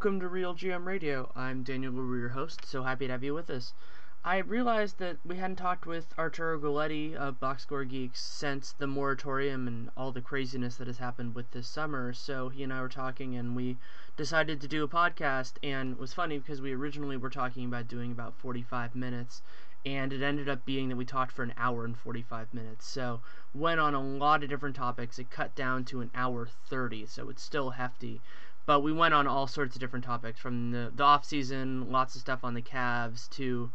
[0.00, 1.30] Welcome to Real GM Radio.
[1.36, 2.64] I'm Daniel Leroux, your host.
[2.64, 3.74] So happy to have you with us.
[4.24, 8.86] I realized that we hadn't talked with Arturo Galletti of Box Score Geeks since the
[8.86, 12.14] moratorium and all the craziness that has happened with this summer.
[12.14, 13.76] So he and I were talking, and we
[14.16, 15.56] decided to do a podcast.
[15.62, 19.42] And it was funny because we originally were talking about doing about 45 minutes,
[19.84, 22.86] and it ended up being that we talked for an hour and 45 minutes.
[22.86, 23.20] So
[23.52, 25.18] went on a lot of different topics.
[25.18, 28.22] It cut down to an hour 30, so it's still hefty
[28.70, 32.14] but we went on all sorts of different topics from the, the off season, lots
[32.14, 33.68] of stuff on the Cavs to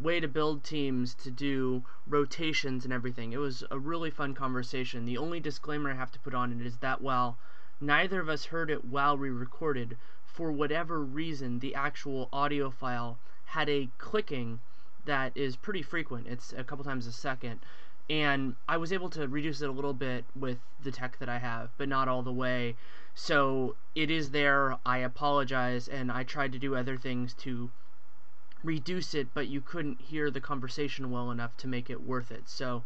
[0.00, 3.32] way to build teams to do rotations and everything.
[3.32, 5.04] It was a really fun conversation.
[5.04, 7.38] The only disclaimer I have to put on it is that while
[7.80, 13.18] neither of us heard it while we recorded, for whatever reason, the actual audio file
[13.44, 14.58] had a clicking
[15.04, 16.26] that is pretty frequent.
[16.26, 17.60] It's a couple times a second.
[18.10, 21.38] And I was able to reduce it a little bit with the tech that I
[21.38, 22.74] have, but not all the way.
[23.14, 24.78] So it is there.
[24.86, 27.70] I apologize, and I tried to do other things to
[28.64, 32.48] reduce it, but you couldn't hear the conversation well enough to make it worth it.
[32.48, 32.84] So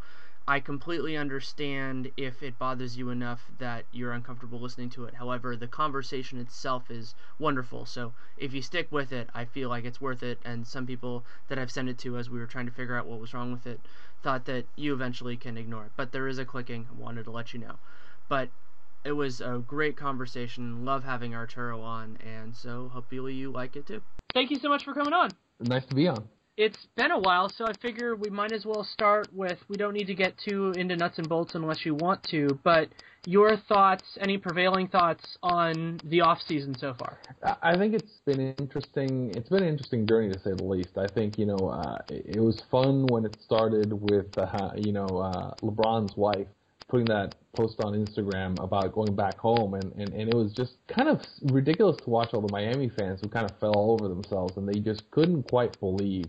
[0.48, 5.14] I completely understand if it bothers you enough that you're uncomfortable listening to it.
[5.14, 7.84] However, the conversation itself is wonderful.
[7.84, 10.40] So if you stick with it, I feel like it's worth it.
[10.44, 13.06] And some people that I've sent it to as we were trying to figure out
[13.06, 13.80] what was wrong with it
[14.22, 15.92] thought that you eventually can ignore it.
[15.96, 16.86] But there is a clicking.
[16.90, 17.78] I wanted to let you know.
[18.28, 18.50] But
[19.06, 20.84] it was a great conversation.
[20.84, 24.02] Love having Arturo on, and so hopefully you like it too.
[24.34, 25.30] Thank you so much for coming on.
[25.60, 26.28] Nice to be on.
[26.56, 29.58] It's been a while, so I figure we might as well start with.
[29.68, 32.88] We don't need to get too into nuts and bolts unless you want to, but
[33.26, 37.18] your thoughts, any prevailing thoughts on the off season so far?
[37.62, 39.32] I think it's been interesting.
[39.36, 40.96] It's been an interesting journey to say the least.
[40.96, 45.06] I think you know uh, it, was fun when it started with uh, you know
[45.06, 46.48] uh, LeBron's wife
[46.88, 50.74] putting that post on Instagram about going back home, and, and, and it was just
[50.86, 54.56] kind of ridiculous to watch all the Miami fans who kind of fell over themselves,
[54.56, 56.26] and they just couldn't quite believe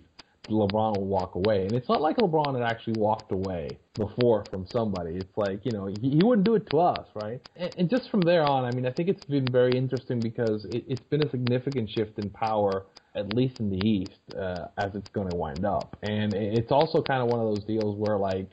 [0.50, 1.64] LeBron would walk away.
[1.64, 5.16] And it's not like LeBron had actually walked away before from somebody.
[5.16, 7.42] It's like, you know, he, he wouldn't do it to us, right?
[7.56, 10.66] And, and just from there on, I mean, I think it's been very interesting because
[10.66, 14.96] it, it's been a significant shift in power, at least in the East, uh, as
[14.96, 15.98] it's going to wind up.
[16.04, 18.50] And it's also kind of one of those deals where, like,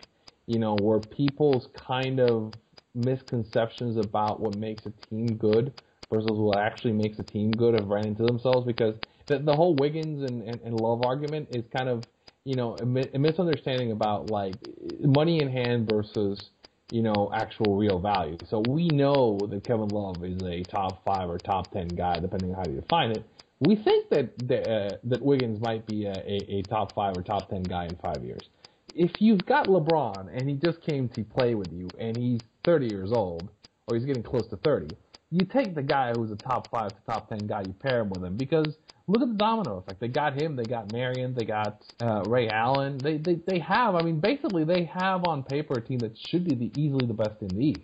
[0.47, 2.53] you know, where people's kind of
[2.95, 5.73] misconceptions about what makes a team good
[6.13, 8.95] versus what actually makes a team good have ran into themselves because
[9.27, 12.05] the, the whole Wiggins and, and, and Love argument is kind of,
[12.45, 14.55] you know, a, a misunderstanding about like
[15.01, 16.51] money in hand versus,
[16.91, 18.37] you know, actual real value.
[18.49, 22.55] So we know that Kevin Love is a top five or top ten guy, depending
[22.55, 23.25] on how you define it.
[23.61, 27.23] We think that that, uh, that Wiggins might be a, a, a top five or
[27.23, 28.49] top ten guy in five years
[28.95, 32.87] if you've got LeBron and he just came to play with you and he's 30
[32.87, 33.49] years old
[33.87, 34.95] or he's getting close to 30,
[35.31, 38.11] you take the guy who's a top five to top 10 guy, you pair him
[38.11, 38.77] with him because
[39.09, 40.01] look at the domino effect.
[40.01, 42.99] They got him, they got Marion, they got uh, Ray Allen.
[42.99, 46.45] They, they they have, I mean, basically they have on paper a team that should
[46.45, 47.81] be the easily the best in the East.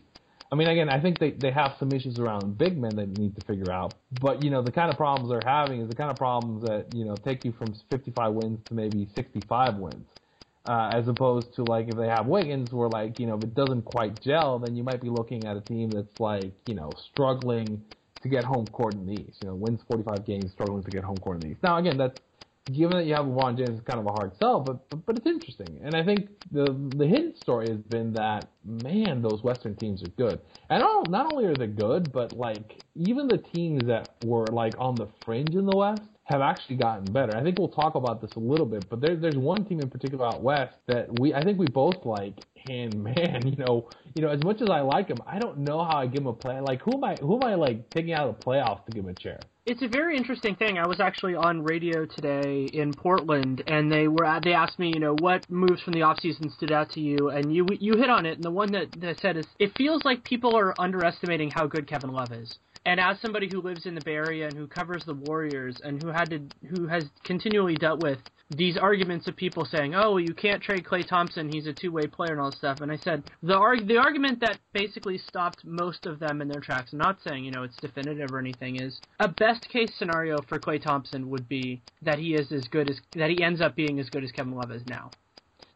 [0.53, 3.37] I mean, again, I think they, they have some issues around big men that need
[3.37, 3.95] to figure out.
[4.21, 6.93] But, you know, the kind of problems they're having is the kind of problems that,
[6.93, 10.06] you know, take you from 55 wins to maybe 65 wins.
[10.67, 13.55] Uh, as opposed to like if they have Wiggins, where like you know if it
[13.55, 16.95] doesn't quite gel, then you might be looking at a team that's like you know
[17.12, 17.83] struggling
[18.23, 19.39] to get home court in the East.
[19.41, 21.62] You know, wins 45 games, struggling to get home court in the East.
[21.62, 22.19] Now again, that's
[22.73, 25.17] given that you have LeBron James, it's kind of a hard sell, but, but but
[25.17, 25.81] it's interesting.
[25.83, 30.09] And I think the the hidden story has been that man, those Western teams are
[30.09, 30.41] good.
[30.69, 34.75] And not, not only are they good, but like even the teams that were like
[34.79, 37.37] on the fringe in the West have actually gotten better.
[37.37, 39.91] I think we'll talk about this a little bit, but there, there's one team in
[39.91, 42.38] particular out west that we I think we both like.
[42.69, 45.82] And man, you know, you know, as much as I like him, I don't know
[45.82, 46.61] how I give him a play.
[46.61, 47.17] Like who am I?
[47.17, 49.41] Who am I like taking out of the playoffs to give him a chair?
[49.67, 50.79] It's a very interesting thing.
[50.79, 55.00] I was actually on radio today in Portland, and they were they asked me, you
[55.00, 58.25] know, what moves from the offseason stood out to you, and you you hit on
[58.25, 58.37] it.
[58.37, 61.87] And the one that, that said is, it feels like people are underestimating how good
[61.87, 62.59] Kevin Love is.
[62.87, 66.00] And as somebody who lives in the Bay Area and who covers the Warriors and
[66.00, 68.19] who had to who has continually dealt with
[68.50, 72.32] these arguments of people saying, "Oh, you can't trade Klay Thompson; he's a two-way player
[72.32, 76.05] and all this stuff," and I said the arg- the argument that basically stopped most
[76.06, 76.93] of them in their tracks.
[76.93, 78.77] Not saying you know it's definitive or anything.
[78.77, 82.88] Is a best case scenario for Klay Thompson would be that he is as good
[82.88, 85.12] as that he ends up being as good as Kevin Love is now.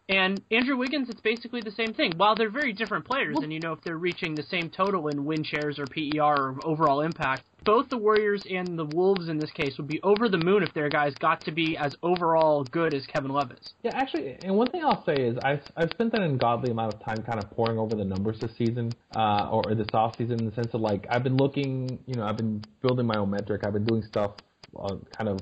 [0.09, 2.13] And Andrew Wiggins, it's basically the same thing.
[2.17, 5.25] While they're very different players, and you know if they're reaching the same total in
[5.25, 9.51] win shares or PER or overall impact, both the Warriors and the Wolves in this
[9.51, 12.93] case would be over the moon if their guys got to be as overall good
[12.93, 13.73] as Kevin Love is.
[13.83, 17.03] Yeah, actually, and one thing I'll say is I've I've spent an ungodly amount of
[17.03, 20.39] time kind of pouring over the numbers this season, uh, or, or this off season
[20.41, 23.31] in the sense of like I've been looking, you know, I've been building my own
[23.31, 23.63] metric.
[23.65, 24.33] I've been doing stuff,
[24.75, 25.41] on kind of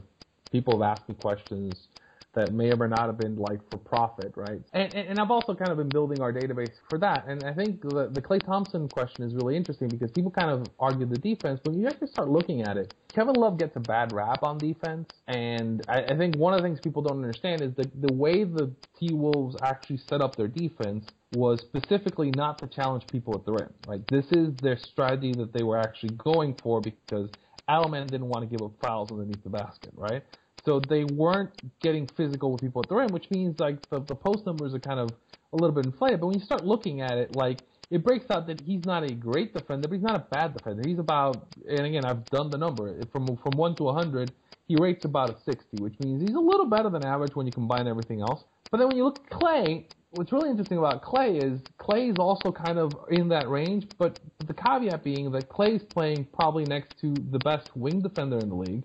[0.53, 1.89] people have asked me questions
[2.35, 4.61] that may or may not have been like for profit, right?
[4.73, 7.27] And, and, and I've also kind of been building our database for that.
[7.29, 10.71] And I think the, the Klay Thompson question is really interesting because people kind of
[10.79, 14.13] argue the defense, but you actually start looking at it, Kevin Love gets a bad
[14.13, 15.09] rap on defense.
[15.29, 18.45] And I, I think one of the things people don't understand is that the way
[18.45, 23.45] the T Wolves actually set up their defense was specifically not to challenge people at
[23.45, 23.71] the rim.
[23.87, 27.31] Like this is their strategy that they were actually going for because
[27.69, 30.23] Adelman didn't want to give up fouls underneath the basket, right?
[30.65, 31.51] So they weren't
[31.81, 34.79] getting physical with people at the rim, which means like the, the post numbers are
[34.79, 35.15] kind of
[35.53, 36.21] a little bit inflated.
[36.21, 37.59] But when you start looking at it, like
[37.91, 40.83] it breaks out that he's not a great defender, but he's not a bad defender.
[40.87, 44.33] He's about, and again, I've done the number from from one to a hundred.
[44.69, 47.53] He rates about a 60, which means he's a little better than average when you
[47.53, 48.45] combine everything else.
[48.71, 52.17] But then when you look at Klay, what's really interesting about Klay is Klay is
[52.19, 56.99] also kind of in that range, but the caveat being that Klay's playing probably next
[57.01, 58.85] to the best wing defender in the league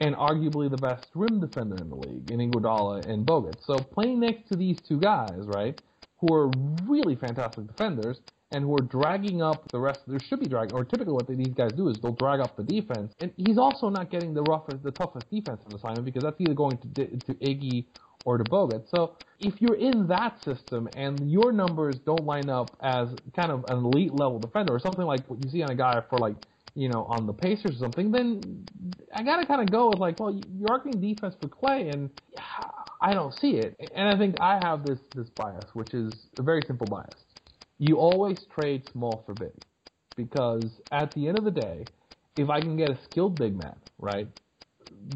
[0.00, 3.56] and arguably the best rim defender in the league in Iguodala and Bogut.
[3.64, 5.80] So playing next to these two guys, right,
[6.18, 6.50] who are
[6.86, 8.20] really fantastic defenders
[8.50, 10.00] and who are dragging up the rest.
[10.06, 12.62] There should be dragging, or typically what these guys do is they'll drag up the
[12.62, 16.54] defense, and he's also not getting the roughest, the toughest defensive assignment because that's either
[16.54, 17.86] going to to Iggy
[18.24, 18.88] or to Bogut.
[18.90, 23.64] So if you're in that system and your numbers don't line up as kind of
[23.68, 26.36] an elite level defender or something like what you see on a guy for like
[26.74, 28.66] you know, on the Pacers or something, then
[29.14, 32.10] I gotta kind of go with like, well, you're arguing defense for Klay, and
[33.00, 33.76] I don't see it.
[33.94, 37.20] And I think I have this this bias, which is a very simple bias.
[37.78, 39.52] You always trade small for big,
[40.16, 41.88] because at the end of the day,
[42.36, 44.28] if I can get a skilled big man, right,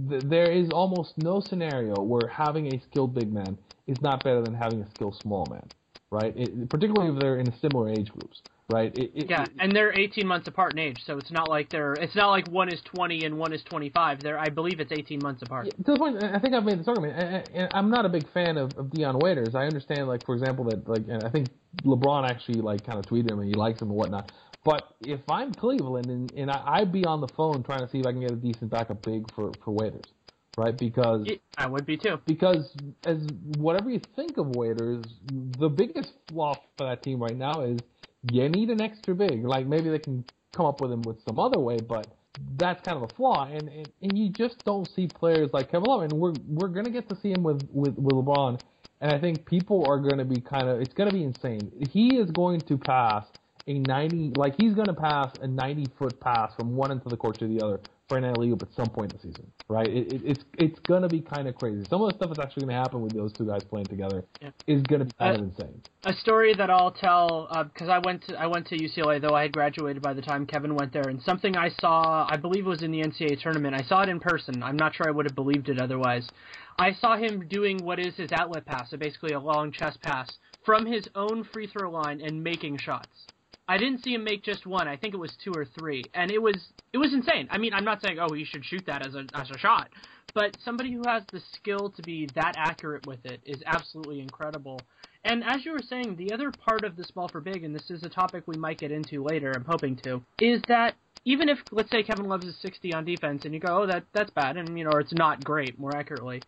[0.08, 4.42] th- there is almost no scenario where having a skilled big man is not better
[4.42, 5.68] than having a skilled small man,
[6.10, 6.36] right?
[6.36, 8.97] It, particularly if they're in similar age groups right?
[8.97, 11.94] It, it, yeah, and they're 18 months apart in age, so it's not like they're
[11.94, 14.20] it's not like one is 20 and one is 25.
[14.20, 15.67] They're I believe it's 18 months apart.
[15.70, 18.56] To the point, I think I've made this argument, and, I'm not a big fan
[18.56, 19.55] of, of Dion Waiters.
[19.55, 21.48] I understand, like for example, that like, and I think
[21.82, 24.32] LeBron actually like kind of tweeted him and he likes him and whatnot.
[24.65, 28.01] But if I'm Cleveland and, and I, I'd be on the phone trying to see
[28.01, 30.13] if I can get a decent backup big for for Waiters.
[30.56, 31.25] Right, because
[31.56, 32.19] I would be too.
[32.27, 33.19] Because as
[33.58, 35.05] whatever you think of Waiters,
[35.56, 37.79] the biggest flaw for that team right now is
[38.31, 39.44] you need an extra big.
[39.44, 42.06] Like maybe they can come up with him with some other way, but
[42.56, 43.44] that's kind of a flaw.
[43.44, 46.91] And, and and you just don't see players like Kevin Love, and we're we're gonna
[46.91, 48.60] get to see him with with with LeBron.
[49.01, 51.70] And I think people are going to be kind of, it's going to be insane.
[51.93, 53.27] He is going to pass
[53.69, 57.10] a 90, like he's going to pass a 90 foot pass from one end of
[57.10, 59.53] the court to the other for an alley oop at some point in the season,
[59.69, 59.86] right?
[59.86, 61.84] It, it, it's it's going to be kind of crazy.
[61.91, 64.24] Some of the stuff that's actually going to happen with those two guys playing together
[64.41, 64.50] yeah.
[64.67, 65.82] is going to be kind uh, of insane.
[66.05, 69.34] A story that I'll tell because uh, I went to I went to UCLA though
[69.34, 72.65] I had graduated by the time Kevin went there, and something I saw I believe
[72.65, 73.74] was in the NCAA tournament.
[73.74, 74.62] I saw it in person.
[74.62, 76.27] I'm not sure I would have believed it otherwise.
[76.79, 80.29] I saw him doing what is his outlet pass, so basically a long chest pass
[80.65, 83.08] from his own free throw line and making shots
[83.69, 84.89] I didn't see him make just one.
[84.89, 86.56] I think it was two or three, and it was
[86.93, 87.48] it was insane.
[87.51, 89.91] I mean, I'm not saying oh he should shoot that as a as a shot,
[90.34, 94.81] but somebody who has the skill to be that accurate with it is absolutely incredible.
[95.25, 97.91] And as you were saying, the other part of the small for big, and this
[97.91, 100.94] is a topic we might get into later, I'm hoping to, is that
[101.25, 104.05] even if let's say Kevin Love is 60 on defense, and you go, oh that
[104.15, 106.41] that's bad, and you know or it's not great, more accurately,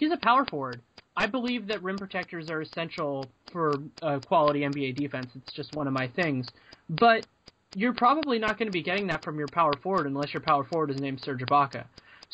[0.00, 0.80] he's a power forward.
[1.16, 5.28] I believe that rim protectors are essential for uh, quality NBA defense.
[5.34, 6.48] It's just one of my things.
[6.88, 7.26] But
[7.74, 10.64] you're probably not going to be getting that from your power forward unless your power
[10.64, 11.84] forward is named Serge Ibaka.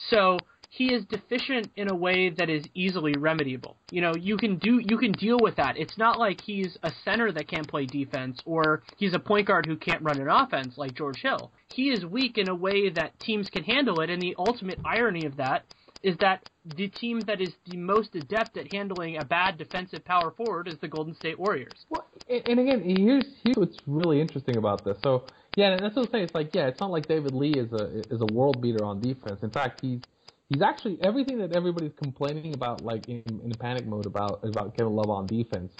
[0.09, 0.39] So
[0.71, 3.75] he is deficient in a way that is easily remediable.
[3.91, 5.77] You know, you can do you can deal with that.
[5.77, 9.67] It's not like he's a center that can't play defense or he's a point guard
[9.67, 11.51] who can't run an offense like George Hill.
[11.75, 15.27] He is weak in a way that teams can handle it and the ultimate irony
[15.27, 15.65] of that
[16.03, 16.45] is that
[16.77, 20.77] the team that is the most adept at handling a bad defensive power forward is
[20.81, 21.87] the Golden State Warriors.
[21.89, 24.97] Well, and again, here's here's what's really interesting about this.
[25.03, 25.25] So
[25.57, 26.25] yeah, and that's what I'm saying.
[26.25, 29.01] It's like yeah, it's not like David Lee is a is a world beater on
[29.01, 29.41] defense.
[29.43, 30.01] In fact, he's
[30.49, 34.95] he's actually everything that everybody's complaining about, like in, in panic mode about about Kevin
[34.95, 35.73] Love on defense.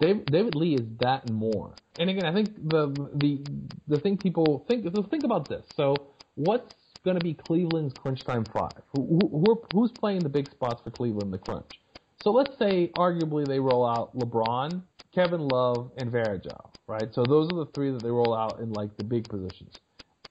[0.00, 1.74] David, David Lee is that and more.
[1.98, 3.44] And again, I think the the
[3.86, 5.64] the thing people think so think about this.
[5.76, 5.94] So
[6.34, 6.72] what's
[7.04, 8.82] going to be Cleveland's crunch time five?
[8.92, 11.80] Who, who, who's playing the big spots for Cleveland the crunch?
[12.16, 14.82] So let's say, arguably, they roll out LeBron,
[15.14, 17.08] Kevin Love, and Varejao, right?
[17.12, 19.80] So those are the three that they roll out in like the big positions.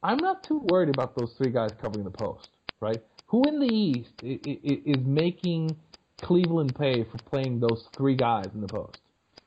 [0.02, 2.50] I'm not too worried about those three guys covering the post,
[2.82, 3.02] right?
[3.28, 5.76] Who in the East is making
[6.22, 9.00] Cleveland pay for playing those three guys in the post?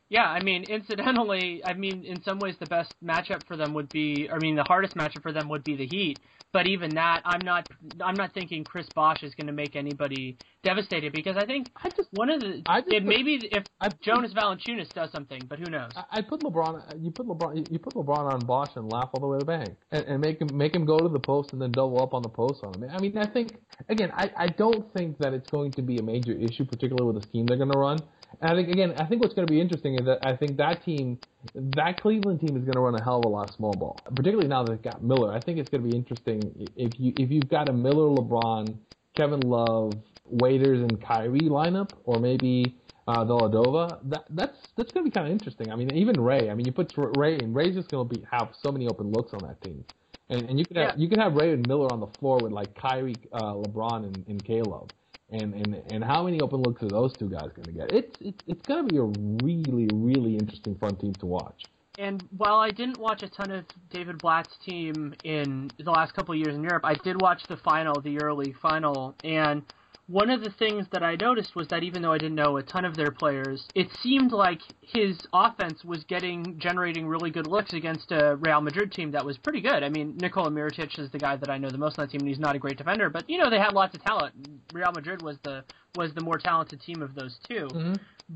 [0.09, 3.90] Yeah, I mean, incidentally, I mean, in some ways, the best matchup for them would
[3.90, 6.21] be, I mean, the hardest matchup for them would be the Heat.
[6.53, 7.69] But even that, I'm not,
[8.00, 11.91] I'm not thinking Chris Bosh is going to make anybody devastated because I think I
[11.91, 15.67] just one of the, I it, maybe if I, Jonas Valanciunas does something, but who
[15.71, 15.91] knows?
[15.95, 19.21] I, I put LeBron, you put LeBron, you put LeBron on Bosh and laugh all
[19.21, 21.53] the way to the bank, and, and make him, make him go to the post
[21.53, 22.91] and then double up on the post on him.
[22.91, 23.57] I mean, I think
[23.88, 27.23] again, I, I don't think that it's going to be a major issue, particularly with
[27.23, 27.99] the scheme they're going to run.
[28.40, 30.56] And I think again, I think what's going to be interesting is that I think
[30.59, 31.18] that team,
[31.54, 33.99] that Cleveland team, is going to run a hell of a lot of small ball,
[34.14, 35.33] particularly now that they've got Miller.
[35.33, 38.76] I think it's going to be interesting if you if you've got a Miller, LeBron,
[39.16, 39.92] Kevin Love,
[40.26, 42.76] Waiters, and Kyrie lineup, or maybe
[43.09, 44.00] uh, Dellavedova.
[44.11, 45.73] That that's that's going to be kind of interesting.
[45.73, 46.50] I mean, even Ray.
[46.50, 49.12] I mean, you put Ray, and Ray's just going to be have so many open
[49.12, 49.85] looks on that team.
[50.28, 51.02] And, and you could have yeah.
[51.02, 54.25] you could have Ray and Miller on the floor with like Kyrie, uh, LeBron, and,
[54.28, 54.92] and Caleb
[55.30, 57.92] and and and how many open looks are those two guys going to get?
[57.92, 61.64] It's it's it's going to be a really really interesting front team to watch.
[61.99, 66.35] And while I didn't watch a ton of David Blatt's team in the last couple
[66.35, 69.62] of years in Europe, I did watch the final, the early final, and
[70.07, 72.62] one of the things that I noticed was that even though I didn't know a
[72.62, 77.73] ton of their players, it seemed like his offense was getting generating really good looks
[77.73, 79.83] against a Real Madrid team that was pretty good.
[79.83, 82.21] I mean, Nikola Mirotic is the guy that I know the most on that team,
[82.21, 84.35] and he's not a great defender, but you know they had lots of talent.
[84.73, 85.65] Real Madrid was the
[85.97, 87.93] was the more talented team of those 2 mm-hmm.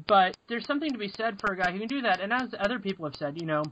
[0.07, 2.55] But there's something to be said for a guy who can do that, and as
[2.59, 3.63] other people have said, you know,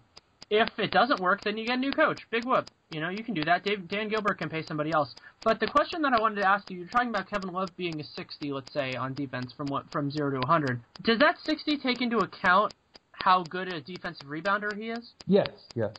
[0.51, 2.27] if it doesn't work, then you get a new coach.
[2.31, 2.71] Big whoop.
[2.91, 3.65] You know, you can do that.
[3.65, 5.15] Dave, Dan Gilbert can pay somebody else.
[5.45, 8.01] But the question that I wanted to ask you, you're talking about Kevin Love being
[8.01, 10.81] a 60, let's say, on defense from what from zero to 100.
[11.03, 12.73] Does that 60 take into account
[13.13, 15.13] how good a defensive rebounder he is?
[15.27, 15.93] Yes, yes.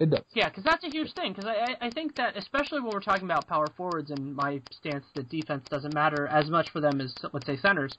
[0.00, 0.24] It does.
[0.34, 1.34] Yeah, because that's a huge thing.
[1.34, 5.04] Because I, I think that especially when we're talking about power forwards and my stance
[5.14, 7.96] that defense doesn't matter as much for them as let's say centers,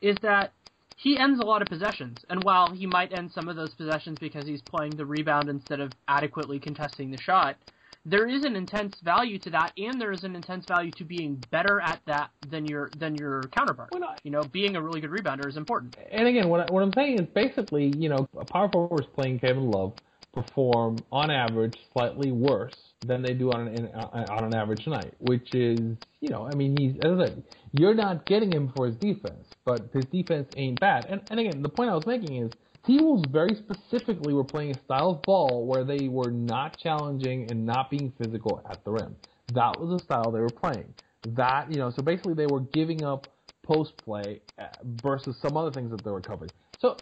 [0.00, 0.52] is that
[0.96, 2.18] he ends a lot of possessions.
[2.30, 5.80] And while he might end some of those possessions because he's playing the rebound instead
[5.80, 7.56] of adequately contesting the shot,
[8.04, 11.42] there is an intense value to that, and there is an intense value to being
[11.50, 13.90] better at that than your than your counterpart.
[13.98, 14.20] Not.
[14.24, 15.96] you know, being a really good rebounder is important.
[16.10, 19.06] And again, what, I, what I'm saying is basically, you know, a power forward is
[19.14, 19.94] playing Kevin Love
[20.34, 22.74] perform on average slightly worse
[23.06, 25.78] than they do on an uh, on an average night, which is
[26.20, 27.42] you know I mean he's as I said
[27.72, 31.06] you're not getting him for his defense, but his defense ain't bad.
[31.08, 32.50] And and again the point I was making is
[32.86, 37.64] T-Wolves very specifically were playing a style of ball where they were not challenging and
[37.64, 39.16] not being physical at the rim.
[39.54, 40.92] That was the style they were playing.
[41.28, 43.26] That you know so basically they were giving up
[43.62, 44.66] post play uh,
[45.02, 46.50] versus some other things that they were covering.
[46.78, 46.96] So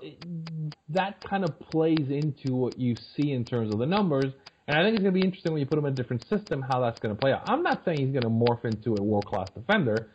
[0.91, 4.33] that kind of plays into what you see in terms of the numbers.
[4.69, 6.25] And I think it's going to be interesting when you put him in a different
[6.29, 7.51] system how that's going to play out.
[7.51, 10.11] I'm not saying he's going to morph into a world class defender,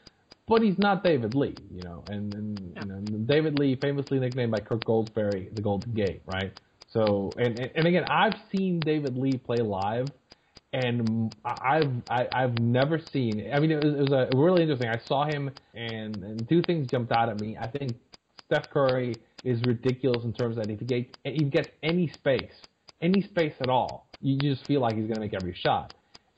[0.48, 2.04] but he's not David Lee, you know.
[2.10, 2.84] And, and yeah.
[2.84, 6.58] you know, David Lee, famously nicknamed by Kirk Goldsberry, the Golden Gate, right?
[6.88, 10.08] So, and and again, I've seen David Lee play live,
[10.72, 13.52] and I've I, have i have never seen.
[13.54, 14.90] I mean, it was, it was a really interesting.
[14.90, 17.58] I saw him, and, and two things jumped out at me.
[17.60, 17.92] I think
[18.46, 22.54] Steph Curry is ridiculous in terms that if he gets, if he gets any space,
[23.02, 24.08] any space at all.
[24.20, 25.94] You just feel like he's going to make every shot.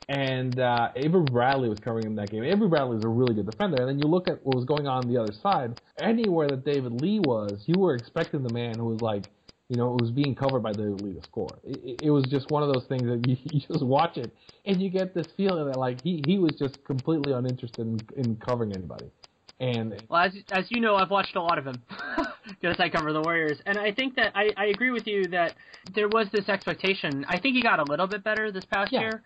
[0.09, 2.43] And uh, Avery Bradley was covering him that game.
[2.43, 3.77] Avery Bradley is a really good defender.
[3.77, 5.79] And then you look at what was going on, on the other side.
[6.01, 9.25] Anywhere that David Lee was, you were expecting the man who was like,
[9.69, 11.59] you know, it was being covered by David Lee to score.
[11.63, 14.35] It, it was just one of those things that you, you just watch it
[14.65, 18.35] and you get this feeling that like he, he was just completely uninterested in, in
[18.37, 19.11] covering anybody.
[19.59, 21.81] And well, as as you know, I've watched a lot of him
[22.61, 25.55] because I cover the Warriors, and I think that I, I agree with you that
[25.95, 27.25] there was this expectation.
[27.27, 29.01] I think he got a little bit better this past Yeah.
[29.01, 29.23] year,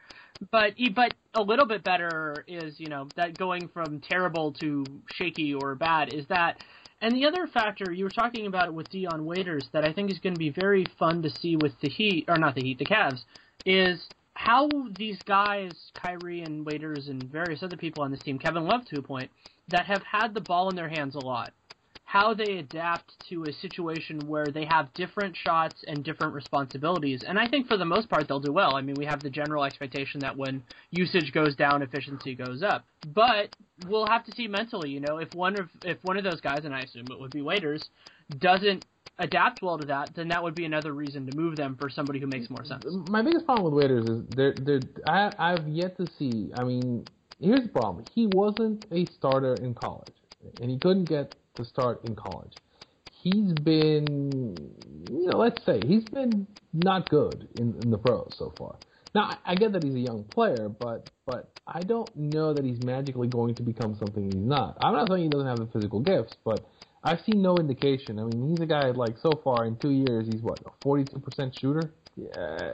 [0.51, 4.83] but he, but a little bit better is you know that going from terrible to
[5.17, 6.57] shaky or bad is that.
[7.01, 10.19] And the other factor you were talking about with Dion Waiters that I think is
[10.19, 12.85] going to be very fun to see with the Heat or not the Heat, the
[12.85, 13.19] Cavs,
[13.65, 14.01] is
[14.35, 18.85] how these guys, Kyrie and Waiters and various other people on this team, Kevin Love
[18.85, 19.29] to a point,
[19.69, 21.53] that have had the ball in their hands a lot,
[22.03, 27.23] how they adapt to a situation where they have different shots and different responsibilities.
[27.27, 28.75] And I think for the most part they'll do well.
[28.75, 32.85] I mean, we have the general expectation that when usage goes down, efficiency goes up.
[33.13, 33.49] But
[33.87, 36.65] we'll have to see mentally, you know, if one of if one of those guys,
[36.65, 37.83] and I assume it would be Waiters,
[38.37, 38.85] doesn't
[39.19, 42.19] adapt well to that, then that would be another reason to move them for somebody
[42.19, 42.83] who makes more sense.
[43.07, 46.51] my biggest problem with Waiters is they're, they're I, I've yet to see.
[46.55, 47.05] I mean,
[47.43, 50.13] here's the problem: he wasn't a starter in college,
[50.61, 52.53] and he couldn't get to start in college.
[53.11, 54.57] He's been,
[55.09, 58.75] you know, let's say he's been not good in, in the pros so far.
[59.15, 62.83] Now, I, get that he's a young player, but but I don't know that he's
[62.83, 64.77] magically going to become something he's not.
[64.81, 66.65] I'm not saying he doesn't have the physical gifts, but
[67.03, 68.19] I've seen no indication.
[68.19, 71.59] I mean, he's a guy like so far in two years, he's what a 42%
[71.59, 71.93] shooter.
[72.15, 72.73] Yeah,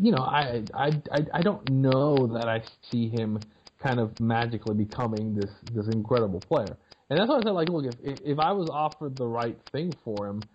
[0.00, 3.40] you know, I, I I I don't know that I see him
[3.82, 6.76] kind of magically becoming this this incredible player.
[7.08, 9.96] And that's why I said, like, look, if if, I was offered the right thing
[10.04, 10.48] for him,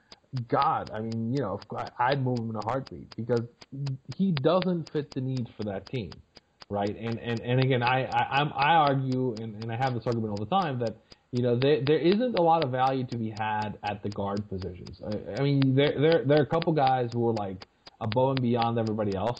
[0.50, 1.62] God, I mean, you know,
[2.00, 3.44] I'd move him in a heartbeat because
[4.18, 6.22] he doesn't fit the need for that team,
[6.70, 6.96] right?
[6.98, 10.34] And and and again, I I, I'm, I argue, and, and I have this argument
[10.34, 10.98] all the time that
[11.32, 14.50] you know there there isn't a lot of value to be had at the guard
[14.50, 15.02] positions.
[15.06, 17.68] I, I mean, there there there are a couple guys who are like
[18.02, 19.40] above and beyond everybody else,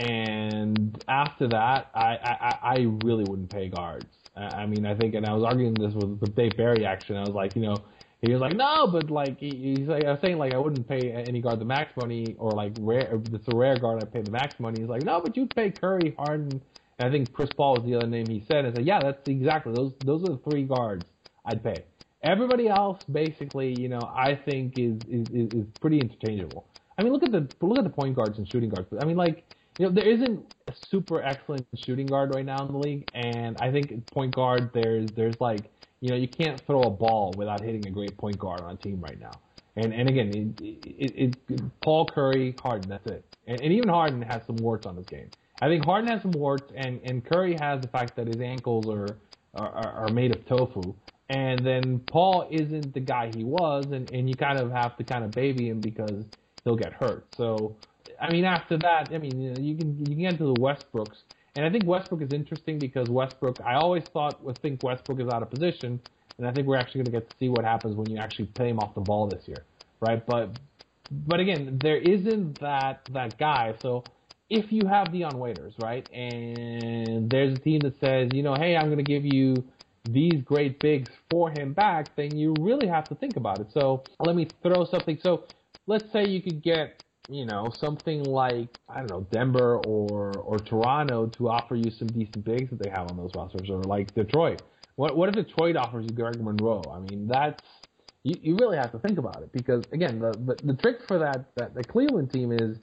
[0.00, 4.06] and after that, I I, I really wouldn't pay guards.
[4.36, 7.16] I, mean, I think, and I was arguing this with, with Dave Berri actually.
[7.16, 7.76] And I was like, you know,
[8.22, 10.88] he was like, no, but like he, he's like, I was saying like I wouldn't
[10.88, 14.06] pay any guard the max money, or like rare, if it's a rare guard I
[14.06, 14.80] pay the max money.
[14.80, 16.60] He's like, no, but you'd pay Curry, Harden,
[16.98, 18.66] and I think Chris Paul was the other name he said.
[18.66, 21.06] I said, yeah, that's exactly those those are the three guards
[21.46, 21.84] I'd pay.
[22.22, 26.66] Everybody else, basically, you know, I think is is is, is pretty interchangeable.
[26.98, 28.88] I mean, look at the look at the point guards and shooting guards.
[29.00, 29.44] I mean, like
[29.80, 33.56] you know, there isn't a super excellent shooting guard right now in the league, and
[33.56, 35.70] I think point guard there's there's like
[36.02, 38.76] you know you can't throw a ball without hitting a great point guard on a
[38.76, 39.40] team right now.
[39.76, 43.24] And and again, it, it, it, Paul Curry, Harden, that's it.
[43.46, 45.30] And, and even Harden has some warts on his game.
[45.62, 48.86] I think Harden has some warts, and and Curry has the fact that his ankles
[48.86, 49.16] are
[49.54, 50.94] are, are made of tofu.
[51.30, 55.04] And then Paul isn't the guy he was, and and you kind of have to
[55.04, 56.26] kind of baby him because
[56.64, 57.24] he'll get hurt.
[57.38, 57.76] So
[58.20, 61.16] I mean, after that, I mean, you, can you can get into the Westbrooks,
[61.56, 63.60] and I think Westbrook is interesting because Westbrook.
[63.64, 66.00] I always thought would think Westbrook is out of position,
[66.38, 68.46] and I think we're actually going to get to see what happens when you actually
[68.46, 69.64] play him off the ball this year,
[70.00, 70.24] right?
[70.26, 70.50] But
[71.10, 73.74] but again, there isn't that that guy.
[73.80, 74.04] So
[74.50, 78.76] if you have Dion Waiters, right, and there's a team that says, you know, hey,
[78.76, 79.64] I'm going to give you
[80.04, 83.68] these great bigs for him back, then you really have to think about it.
[83.72, 85.18] So let me throw something.
[85.22, 85.44] So
[85.86, 90.58] let's say you could get you know, something like I don't know, Denver or or
[90.58, 94.14] Toronto to offer you some decent bigs that they have on those rosters, or like
[94.14, 94.62] Detroit.
[94.96, 96.82] What what if Detroit offers you Greg Monroe?
[96.92, 97.62] I mean, that's
[98.22, 101.18] you, you really have to think about it because again, the the, the trick for
[101.18, 102.78] that that the Cleveland team is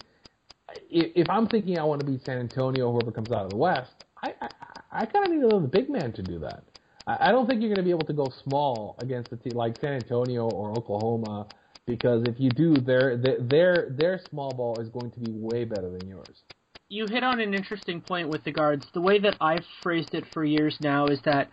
[0.90, 3.58] if, if I'm thinking I want to beat San Antonio, whoever comes out of the
[3.58, 4.48] West, I I,
[4.92, 6.64] I kind of need a little big man to do that.
[7.06, 9.54] I, I don't think you're going to be able to go small against a team
[9.54, 11.48] like San Antonio or Oklahoma
[11.88, 15.90] because if you do, their their their small ball is going to be way better
[15.90, 16.44] than yours.
[16.90, 18.86] You hit on an interesting point with the guards.
[18.94, 21.50] The way that I've phrased it for years now is that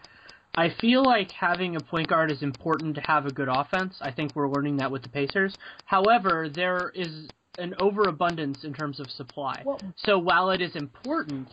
[0.56, 3.96] I feel like having a point guard is important to have a good offense.
[4.00, 5.56] I think we're learning that with the Pacers.
[5.86, 9.62] However, there is an overabundance in terms of supply.
[9.64, 11.48] Well, so while it is important,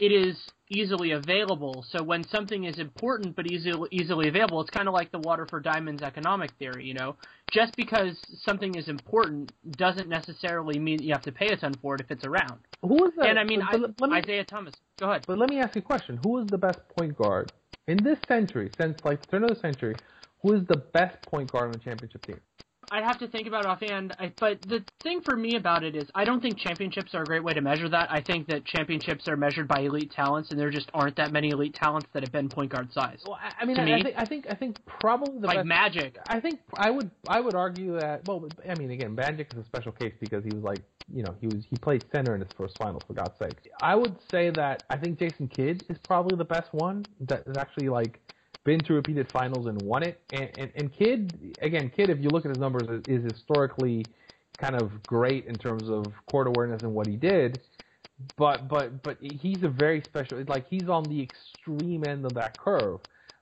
[0.00, 0.36] it is
[0.70, 1.84] easily available.
[1.90, 5.46] So when something is important but easily easily available, it's kind of like the water
[5.48, 6.84] for diamonds economic theory.
[6.84, 7.16] You know,
[7.52, 11.94] just because something is important doesn't necessarily mean you have to pay a ton for
[11.94, 12.60] it if it's around.
[12.82, 13.28] Who is that?
[13.28, 14.74] And I mean, but, but, let me, Isaiah Thomas.
[14.98, 15.24] Go ahead.
[15.26, 17.52] But let me ask you a question: Who is the best point guard
[17.86, 19.96] in this century, since like the turn of the century?
[20.42, 22.40] Who is the best point guard on the championship team?
[22.90, 24.14] I'd have to think about it offhand.
[24.18, 27.24] I, but the thing for me about it is, I don't think championships are a
[27.24, 28.10] great way to measure that.
[28.10, 31.50] I think that championships are measured by elite talents, and there just aren't that many
[31.50, 33.22] elite talents that have been point guard size.
[33.26, 35.58] Well, I, I mean, I, me- I think I think I think probably the like
[35.58, 36.18] best, Magic.
[36.28, 39.64] I think I would I would argue that well I mean again Magic is a
[39.64, 42.50] special case because he was like you know he was he played center in his
[42.56, 43.56] first finals for God's sake.
[43.80, 47.56] I would say that I think Jason Kidd is probably the best one that is
[47.56, 48.20] actually like
[48.68, 50.20] been to repeated finals and won it.
[50.30, 51.20] And and, and Kidd
[51.62, 54.06] again Kidd, if you look at his numbers is, is historically
[54.58, 57.60] kind of great in terms of court awareness and what he did.
[58.36, 62.58] But but but he's a very special like he's on the extreme end of that
[62.58, 63.00] curve.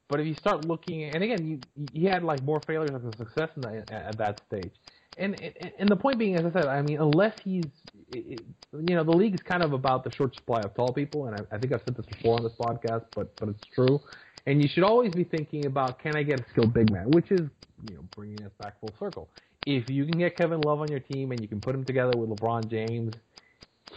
[0.08, 3.48] But if you start looking, and again, you, he had like more failures than success
[3.56, 4.70] in that, at that stage.
[5.18, 7.64] And, and and the point being, as I said, I mean, unless he's,
[8.12, 11.26] it, you know, the league is kind of about the short supply of tall people,
[11.26, 14.00] and I, I think I've said this before on this podcast, but but it's true.
[14.46, 17.30] And you should always be thinking about, can I get a skilled big man, which
[17.30, 17.48] is,
[17.88, 19.28] you know, bringing us back full circle.
[19.66, 22.16] If you can get Kevin Love on your team and you can put him together
[22.16, 23.12] with LeBron James,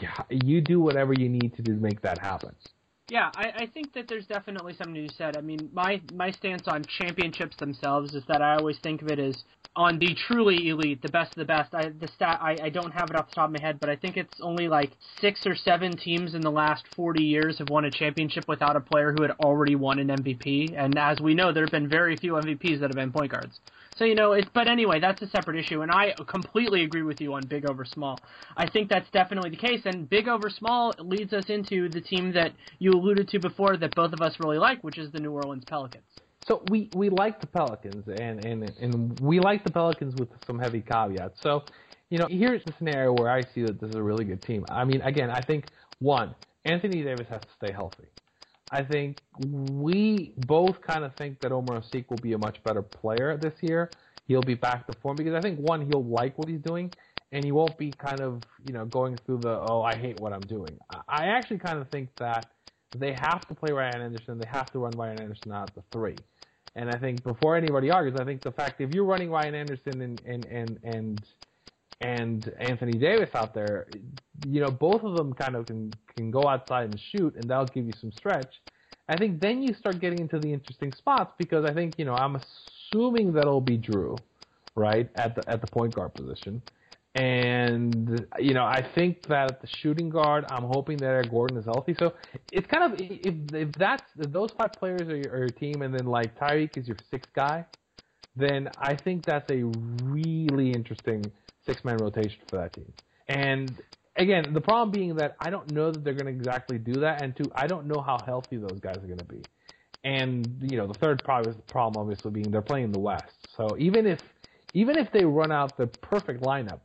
[0.01, 2.55] yeah, you do whatever you need to do to make that happen.
[3.09, 5.35] Yeah, I, I think that there's definitely something to be said.
[5.35, 9.17] I mean, my my stance on championships themselves is that I always think of it
[9.17, 9.43] as
[9.75, 11.73] on the truly elite, the best of the best.
[11.73, 13.89] I the stat I, I don't have it off the top of my head, but
[13.89, 17.69] I think it's only like six or seven teams in the last 40 years have
[17.69, 20.75] won a championship without a player who had already won an MVP.
[20.77, 23.59] And as we know, there have been very few MVPs that have been point guards.
[23.99, 27.19] So you know, it's but anyway, that's a separate issue, and I completely agree with
[27.19, 28.17] you on big over small.
[28.55, 32.31] I think that's definitely the case, and big over small leads us into the team
[32.31, 35.33] that you alluded to before that both of us really like, which is the New
[35.33, 36.05] Orleans Pelicans.
[36.47, 40.57] So we we like the Pelicans, and and and we like the Pelicans with some
[40.57, 41.41] heavy caveats.
[41.43, 41.63] So,
[42.09, 44.65] you know, here's the scenario where I see that this is a really good team.
[44.69, 45.65] I mean, again, I think
[45.99, 46.33] one,
[46.63, 48.05] Anthony Davis has to stay healthy.
[48.71, 52.81] I think we both kind of think that Omer Asik will be a much better
[52.81, 53.89] player this year.
[54.27, 56.91] He'll be back to form because I think one, he'll like what he's doing,
[57.31, 60.33] and he won't be kind of you know going through the oh I hate what
[60.33, 60.77] I'm doing.
[61.07, 62.51] I actually kind of think that
[62.95, 64.39] they have to play Ryan Anderson.
[64.39, 66.15] They have to run Ryan Anderson out the three.
[66.75, 70.01] And I think before anybody argues, I think the fact if you're running Ryan Anderson
[70.01, 71.21] and and and and
[72.01, 73.87] and Anthony Davis out there,
[74.47, 77.65] you know both of them kind of can can go outside and shoot, and that'll
[77.65, 78.61] give you some stretch.
[79.09, 82.15] I think then you start getting into the interesting spots because I think you know
[82.15, 84.15] I'm assuming that it'll be Drew,
[84.75, 86.61] right at the at the point guard position.
[87.15, 91.65] And you know, I think that at the shooting guard, I'm hoping that Gordon is
[91.65, 91.95] healthy.
[91.97, 92.13] So
[92.51, 95.81] it's kind of if if that's if those five players are your, are your team,
[95.81, 97.65] and then like Tyreke is your sixth guy,
[98.35, 99.63] then I think that's a
[100.03, 101.23] really interesting
[101.69, 102.91] six man rotation for that team.
[103.27, 103.75] And
[104.15, 107.21] again, the problem being that I don't know that they're going to exactly do that,
[107.21, 109.45] and two, I don't know how healthy those guys are going to be.
[110.03, 113.33] And you know, the third problem, problem obviously being they're playing the West.
[113.55, 114.19] So even if
[114.73, 116.81] even if they run out the perfect lineup,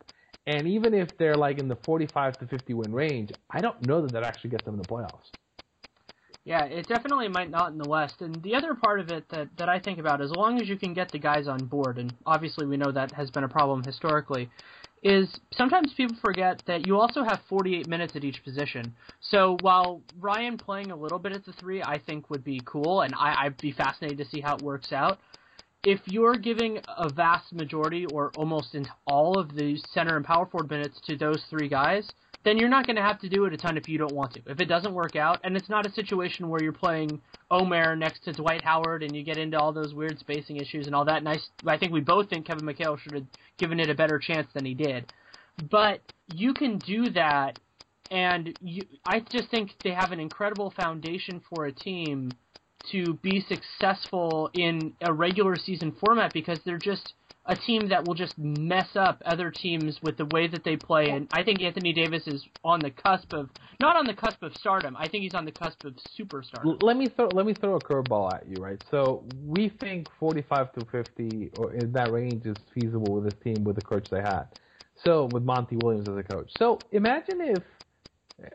[0.46, 4.02] and even if they're like in the 45 to 50 win range, I don't know
[4.02, 5.30] that that actually gets them in the playoffs.
[6.44, 8.20] Yeah, it definitely might not in the West.
[8.20, 10.76] And the other part of it that, that I think about, as long as you
[10.76, 13.82] can get the guys on board, and obviously we know that has been a problem
[13.82, 14.50] historically,
[15.02, 18.94] is sometimes people forget that you also have 48 minutes at each position.
[19.20, 23.02] So while Ryan playing a little bit at the three, I think would be cool,
[23.02, 25.18] and I, I'd be fascinated to see how it works out.
[25.82, 28.74] If you're giving a vast majority or almost
[29.06, 32.08] all of the center and power forward minutes to those three guys,
[32.44, 34.34] then you're not going to have to do it a ton if you don't want
[34.34, 34.42] to.
[34.46, 38.24] If it doesn't work out, and it's not a situation where you're playing Omer next
[38.24, 41.22] to Dwight Howard and you get into all those weird spacing issues and all that.
[41.22, 41.48] Nice.
[41.66, 43.26] I think we both think Kevin McHale should have
[43.58, 45.12] given it a better chance than he did.
[45.70, 46.00] But
[46.34, 47.58] you can do that,
[48.10, 52.30] and you, I just think they have an incredible foundation for a team
[52.90, 57.14] to be successful in a regular season format because they're just
[57.46, 61.10] a team that will just mess up other teams with the way that they play.
[61.10, 64.54] And I think Anthony Davis is on the cusp of not on the cusp of
[64.56, 64.96] stardom.
[64.96, 66.64] I think he's on the cusp of superstardom.
[66.66, 68.78] L- Let me throw let me throw a curveball at you, right?
[68.90, 73.64] So we think 45 to 50 or in that range is feasible with this team
[73.64, 74.44] with the coach they had.
[75.02, 76.50] So with Monty Williams as a coach.
[76.56, 77.62] So imagine if,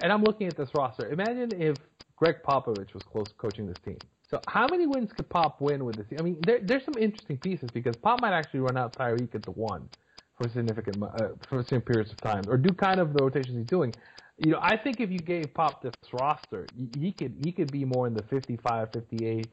[0.01, 1.09] and I'm looking at this roster.
[1.09, 1.77] Imagine if
[2.15, 3.99] Gregg Popovich was close coaching this team.
[4.31, 6.07] So how many wins could Pop win with this?
[6.19, 9.43] I mean, there, there's some interesting pieces because Pop might actually run out Tyreke at
[9.43, 9.89] the one
[10.37, 13.67] for significant uh, for certain periods of time, or do kind of the rotations he's
[13.67, 13.93] doing.
[14.37, 17.85] You know, I think if you gave Pop this roster, he- could he could be
[17.85, 19.47] more in the 55, 58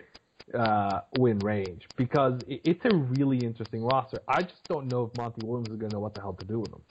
[0.55, 4.21] uh, win range because it, it's a really interesting roster.
[4.29, 6.47] I just don't know if Monty Williams is going to know what the hell to
[6.47, 6.83] do with them.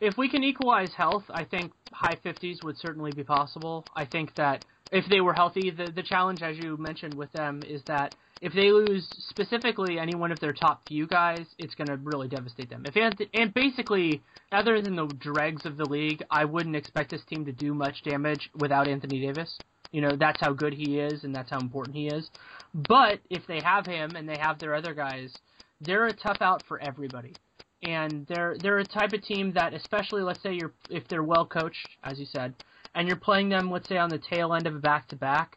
[0.00, 3.84] if we can equalize health, I think high 50s would certainly be possible.
[3.96, 5.70] I think that if they were healthy.
[5.70, 10.14] The the challenge, as you mentioned with them, is that if they lose specifically any
[10.14, 12.84] one of their top few guys, it's going to really devastate them.
[12.86, 14.22] If Anthony, and basically,
[14.52, 18.02] other than the dregs of the league, I wouldn't expect this team to do much
[18.04, 19.60] damage without Anthony Davis.
[19.90, 22.28] You know, that's how good he is and that's how important he is.
[22.74, 25.32] But if they have him and they have their other guys,
[25.80, 27.34] they're a tough out for everybody.
[27.82, 31.46] And they're they're a type of team that especially let's say you're if they're well
[31.46, 32.54] coached, as you said,
[32.98, 35.56] and you're playing them let's say on the tail end of a back to back,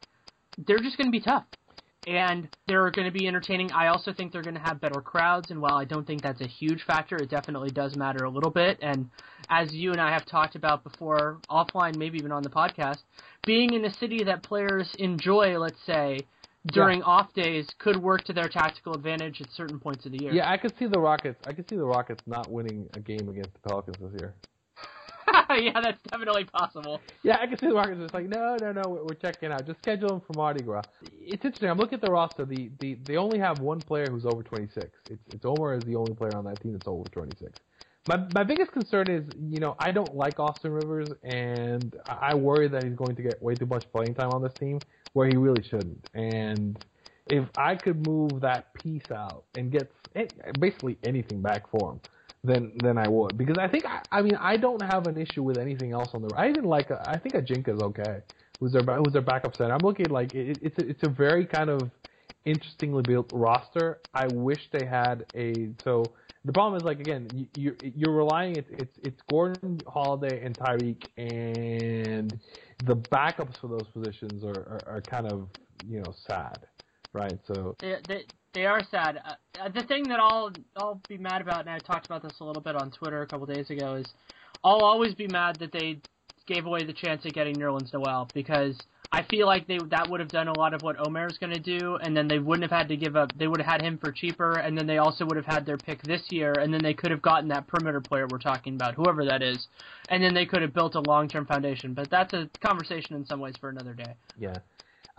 [0.58, 1.46] they're just going to be tough
[2.08, 3.72] and they're going to be entertaining.
[3.72, 6.42] I also think they're going to have better crowds, and while I don't think that's
[6.42, 8.80] a huge factor, it definitely does matter a little bit.
[8.82, 9.10] And
[9.50, 13.04] as you and I have talked about before, offline, maybe even on the podcast,
[13.46, 16.20] being in a city that players enjoy, let's say,
[16.74, 17.06] during yeah.
[17.06, 20.34] off days, could work to their tactical advantage at certain points of the year.
[20.34, 21.40] Yeah, I could see the Rockets.
[21.46, 24.34] I could see the Rockets not winning a game against the Pelicans this year.
[25.58, 27.00] yeah, that's definitely possible.
[27.24, 29.66] Yeah, I can see the Rockets just like, no, no, no, we're, we're checking out.
[29.66, 30.84] Just schedule them for Mardi Gras.
[31.02, 31.70] It's interesting.
[31.70, 32.46] I'm looking at the roster.
[32.46, 34.90] The, the they only have one player who's over 26.
[35.10, 37.52] It's it's Omer is the only player on that team that's over 26.
[38.08, 42.68] My my biggest concern is, you know, I don't like Austin Rivers, and I worry
[42.68, 44.82] that he's going to get way too much playing time on this team
[45.14, 46.08] where he really shouldn't.
[46.14, 46.80] And
[47.28, 50.28] if I could move that piece out and get eh,
[50.60, 52.02] basically anything back for him,
[52.44, 55.44] then then I would because I think I, I mean I don't have an issue
[55.44, 56.34] with anything else on the.
[56.36, 58.22] I even like I think Ajinca's okay.
[58.60, 59.74] Who's their who's their backup center?
[59.74, 61.92] I'm looking like it, it's a, it's a very kind of
[62.46, 64.00] interestingly built roster.
[64.14, 66.04] I wish they had a so.
[66.44, 70.58] The problem is like again, you, you're you're relying it's it's it's Gordon, Holiday, and
[70.58, 72.40] Tyreke, and
[72.86, 75.50] the backups for those positions are, are, are kind of
[75.88, 76.66] you know sad,
[77.14, 77.40] right?
[77.48, 79.22] So they, they they are sad.
[79.60, 82.44] Uh, the thing that I'll I'll be mad about, and I talked about this a
[82.44, 84.08] little bit on Twitter a couple days ago, is
[84.64, 86.00] I'll always be mad that they
[86.48, 88.78] gave away the chance of getting Nerlens Noel because
[89.14, 91.60] I feel like they that would have done a lot of what Omer's going to
[91.60, 93.38] do, and then they wouldn't have had to give up.
[93.38, 95.78] They would have had him for cheaper, and then they also would have had their
[95.78, 98.96] pick this year, and then they could have gotten that perimeter player we're talking about,
[98.96, 99.68] whoever that is,
[100.08, 101.94] and then they could have built a long term foundation.
[101.94, 104.14] But that's a conversation in some ways for another day.
[104.38, 104.56] Yeah.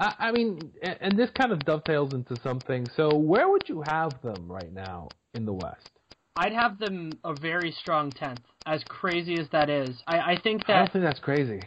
[0.03, 2.89] I, I mean, and this kind of dovetails into something.
[2.97, 5.91] So, where would you have them right now in the West?
[6.35, 8.41] I'd have them a very strong tenth.
[8.67, 10.75] As crazy as that is, I, I think that.
[10.75, 11.61] I don't think that's crazy.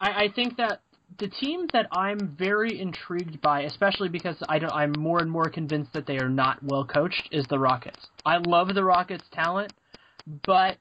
[0.00, 0.80] I, I think that
[1.18, 5.50] the team that I'm very intrigued by, especially because I don't, I'm more and more
[5.50, 8.06] convinced that they are not well coached, is the Rockets.
[8.24, 9.74] I love the Rockets' talent,
[10.46, 10.78] but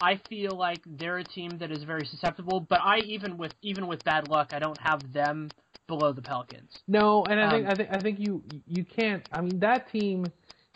[0.00, 2.60] I feel like they're a team that is very susceptible.
[2.60, 5.50] But I even with even with bad luck, I don't have them
[5.86, 6.82] below the Pelicans.
[6.88, 9.26] No, and I um, think I think I think you you can't.
[9.32, 10.26] I mean, that team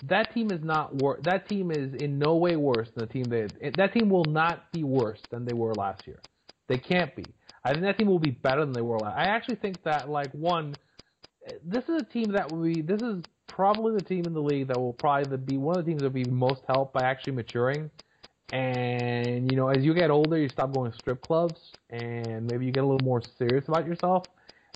[0.05, 3.25] that team is not wor- that team is in no way worse than the team
[3.25, 6.21] that that team will not be worse than they were last year.
[6.69, 7.25] They can't be.
[7.65, 9.19] I think that team will be better than they were last.
[9.19, 10.75] I actually think that like one,
[11.65, 12.81] this is a team that will be.
[12.81, 15.91] This is probably the team in the league that will probably be one of the
[15.91, 17.91] teams that will be most helped by actually maturing.
[18.53, 22.67] And you know, as you get older, you stop going to strip clubs, and maybe
[22.67, 24.25] you get a little more serious about yourself.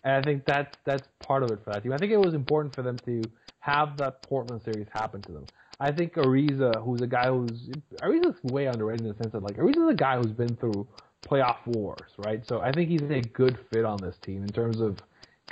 [0.04, 1.92] And I think that's that's part of it for that team.
[1.92, 3.22] I think it was important for them to
[3.60, 5.46] have that Portland series happen to them.
[5.80, 7.70] I think Ariza, who's a guy who's
[8.02, 10.86] Ariza's way underrated in the sense that like Ariza's a guy who's been through
[11.24, 12.46] playoff wars, right?
[12.46, 14.98] So I think he's a good fit on this team in terms of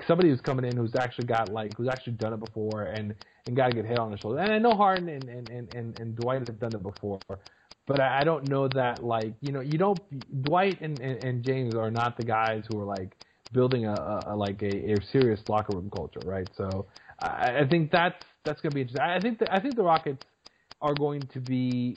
[0.06, 3.14] somebody who's coming in who's actually got like who's actually done it before and
[3.46, 4.38] and got a good hit on the shoulder.
[4.38, 7.18] And I know Harden and and and and, and Dwight have done it before,
[7.86, 9.98] but I, I don't know that like you know you don't
[10.44, 13.16] Dwight and, and and James are not the guys who are like
[13.52, 16.48] building a, a, a like a, a serious locker room culture, right?
[16.56, 16.86] So
[17.20, 19.02] I, I think that's that's going to be interesting.
[19.02, 20.24] I think the, I think the Rockets
[20.80, 21.96] are going to be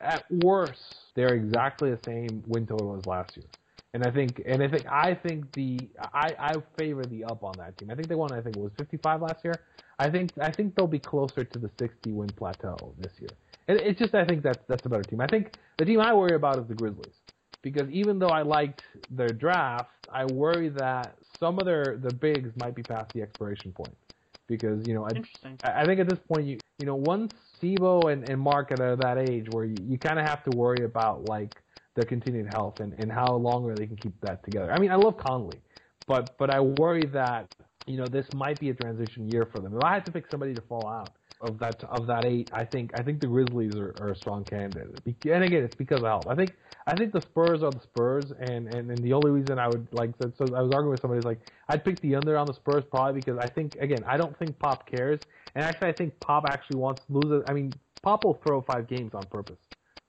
[0.00, 3.46] at worst they're exactly the same win total as last year.
[3.94, 5.78] And I think, and I think, I think the,
[6.14, 7.90] I, I favor the up on that team.
[7.90, 8.32] I think they won.
[8.32, 9.54] I think it was 55 last year.
[9.98, 13.28] I think, I think they'll be closer to the 60 win plateau this year.
[13.68, 15.20] And it's just, I think that's that's a better team.
[15.20, 17.21] I think the team I worry about is the Grizzlies
[17.62, 22.50] because even though I liked their draft, I worry that some of their the bigs
[22.56, 23.96] might be past the expiration point.
[24.48, 25.12] Because you know, I,
[25.62, 29.18] I think at this point, you you know, once Z-Bo and, and Marc are that
[29.18, 31.62] age where you, you kind of have to worry about like
[31.94, 34.72] their continued health and, and how long they can keep that together.
[34.72, 35.62] I mean, I love Conley,
[36.06, 37.48] but but I worry that
[37.86, 39.76] you know this might be a transition year for them.
[39.76, 42.64] If I had to pick somebody to fall out, of that of that eight, I
[42.64, 45.00] think I think the Grizzlies are, are a strong candidate.
[45.04, 46.26] And again, it's because of health.
[46.28, 46.54] I think
[46.86, 49.86] I think the Spurs are the Spurs, and and, and the only reason I would
[49.92, 52.54] like so, so I was arguing with somebody like I'd pick the under on the
[52.54, 55.20] Spurs probably because I think again I don't think Pop cares,
[55.54, 57.40] and actually I think Pop actually wants to lose.
[57.40, 57.50] It.
[57.50, 59.60] I mean Pop will throw five games on purpose,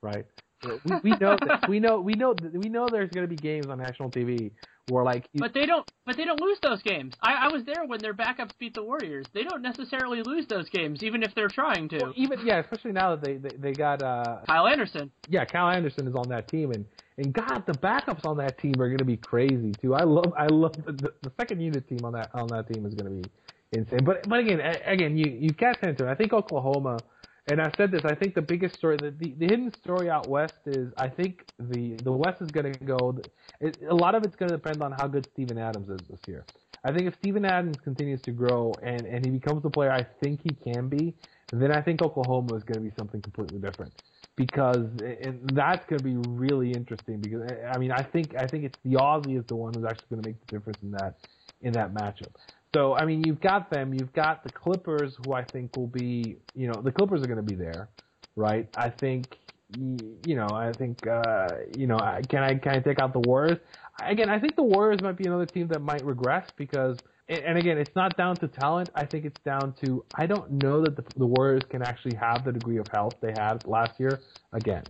[0.02, 0.26] right?
[0.64, 1.38] we, we know.
[1.68, 4.52] We know we know we know there's going to be games on national TV
[4.90, 5.28] where like.
[5.34, 5.90] You, but they don't.
[6.06, 7.14] But they don't lose those games.
[7.22, 9.26] I, I was there when their backups beat the Warriors.
[9.34, 11.98] They don't necessarily lose those games, even if they're trying to.
[11.98, 15.12] Well, even yeah, especially now that they they, they got uh, Kyle Anderson.
[15.30, 16.86] Yeah, Kyle Anderson is on that team, and
[17.18, 19.94] and God, the backups on that team are going to be crazy too.
[19.94, 22.94] I love I love the, the second unit team on that on that team is
[22.94, 23.32] going to be
[23.72, 24.04] insane.
[24.04, 26.10] But but again again you you can't enter.
[26.10, 26.98] I think Oklahoma
[27.48, 28.06] and I said this.
[28.06, 31.46] I think the biggest story, the, the, the hidden story out west is, I think
[31.60, 33.20] the the West is going to go.
[33.60, 36.22] It, a lot of it's going to depend on how good Steven Adams is this
[36.26, 36.46] year.
[36.86, 40.04] I think if Steven Adams continues to grow and and he becomes the player I
[40.22, 41.16] think he can be,
[41.52, 43.94] then I think Oklahoma is going to be something completely different.
[44.36, 47.20] Because and that's going to be really interesting.
[47.22, 50.08] Because I mean, I think I think it's the Aussie is the one who's actually
[50.10, 51.16] going to make the difference in that
[51.62, 52.32] in that matchup.
[52.76, 53.94] So I mean, you've got them.
[53.94, 57.38] You've got the Clippers, who I think will be, you know, the Clippers are going
[57.38, 57.90] to be there,
[58.36, 58.68] right?
[58.76, 59.38] I think,
[59.78, 61.98] you know, I think, uh, you know,
[62.30, 63.60] can I can I take out the Warriors?
[64.02, 66.98] Again, I think the Warriors might be another team that might regress because,
[67.30, 68.90] and again, it's not down to talent.
[68.96, 72.44] I think it's down to I don't know that the, the Warriors can actually have
[72.44, 74.20] the degree of health they had last year
[74.52, 74.84] again,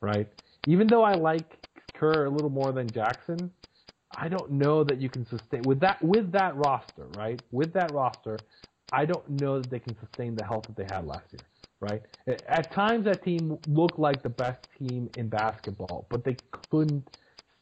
[0.00, 0.28] right?
[0.68, 1.58] Even though I like
[1.94, 3.50] Kerr a little more than Jackson,
[4.10, 7.40] I don't know that you can sustain with that with that roster, right?
[7.50, 8.46] With that roster,
[8.92, 11.48] I don't know that they can sustain the health that they had last year,
[11.80, 12.02] right?
[12.48, 16.38] At times, that team looked like the best team in basketball, but they
[16.70, 17.10] couldn't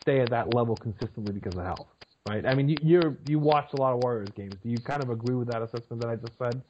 [0.03, 1.89] stay at that level consistently because of health,
[2.27, 2.47] right?
[2.47, 4.59] I mean, you you're, you watched a lot of Warriors games.
[4.63, 6.63] Do you kind of agree with that assessment that I just said?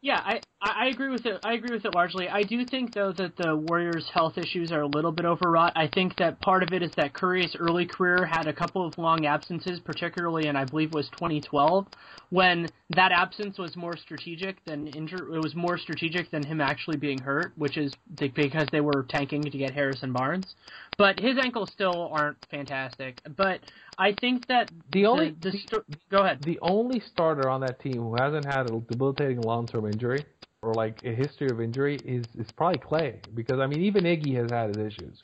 [0.00, 1.40] Yeah, I, I agree with it.
[1.44, 2.28] I agree with it largely.
[2.28, 5.72] I do think though that the Warriors' health issues are a little bit overwrought.
[5.76, 8.96] I think that part of it is that Curry's early career had a couple of
[8.98, 11.86] long absences, particularly in I believe it was 2012,
[12.30, 15.36] when that absence was more strategic than injury.
[15.36, 19.42] It was more strategic than him actually being hurt, which is because they were tanking
[19.42, 20.54] to get Harrison Barnes.
[20.96, 23.20] But his ankles still aren't fantastic.
[23.36, 23.60] But
[23.96, 26.42] I think that the only the, the, sto- go ahead.
[26.42, 30.24] The only starter on that team who hasn't had a debilitating long-term injury
[30.62, 34.34] or like a history of injury is is probably Klay because I mean even Iggy
[34.36, 35.22] has had his issues,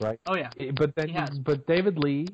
[0.00, 0.18] right?
[0.26, 0.50] Oh yeah.
[0.58, 1.10] Eh, but then
[1.44, 2.32] but David Lee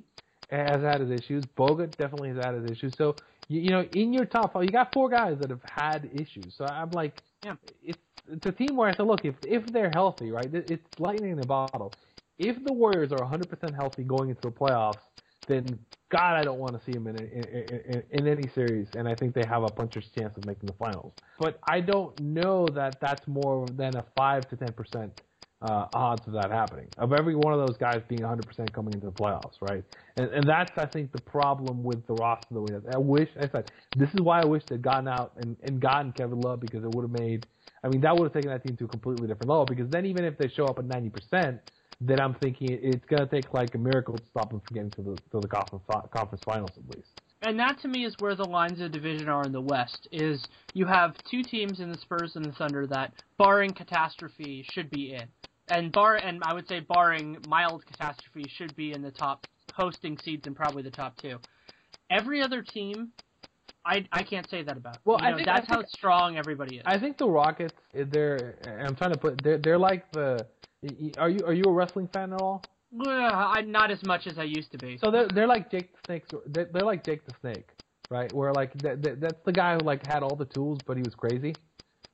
[0.50, 1.44] has had his issues.
[1.58, 2.94] Bogut definitely has had his issues.
[2.96, 3.16] So
[3.48, 6.54] you, you know in your top five, you got four guys that have had issues.
[6.56, 7.98] So I'm like, yeah, it's
[8.30, 11.40] it's a team where I said, look, if if they're healthy, right, it's lightning in
[11.40, 11.96] a bottle.
[12.38, 15.04] If the Warriors are 100% healthy going into the playoffs,
[15.46, 15.78] then
[16.10, 17.44] God, I don't want to see them in, in,
[17.88, 20.74] in, in any series, and I think they have a puncher's chance of making the
[20.74, 21.12] finals.
[21.40, 25.12] But I don't know that that's more than a five to ten percent
[25.64, 26.86] uh, odds of that happening.
[26.98, 29.82] Of every one of those guys being 100% coming into the playoffs, right?
[30.16, 33.28] And, and that's I think the problem with the roster the way that I wish
[33.38, 36.60] I said this is why I wish they'd gotten out and, and gotten Kevin Love
[36.60, 37.46] because it would have made.
[37.82, 40.06] I mean, that would have taken that team to a completely different level because then
[40.06, 41.58] even if they show up at 90%,
[42.00, 44.90] then I'm thinking it's going to take like a miracle to stop them from getting
[44.92, 47.20] to the to the conference conference finals at least.
[47.42, 50.08] And that to me is where the lines of division are in the West.
[50.10, 54.90] Is you have two teams in the Spurs and the Thunder that, barring catastrophe, should
[54.90, 55.28] be in,
[55.68, 60.18] and bar and I would say barring mild catastrophe, should be in the top hosting
[60.24, 61.38] seeds and probably the top two.
[62.10, 63.12] Every other team
[63.86, 64.98] I, I can't say that about.
[65.04, 66.82] Well, you know, I think that's I think, how strong everybody is.
[66.86, 68.56] I think the Rockets, they're.
[68.66, 69.42] I'm trying to put.
[69.42, 70.46] They're they're like the
[71.18, 72.62] are you are you a wrestling fan at all?
[73.06, 74.98] I'm not as much as I used to be.
[74.98, 76.24] So they're they're like Jake the Snake.
[76.46, 77.68] They're, they're like Jake the Snake,
[78.10, 78.32] right?
[78.32, 81.02] Where like that, that, that's the guy who like had all the tools, but he
[81.02, 81.54] was crazy,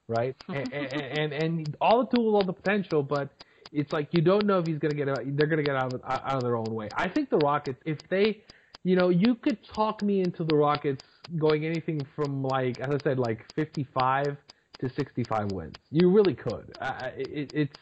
[0.08, 0.34] right?
[0.48, 3.30] and, and, and and all the tools, all the potential, but
[3.72, 5.20] it's like you don't know if he's gonna get out.
[5.24, 6.88] They're gonna get out of out of their own way.
[6.96, 8.42] I think the Rockets, if they,
[8.84, 11.04] you know, you could talk me into the Rockets
[11.38, 14.36] going anything from like, as I said, like 55
[14.80, 15.74] to 65 wins.
[15.90, 16.72] You really could.
[16.80, 17.76] Uh, it, it's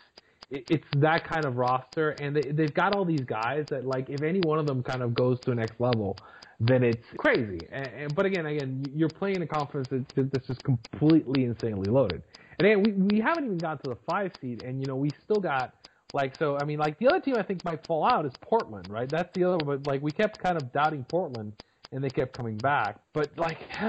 [0.51, 4.23] it's that kind of roster, and they, they've got all these guys that like if
[4.23, 6.17] any one of them kind of goes to a next level,
[6.59, 7.61] then it's crazy.
[7.71, 12.23] And, and, but again, again, you're playing a conference that's, that's just completely insanely loaded.
[12.59, 15.11] And again, we we haven't even got to the five seed, and you know we
[15.23, 15.75] still got
[16.13, 16.59] like so.
[16.59, 19.09] I mean, like the other team I think might fall out is Portland, right?
[19.09, 19.59] That's the other.
[19.65, 21.53] But like we kept kind of doubting Portland,
[21.93, 22.99] and they kept coming back.
[23.15, 23.59] But like,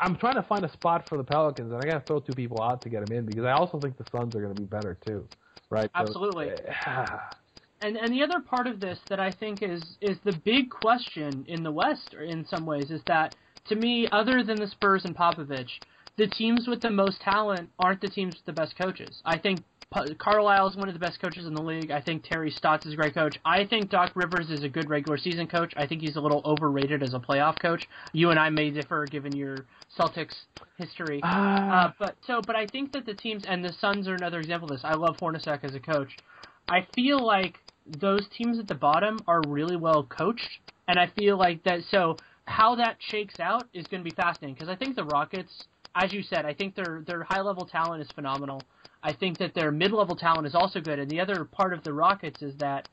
[0.00, 2.34] I'm trying to find a spot for the Pelicans, and I got to throw two
[2.34, 4.58] people out to get them in because I also think the Suns are going to
[4.58, 5.28] be better too,
[5.70, 5.90] right?
[5.94, 6.50] Absolutely.
[6.84, 6.90] So,
[7.80, 11.44] and and the other part of this that I think is is the big question
[11.48, 13.32] in the West, in some ways, is that
[13.68, 15.80] to me, other than the Spurs and Popovich,
[16.16, 19.20] the teams with the most talent aren't the teams with the best coaches.
[19.24, 19.64] I think
[20.18, 21.90] Carlisle is one of the best coaches in the league.
[21.90, 23.38] I think Terry Stotts is a great coach.
[23.44, 25.72] I think Doc Rivers is a good regular season coach.
[25.76, 27.88] I think he's a little overrated as a playoff coach.
[28.12, 29.66] You and I may differ given your
[29.96, 30.34] Celtics
[30.76, 31.22] history.
[31.22, 34.40] Uh, uh, but so, but I think that the teams and the Suns are another
[34.40, 34.84] example of this.
[34.84, 36.16] I love Hornacek as a coach.
[36.68, 40.58] I feel like those teams at the bottom are really well coached,
[40.88, 41.80] and I feel like that.
[41.90, 42.16] So
[42.46, 45.64] how that shakes out is going to be fascinating because I think the Rockets,
[45.94, 48.60] as you said, I think their their high level talent is phenomenal.
[49.06, 51.84] I think that their mid level talent is also good, and the other part of
[51.84, 52.88] the Rockets is that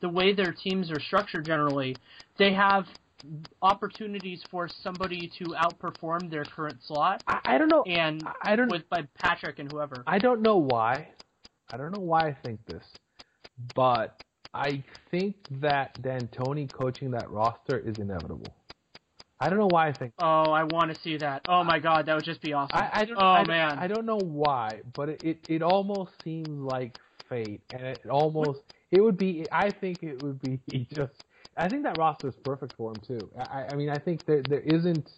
[0.00, 1.96] the way their teams are structured generally,
[2.38, 2.84] they have
[3.62, 7.20] opportunities for somebody to outperform their current slot.
[7.26, 7.82] I, I don't know.
[7.82, 10.04] And I don't with by Patrick and whoever.
[10.06, 11.08] I don't know why.
[11.72, 12.84] I don't know why I think this,
[13.74, 14.22] but
[14.54, 18.54] I think that D'Antoni coaching that roster is inevitable.
[19.38, 20.12] I don't know why I think.
[20.18, 21.42] Oh, I want to see that.
[21.48, 22.76] Oh my God, that would just be awesome.
[22.76, 23.18] I, I don't.
[23.18, 27.60] Oh I, man, I don't know why, but it, it it almost seems like fate,
[27.70, 28.60] and it almost
[28.90, 29.46] it would be.
[29.52, 30.58] I think it would be
[30.94, 31.12] just.
[31.58, 33.30] I think that roster is perfect for him too.
[33.38, 35.08] I, I mean, I think there there isn't.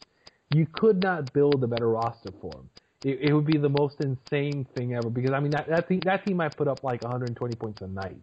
[0.54, 2.70] You could not build a better roster for him.
[3.04, 6.00] It, it would be the most insane thing ever because I mean that that team,
[6.00, 8.16] that team might put up like 120 points a night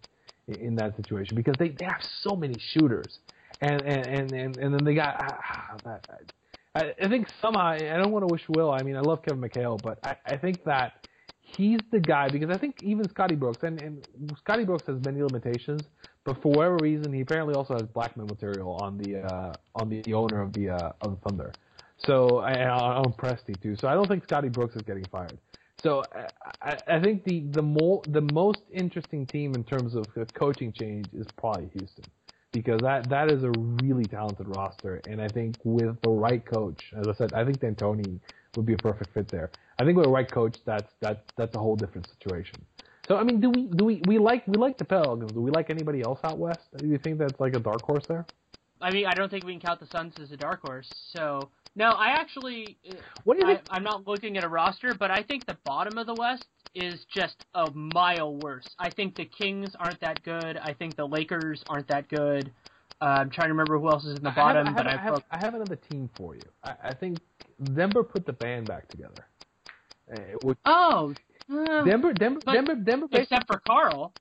[0.50, 3.20] in, in that situation because they they have so many shooters
[3.62, 5.22] and and and and, then they got.
[5.86, 5.98] Uh,
[6.76, 8.72] I, I think somehow I don't want to wish Will.
[8.72, 11.08] I mean, I love Kevin McHale, but I, I think that
[11.40, 14.08] he's the guy because I think even Scotty Brooks and, and
[14.40, 15.84] Scotty Brooks has many limitations,
[16.24, 20.14] but for whatever reason, he apparently also has blackmail material on the uh, on the,
[20.14, 21.54] owner of the uh, of the Thunder.
[21.98, 23.76] So and on Presti too.
[23.78, 25.38] So I don't think Scotty Brooks is getting fired.
[25.82, 26.04] So
[26.62, 31.08] I, I think the the more the most interesting team in terms of coaching change
[31.14, 32.06] is probably Houston
[32.56, 33.52] because that that is a
[33.84, 37.60] really talented roster, and I think with the right coach, as I said, I think
[37.60, 38.18] D'Antoni
[38.56, 39.52] would be a perfect fit there.
[39.78, 42.56] I think with the right coach, that's that's that's a whole different situation.
[43.10, 45.34] So I mean, do we do we we like we like the Pelicans?
[45.34, 46.62] Do we like anybody else out west?
[46.78, 48.26] Do you think that's like a dark horse there?
[48.82, 50.88] I mean, I don't think we can count the Suns as a dark horse.
[51.12, 52.78] So no, I actually,
[53.24, 53.62] what do you think?
[53.70, 56.46] I, I'm not looking at a roster, but I think the bottom of the West
[56.74, 58.76] is just a mile worse.
[58.80, 60.58] I think the Kings aren't that good.
[60.58, 62.52] I think the Lakers aren't that good.
[63.02, 64.94] Uh, I'm trying to remember who else is in the bottom, I have, but I
[64.94, 66.46] I, have, I have another team for you.
[66.64, 67.20] I, I think
[67.74, 69.28] Denver put the band back together.
[70.12, 71.14] Uh, which, oh,
[71.52, 74.14] uh, Denver, Denver, Denver, Denver, except for Karl.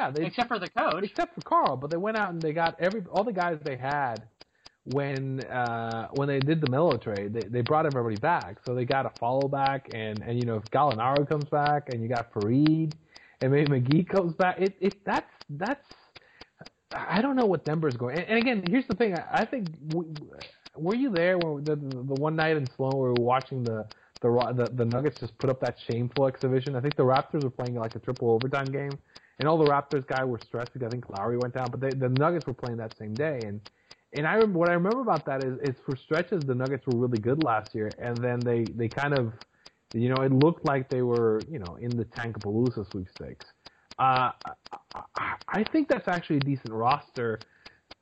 [0.00, 1.04] Yeah, they, except for the coach.
[1.04, 1.76] Except for Karl.
[1.76, 4.28] but they went out and they got every all the guys they had
[4.84, 8.58] when uh when they did the trade, they they brought everybody back.
[8.64, 12.02] So they got a follow back and and you know if Gallinari comes back and
[12.02, 12.92] you got Faried
[13.42, 15.86] and maybe McGee comes back, it it that's that's
[16.92, 18.18] I don't know what Denver's going.
[18.18, 19.14] And, and again, here's the thing.
[19.14, 20.04] I, I think we,
[20.76, 23.64] were you there when the, the the one night in Sloan where we were watching
[23.64, 23.86] the
[24.22, 26.74] the the the Nuggets just put up that shameful exhibition.
[26.74, 28.98] I think the Raptors were playing like a triple overtime game,
[29.40, 31.94] and all the Raptors guys were stressed because I think Lowry went down, but they,
[31.94, 33.60] the Nuggets were playing that same day, and
[34.12, 37.18] and I what I remember about that is, is for stretches the Nuggets were really
[37.18, 39.32] good last year, and then they they kind of,
[39.94, 43.46] you know, it looked like they were you know in the Tankapalooza sweepstakes.
[43.98, 44.32] Uh,
[45.48, 47.46] I think that's actually a decent roster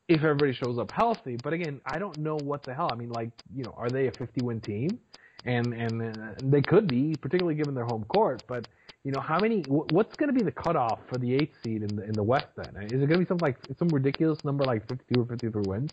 [0.08, 1.36] if everybody shows up healthy.
[1.36, 2.90] But again, I don't know what the hell.
[2.90, 4.98] I mean, like you know, are they a 50 win team?
[5.44, 8.46] And and uh, they could be, particularly given their home court.
[8.48, 8.64] But
[9.04, 9.62] you know, how many?
[9.62, 12.48] What's going to be the cutoff for the eighth seed in the in the West?
[12.56, 15.62] Then is it going to be something like some ridiculous number, like fifty-two or fifty-three
[15.62, 15.90] wins?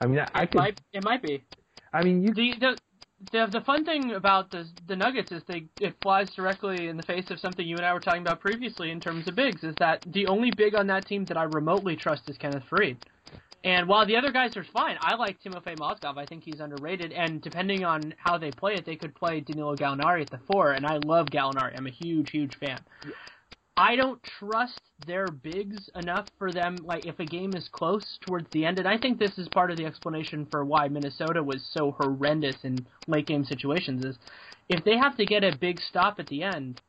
[0.00, 0.58] I mean, I, I could.
[0.58, 1.42] Might, it might be.
[1.92, 2.34] I mean, you.
[2.34, 2.80] The, the
[3.32, 7.02] the the fun thing about the the Nuggets is they it flies directly in the
[7.02, 9.64] face of something you and I were talking about previously in terms of bigs.
[9.64, 12.98] Is that the only big on that team that I remotely trust is Kenneth Faried.
[13.66, 16.16] And while the other guys are fine, I like Timofey Mozgov.
[16.16, 17.12] I think he's underrated.
[17.12, 20.70] And depending on how they play it, they could play Danilo Gallinari at the four.
[20.70, 21.76] And I love Gallinari.
[21.76, 22.78] I'm a huge, huge fan.
[23.76, 26.76] I don't trust their bigs enough for them.
[26.84, 29.72] Like if a game is close towards the end, and I think this is part
[29.72, 34.04] of the explanation for why Minnesota was so horrendous in late game situations.
[34.04, 34.16] Is
[34.68, 36.80] if they have to get a big stop at the end,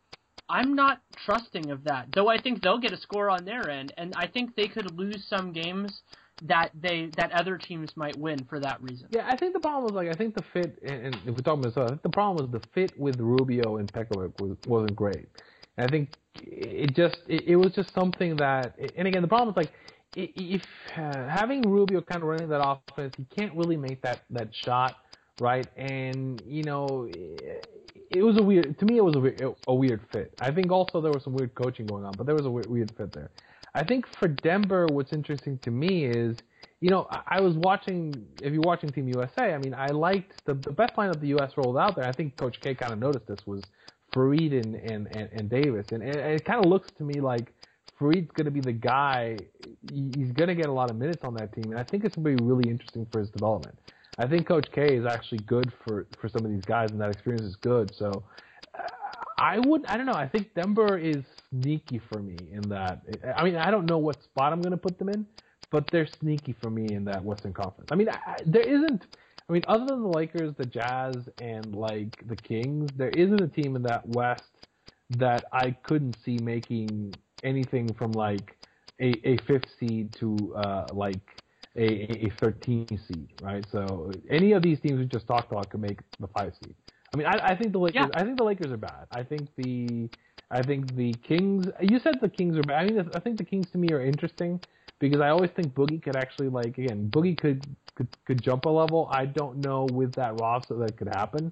[0.47, 2.09] I'm not trusting of that.
[2.13, 4.95] Though I think they'll get a score on their end, and I think they could
[4.95, 6.03] lose some games
[6.43, 9.07] that they that other teams might win for that reason.
[9.09, 11.65] Yeah, I think the problem was like I think the fit, and, if we're talking
[11.65, 15.27] about I think the problem was the fit with Rubio and Pekovic was wasn't great.
[15.77, 19.49] And I think it just it, it was just something that, and again the problem
[19.49, 19.71] is like
[20.15, 20.63] if
[20.95, 24.97] uh, having Rubio kind of running that offense, he can't really make that that shot
[25.39, 27.07] right, and you know.
[27.09, 27.73] It,
[28.09, 28.97] it was a weird to me.
[28.97, 30.33] It was a weird, a weird fit.
[30.39, 32.69] I think also there was some weird coaching going on, but there was a weird,
[32.69, 33.29] weird fit there.
[33.77, 36.35] I think for Denver, what's interesting to me is,
[36.81, 38.25] you know, I, was watching.
[38.41, 41.51] If you're watching Team USA, I mean, I liked the the best lineup the U.S.
[41.57, 42.05] rolled out there.
[42.05, 43.63] I think Coach K kind of noticed this was
[44.15, 47.53] Faried and and and, and Davis, and, and it kind of looks to me like
[47.99, 49.37] Faried's going to be the guy.
[49.91, 52.15] He's going to get a lot of minutes on that team, and I think it's
[52.15, 53.77] going to be really interesting for his development.
[54.17, 57.11] I think Coach K is actually good for for some of these guys, and that
[57.11, 57.93] experience is good.
[57.95, 58.23] So
[59.37, 60.15] I would, I don't know.
[60.15, 63.01] I think Denver is sneaky for me in that.
[63.37, 65.25] I mean, I don't know what spot I'm going to put them in,
[65.71, 67.89] but they're sneaky for me in that Western Conference.
[67.91, 69.05] I mean, I, there isn't.
[69.49, 73.47] I mean, other than the Lakers, the Jazz, and like the Kings, there isn't a
[73.47, 74.43] team in that West
[75.11, 78.57] that I couldn't see making anything from like
[78.99, 81.21] a, a fifth seed to uh, like
[81.77, 83.65] a, a 13 seed, right?
[83.71, 86.75] So any of these teams we just talked about could make the five seed.
[87.13, 88.09] I mean, I, I think the Lakers.
[88.13, 88.19] Yeah.
[88.19, 89.07] I think the Lakers are bad.
[89.11, 90.09] I think the
[90.51, 91.67] I think the Kings.
[91.81, 92.83] You said the Kings are bad.
[92.83, 94.59] I mean, I think the Kings to me are interesting
[94.99, 97.09] because I always think Boogie could actually like again.
[97.13, 99.07] Boogie could could could jump a level.
[99.11, 101.51] I don't know with that roster that could happen.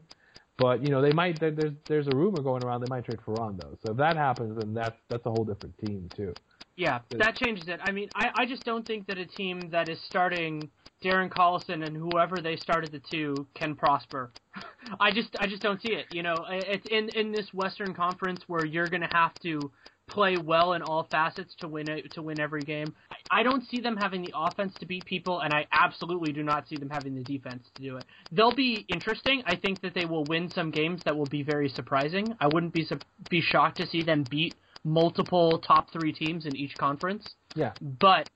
[0.57, 1.39] But you know they might.
[1.39, 3.77] There, there's there's a rumor going around they might trade for Rondo.
[3.83, 6.35] So if that happens, then that's that's a whole different team too.
[6.77, 7.79] Yeah, that changes it.
[7.81, 10.69] I mean, I I just don't think that a team that is starting
[11.03, 14.31] Darren Collison and whoever they started the two can prosper.
[14.99, 16.05] I just I just don't see it.
[16.11, 19.71] You know, it's in in this Western Conference where you're going to have to
[20.07, 22.93] play well in all facets to win it, to win every game.
[23.31, 26.67] I don't see them having the offense to beat people, and I absolutely do not
[26.67, 28.05] see them having the defense to do it.
[28.31, 29.43] They'll be interesting.
[29.47, 32.35] I think that they will win some games that will be very surprising.
[32.39, 32.87] I wouldn't be
[33.29, 37.27] be shocked to see them beat multiple top three teams in each conference.
[37.55, 37.73] Yeah.
[37.81, 38.27] But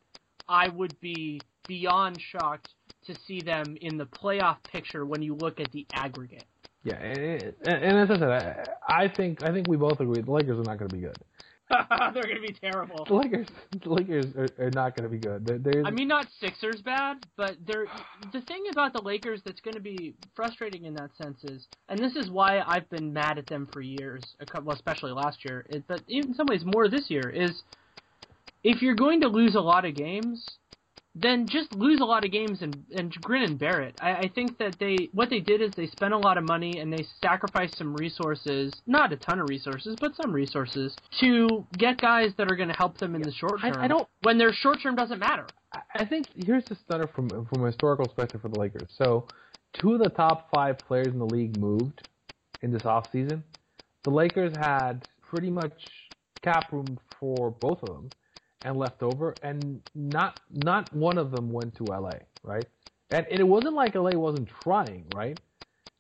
[0.50, 2.68] I would be beyond shocked
[3.06, 6.46] to see them in the playoff picture when you look at the aggregate.
[6.84, 10.60] Yeah, and, and as I said, I think I think we both agree the Lakers
[10.60, 11.18] are not going to be good.
[12.14, 13.06] They're going to be terrible.
[13.06, 13.48] The Lakers,
[13.84, 15.46] the Lakers are, are not going to be good.
[15.46, 17.86] They're, they're, I mean, not Sixers bad, but they're
[18.34, 22.00] the thing about the Lakers that's going to be frustrating in that sense is, and
[22.00, 26.02] this is why I've been mad at them for years, well, especially last year, but
[26.08, 27.62] in some ways more this year, is
[28.64, 30.46] if you're going to lose a lot of games,
[31.22, 33.96] then just lose a lot of games and, and grin and bear it.
[34.02, 36.80] I, I think that they what they did is they spent a lot of money
[36.80, 42.00] and they sacrificed some resources, not a ton of resources, but some resources to get
[42.00, 43.74] guys that are going to help them in the short term.
[43.76, 45.48] I, I don't when their short term doesn't matter.
[45.96, 48.90] I think here's the stutter from from a historical perspective for the Lakers.
[48.98, 49.28] So,
[49.80, 52.08] two of the top five players in the league moved
[52.62, 53.44] in this off season.
[54.04, 55.74] The Lakers had pretty much
[56.42, 58.10] cap room for both of them
[58.64, 62.12] and left over, and not not one of them went to LA,
[62.44, 62.66] right?
[63.12, 65.40] And, and it wasn't like LA wasn't trying, right?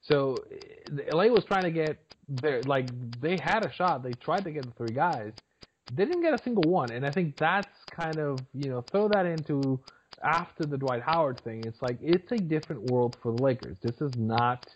[0.01, 1.97] So eh, LA was trying to get
[2.27, 2.87] their like
[3.21, 4.03] they had a shot.
[4.03, 5.33] They tried to get the three guys.
[5.93, 9.07] They didn't get a single one, and I think that's kind of you know throw
[9.09, 9.79] that into
[10.23, 11.63] after the Dwight Howard thing.
[11.65, 13.77] It's like it's a different world for the Lakers.
[13.81, 14.67] This is not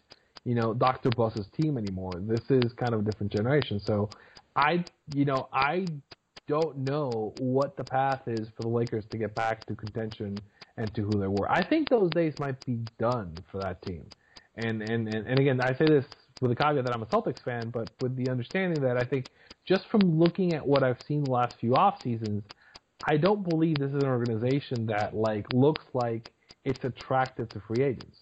[0.45, 1.09] you know Dr.
[1.11, 2.13] Buss's team anymore.
[2.17, 3.79] This is kind of a different generation.
[3.79, 4.09] So
[4.55, 5.85] I you know I
[6.47, 10.37] don't know what the path is for the Lakers to get back to contention
[10.77, 11.49] and to who they were.
[11.49, 14.05] I think those days might be done for that team.
[14.55, 16.05] And and and, and again, I say this
[16.41, 19.27] with the caveat that I'm a Celtics fan, but with the understanding that I think
[19.65, 22.43] just from looking at what I've seen the last few off seasons,
[23.07, 26.31] I don't believe this is an organization that like looks like
[26.65, 28.17] it's attractive to free agents.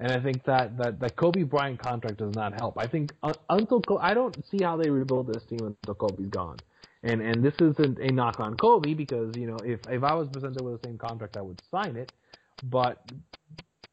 [0.00, 2.78] And I think that that that Kobe Bryant contract does not help.
[2.78, 6.58] I think uh, until I don't see how they rebuild this team until Kobe's gone.
[7.02, 10.28] And and this isn't a knock on Kobe because you know if if I was
[10.28, 12.10] presented with the same contract, I would sign it.
[12.62, 13.04] But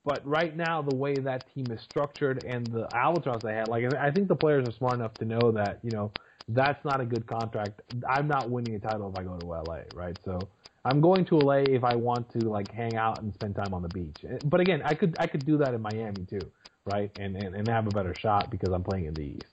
[0.06, 3.86] but right now, the way that team is structured and the albatross they had, like
[3.86, 6.12] I think the players are smart enough to know that you know
[6.50, 7.82] that's not a good contract.
[8.10, 10.18] I'm not winning a title if I go to LA, right?
[10.26, 10.50] So
[10.84, 13.82] I'm going to LA if I want to like hang out and spend time on
[13.82, 14.26] the beach.
[14.44, 16.52] But again, I could I could do that in Miami too,
[16.86, 17.12] right?
[17.16, 19.53] And and, and have a better shot because I'm playing in the East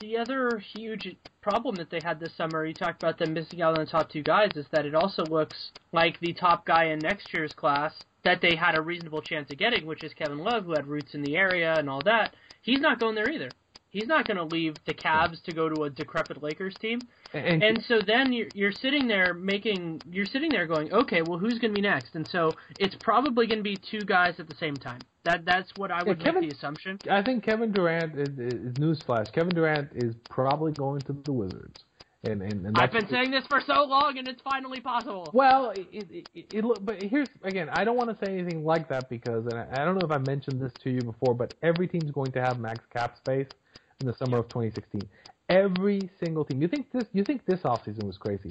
[0.00, 3.76] the other huge problem that they had this summer, you talked about them missing out
[3.76, 6.98] on the top two guys, is that it also looks like the top guy in
[7.00, 7.92] next year's class
[8.24, 11.14] that they had a reasonable chance of getting, which is Kevin Love, who had roots
[11.14, 12.34] in the area and all that.
[12.62, 13.50] He's not going there either.
[13.90, 17.00] He's not going to leave the Cavs to go to a decrepit Lakers team.
[17.32, 21.38] And, and so then you're, you're sitting there making, you're sitting there going, okay, well,
[21.38, 22.14] who's going to be next?
[22.14, 25.00] And so it's probably going to be two guys at the same time.
[25.24, 26.98] That that's what I would yeah, Kevin, make the assumption.
[27.10, 29.32] I think Kevin Durant is, is newsflash.
[29.32, 31.84] Kevin Durant is probably going to the Wizards.
[32.24, 35.30] And, and, and I've been saying this for so long, and it's finally possible.
[35.32, 38.88] Well, it, it, it, it, but here's again, I don't want to say anything like
[38.88, 41.54] that because, and I, I don't know if I mentioned this to you before, but
[41.62, 43.46] every team's going to have max cap space
[44.00, 45.02] in the summer of 2016.
[45.48, 46.62] Every single team.
[46.62, 47.04] You think this?
[47.12, 48.50] You think this offseason was crazy?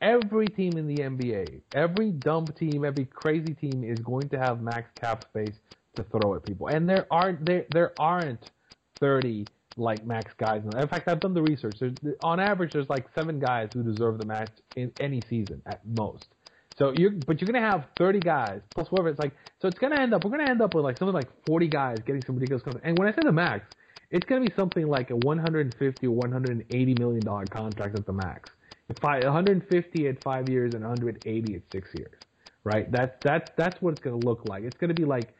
[0.00, 4.60] Every team in the NBA, every dumb team, every crazy team is going to have
[4.60, 5.54] max cap space
[5.96, 6.68] to throw at people.
[6.68, 8.50] And there aren't there there aren't
[9.00, 10.62] 30 like max guys.
[10.64, 11.76] In fact, I've done the research.
[11.80, 15.80] There's, on average, there's like seven guys who deserve the max in any season at
[15.98, 16.28] most.
[16.78, 19.08] So you're, but you're gonna have 30 guys plus whatever.
[19.08, 20.24] It's like, so it's gonna end up.
[20.24, 22.62] We're gonna end up with like something like 40 guys getting some ridiculous.
[22.84, 23.66] And when I say the max,
[24.14, 28.50] it's gonna be something like a 150 or 180 million dollar contract at the max.
[29.02, 32.14] I, 150 at five years and 180 at six years,
[32.62, 32.90] right?
[32.92, 34.62] That's that's that's what it's gonna look like.
[34.62, 35.34] It's gonna be like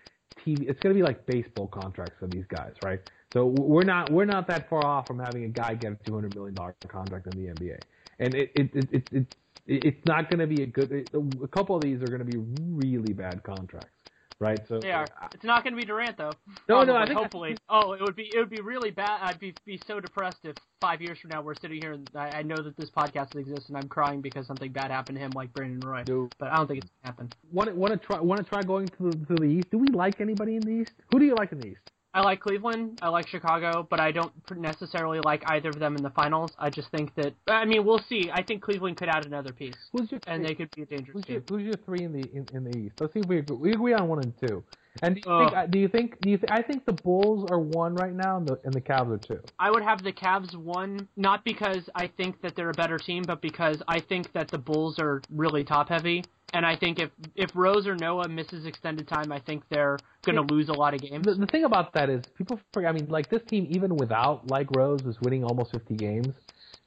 [0.45, 0.69] TV.
[0.69, 3.01] It's gonna be like baseball contracts for these guys, right?
[3.33, 6.35] So we're not we're not that far off from having a guy get a 200
[6.35, 7.79] million dollar contract in the NBA,
[8.19, 9.27] and it it it, it, it
[9.67, 11.09] it's not going to be a good.
[11.43, 13.93] A couple of these are going to be really bad contracts,
[14.41, 14.59] right?
[14.69, 15.07] So They are.
[15.21, 16.33] Uh, it's not going to be Durant though.
[16.69, 17.57] No, no, I think- hopefully.
[17.69, 19.19] Oh, it would be it would be really bad.
[19.23, 22.39] I'd be be so depressed if five years from now we're sitting here and I,
[22.39, 25.33] I know that this podcast exists and I'm crying because something bad happened to him
[25.35, 26.05] like Brandon Roy.
[26.09, 26.29] No.
[26.39, 27.33] But I don't think it's gonna happen.
[27.53, 29.71] want want to try want to try going to the, to the East.
[29.71, 30.93] Do we like anybody in the East?
[31.13, 31.91] Who do you like in the East?
[32.15, 33.01] I like Cleveland.
[33.03, 36.53] I like Chicago, but I don't necessarily like either of them in the finals.
[36.61, 38.31] I just think that I mean we'll see.
[38.33, 41.13] I think Cleveland could add another piece, Who's your and they could be a dangerous
[41.13, 41.59] who's your, team.
[41.59, 42.95] who's your three in the in, in the East?
[43.01, 43.57] Let's see if we agree.
[43.57, 44.63] we agree on one and two.
[45.03, 45.41] And do you Ugh.
[45.51, 48.15] think uh, do you think do you th- I think the Bulls are one right
[48.15, 49.41] now and the and the Cavs are two.
[49.59, 53.25] I would have the Cavs one, not because I think that they're a better team,
[53.27, 56.25] but because I think that the Bulls are really top heavy.
[56.53, 60.37] And I think if if Rose or Noah misses extended time, I think they're going
[60.37, 61.25] to lose a lot of games.
[61.25, 62.91] The, the thing about that is people forget.
[62.91, 66.29] I mean, like this team, even without like Rose, was winning almost 50 games.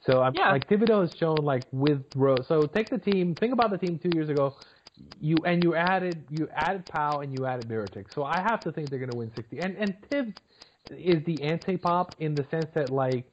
[0.05, 0.51] So I Yeah.
[0.51, 2.45] like Thibodeau has shown like with Rose.
[2.47, 3.35] So take the team.
[3.35, 4.55] Think about the team two years ago.
[5.19, 8.13] You and you added you added Pau and you added Mirotic.
[8.13, 9.59] So I have to think they're going to win 60.
[9.59, 10.33] And and Thibs
[10.91, 13.25] is the anti-pop in the sense that like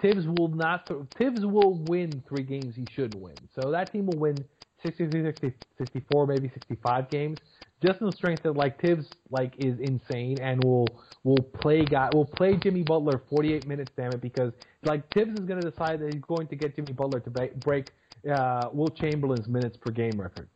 [0.00, 0.90] Thibs will not.
[1.16, 3.34] Thibs will win three games he should win.
[3.58, 4.36] So that team will win
[4.84, 7.38] 63, 60, 64, maybe 65 games.
[7.84, 10.86] Just in the strength that like Thibs like is insane and will
[11.24, 14.52] will play guy will play Jimmy Butler 48 minutes, damn it, because
[14.84, 17.90] like Thibs is going to decide that he's going to get Jimmy Butler to break
[18.30, 20.48] uh, Wilt Chamberlain's minutes per game record.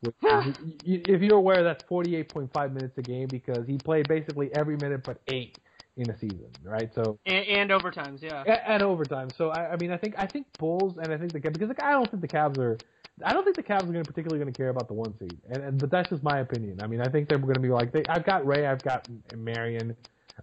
[0.00, 0.14] Which
[0.84, 5.20] if you're aware, that's 48.5 minutes a game because he played basically every minute but
[5.28, 5.58] eight
[5.96, 6.90] in a season, right?
[6.94, 8.42] So And, and overtimes, yeah.
[8.46, 9.28] and, at overtime.
[9.36, 11.68] So I, I mean, I think I think Bulls and I think the Cavs because
[11.68, 12.78] like, I don't think the Cavs are.
[13.22, 15.14] I don't think the Cavs are going to particularly going to care about the one
[15.18, 16.80] seed, and, and but that's just my opinion.
[16.82, 19.06] I mean, I think they're going to be like, they, I've got Ray, I've got
[19.36, 19.94] Marion,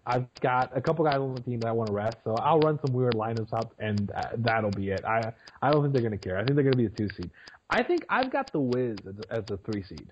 [0.06, 2.60] I've got a couple guys on the team that I want to rest, so I'll
[2.60, 5.04] run some weird lineups up, and uh, that'll be it.
[5.06, 6.38] I I don't think they're going to care.
[6.38, 7.32] I think they're going to be a two seed.
[7.70, 9.00] I think I've got the Wiz
[9.30, 10.08] as, a three seed.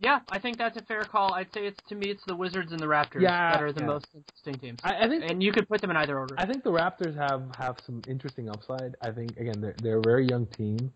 [0.00, 1.34] Yeah, I think that's a fair call.
[1.34, 3.80] I'd say it's to me it's the Wizards and the Raptors Yeah, that are the
[3.80, 3.86] yeah.
[3.86, 4.80] most interesting teams.
[4.84, 6.36] I, I think and you could put them in either order.
[6.38, 8.94] I think the Raptors have have some interesting upside.
[9.02, 10.92] I think again they're they're a very young team.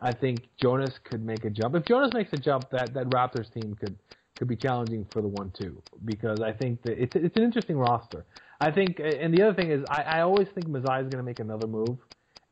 [0.00, 1.74] I think Jonas could make a jump.
[1.74, 3.98] If Jonas makes a jump, that that Raptors team could
[4.36, 7.76] could be challenging for the one two because I think that it's it's an interesting
[7.76, 8.24] roster.
[8.60, 11.22] I think, and the other thing is, I, I always think Masai is going to
[11.22, 11.98] make another move,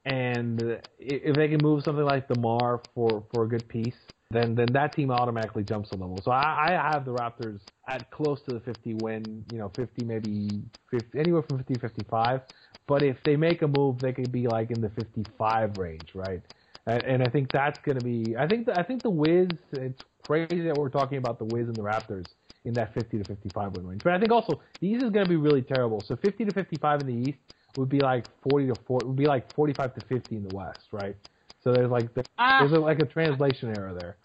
[0.04, 3.96] and if they can move something like DeMar for for a good piece,
[4.30, 6.20] then then that team automatically jumps a level.
[6.22, 10.04] So I, I have the Raptors at close to the 50 win, you know, 50
[10.04, 12.40] maybe 50, anywhere from 50 to 55.
[12.86, 16.42] But if they make a move, they could be like in the 55 range, right?
[16.86, 18.36] And, and I think that's going to be.
[18.36, 19.48] I think the, I think the Wiz.
[19.72, 22.26] It's crazy that we're talking about the Wiz and the Raptors
[22.64, 24.02] in that 50 to 55 win range.
[24.02, 26.02] But I think also the East is going to be really terrible.
[26.02, 27.38] So 50 to 55 in the East
[27.76, 30.86] would be like 40 to 4 would be like 45 to 50 in the West,
[30.92, 31.16] right?
[31.62, 32.58] So there's like the, Ah.
[32.60, 34.16] there's a, like a translation error there.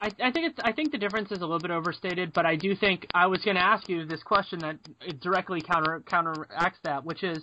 [0.00, 2.56] I, I think it's I think the difference is a little bit overstated, but I
[2.56, 6.78] do think I was going to ask you this question that it directly counter counteracts
[6.82, 7.42] that, which is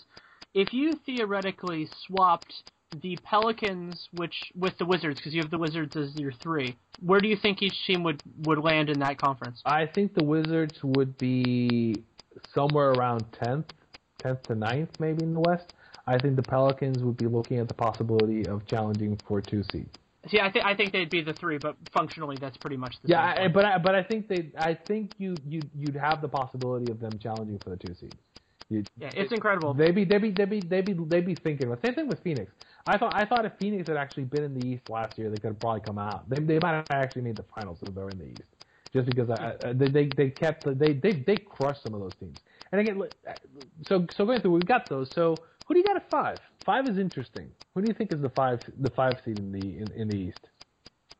[0.54, 2.54] if you theoretically swapped
[3.02, 7.22] the Pelicans, which with the Wizards, because you have the Wizards as your three, where
[7.22, 9.62] do you think each team would would land in that conference?
[9.66, 12.04] I think the Wizards would be
[12.54, 13.66] somewhere around 10th,
[14.24, 15.74] 10th to 9th maybe in the West.
[16.08, 19.88] I think the Pelicans would be looking at the possibility of challenging for two seed.
[20.30, 23.10] See, I think I think they'd be the three, but functionally that's pretty much the
[23.10, 23.44] Yeah, same.
[23.44, 26.92] Yeah, but I, but I think they I think you you you'd have the possibility
[26.92, 28.16] of them challenging for the two seed.
[28.70, 29.74] You, yeah, it's incredible.
[29.74, 31.70] They'd be they'd be they'd be they'd be they'd be thinking.
[31.70, 32.52] But same thing with Phoenix.
[32.86, 35.38] I thought I thought if Phoenix had actually been in the East last year, they
[35.38, 36.30] could have probably come out.
[36.30, 38.44] They they might have actually made the finals if they're in the East.
[38.94, 42.14] Just because I, I, they they they kept they they they crushed some of those
[42.20, 42.38] teams.
[42.72, 43.34] And again, uh,
[43.88, 45.10] so so going through, we've got those.
[45.14, 45.36] So
[45.66, 46.40] who do you got at five?
[46.66, 47.50] Five is interesting.
[47.74, 50.18] Who do you think is the five the five seed in the in, in the
[50.18, 50.50] East?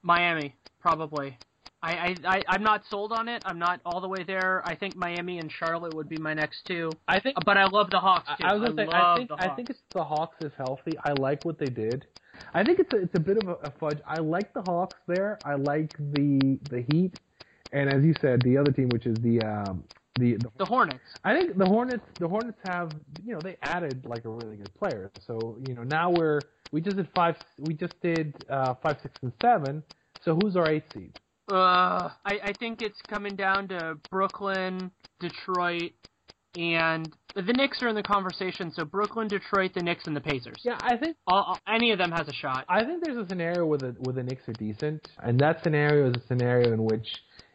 [0.04, 1.38] Miami, probably.
[1.84, 3.42] I, I, I, I'm not sold on it.
[3.46, 4.62] I'm not all the way there.
[4.66, 6.92] I think Miami and Charlotte would be my next two.
[7.08, 8.46] I think But I love the Hawks too.
[8.46, 10.52] I, I was gonna say, love I think the I think it's the Hawks is
[10.58, 10.92] healthy.
[11.04, 12.06] I like what they did.
[12.54, 14.00] I think it's a, it's a bit of a, a fudge.
[14.06, 15.40] I like the Hawks there.
[15.44, 17.20] I like the the Heat,
[17.72, 19.84] and as you said, the other team, which is the um,
[20.20, 21.00] The, the The Hornets.
[21.24, 22.92] I think the Hornets the Hornets have
[23.24, 25.10] you know they added like a really good player.
[25.26, 26.40] So you know now we're
[26.72, 29.84] we just did five we just did uh, five six and seven.
[30.24, 31.18] So who's our eighth seed?
[31.52, 35.92] Uh, I, I think it's coming down to Brooklyn, Detroit,
[36.58, 38.72] and the Knicks are in the conversation.
[38.72, 40.58] So Brooklyn, Detroit, the Knicks, and the Pacers.
[40.64, 42.66] Yeah, I think All, all- any of them has a shot.
[42.70, 46.10] I think there's a scenario where the where the Knicks are decent, and that scenario
[46.10, 47.08] is a scenario in which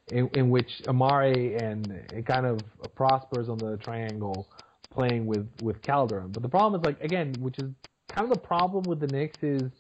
[0.09, 4.51] in, in which Amare and it kind of prospers on the triangle
[4.93, 6.33] playing with with Calderon.
[6.33, 7.71] But the problem is like again, which is
[8.09, 9.71] kind of the problem with the Knicks is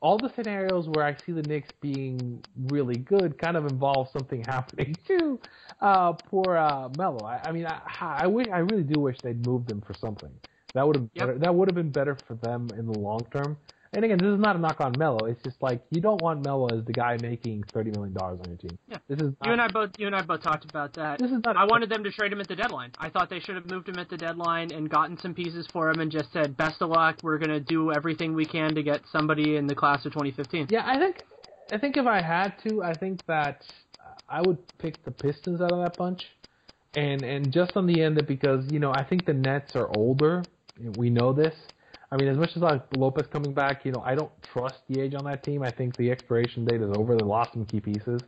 [0.00, 4.42] all the scenarios where I see the Knicks being really good kind of involve something
[4.46, 5.40] happening to
[5.80, 7.22] uh, poor uh, Melo.
[7.24, 10.40] I, I mean, I, I wish I really do wish they'd moved him for something.
[10.74, 11.32] That would have Yep.
[11.32, 13.58] better, that would have been better for them in the long term.
[13.96, 15.24] And again, this is not a knock on Melo.
[15.24, 18.50] It's just like you don't want Melo as the guy making thirty million dollars on
[18.50, 18.78] your team.
[18.88, 18.98] Yeah.
[19.08, 21.18] This is You and I both you and I both talked about that.
[21.18, 22.90] This is not- I wanted them to trade him at the deadline.
[22.98, 25.88] I thought they should have moved him at the deadline and gotten some pieces for
[25.88, 27.20] him and just said, "Best of luck.
[27.22, 30.82] We're gonna do everything we can to get somebody in the class of 2015." Yeah,
[30.84, 31.24] I think
[31.72, 33.64] I think if I had to, I think that
[34.28, 36.26] I would pick the Pistons out of that bunch,
[36.94, 39.88] and and just on the end of because you know I think the Nets are
[39.96, 40.42] older.
[40.98, 41.54] We know this.
[42.16, 44.98] I mean, as much as like Lopez coming back, you know, I don't trust the
[44.98, 45.62] age on that team.
[45.62, 47.14] I think the expiration date is over.
[47.14, 48.22] They lost some key pieces,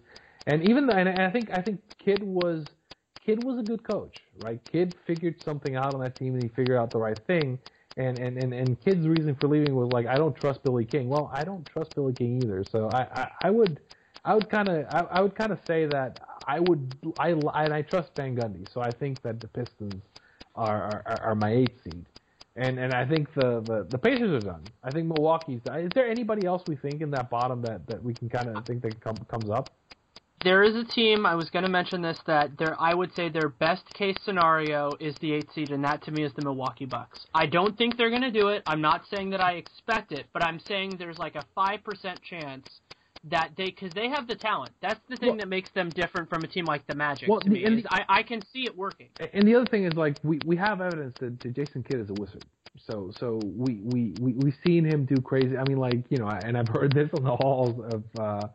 [0.45, 2.67] and even the, and I think I think Kidd was
[3.25, 4.61] Kidd was a good coach, right?
[4.71, 7.59] Kidd figured something out on that team, and he figured out the right thing.
[7.97, 11.09] And and and and Kidd's reason for leaving was like, I don't trust Billy King.
[11.09, 12.65] Well, I don't trust Billy King either.
[12.65, 13.81] So I I, I would
[14.23, 17.73] I would kind of I, I would kind of say that I would I and
[17.73, 18.71] I trust Van Gundy.
[18.71, 20.03] So I think that the Pistons
[20.55, 22.05] are are, are my eighth seed.
[22.59, 24.63] And and I think the, the, the Pacers are done.
[24.83, 25.81] I think Milwaukee's done.
[25.81, 28.67] Is there anybody else we think in that bottom that, that we can kind of
[28.67, 29.73] think that come, comes up?
[30.45, 33.29] There is a team I was going to mention this that their I would say
[33.29, 36.85] their best case scenario is the eighth seed, and that to me is the Milwaukee
[36.85, 37.27] Bucks.
[37.35, 38.63] I don't think they're going to do it.
[38.67, 42.21] I'm not saying that I expect it, but I'm saying there's like a five percent
[42.23, 42.67] chance
[43.31, 44.71] that they because they have the talent.
[44.81, 47.41] That's the thing Well- that makes them different from a team like the Magic Well,
[47.41, 47.65] to me.
[47.65, 49.09] and is I, I can see it working.
[49.33, 52.11] And the other thing is like we, we have evidence that, that Jason Kidd is
[52.11, 52.45] a wizard.
[52.87, 55.57] So so we we we we've seen him do crazy.
[55.57, 58.49] I mean like you know, and I've heard this on the halls of uh,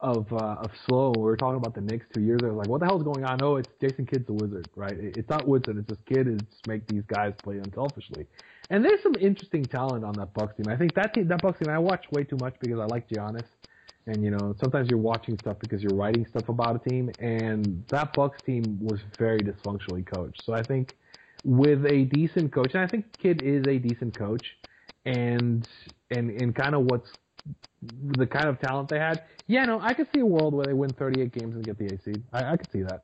[0.00, 1.14] of uh, of Sloan.
[1.16, 2.54] We were talking about the Knicks two years ago.
[2.54, 3.38] Like what the hell's going on?
[3.42, 4.94] Oh, it's Jason Kidd's a wizard, right?
[4.94, 5.78] It's not wizard.
[5.78, 8.26] It's just Kidd is just make these guys play unselfishly.
[8.68, 10.66] And there's some interesting talent on that Bucks team.
[10.72, 13.08] I think that team, that Bucks team, I watch way too much because I like
[13.08, 13.44] Giannis.
[14.06, 17.84] And you know, sometimes you're watching stuff because you're writing stuff about a team, and
[17.90, 20.42] that Bucks team was very dysfunctionally coached.
[20.44, 20.96] So I think
[21.44, 24.44] with a decent coach, and I think Kidd is a decent coach,
[25.04, 25.66] and
[26.10, 27.08] and and kind of what's
[27.82, 29.24] the kind of talent they had.
[29.48, 31.88] Yeah, no, I could see a world where they win 38 games and get the
[31.88, 32.22] A seed.
[32.32, 33.02] I, I could see that.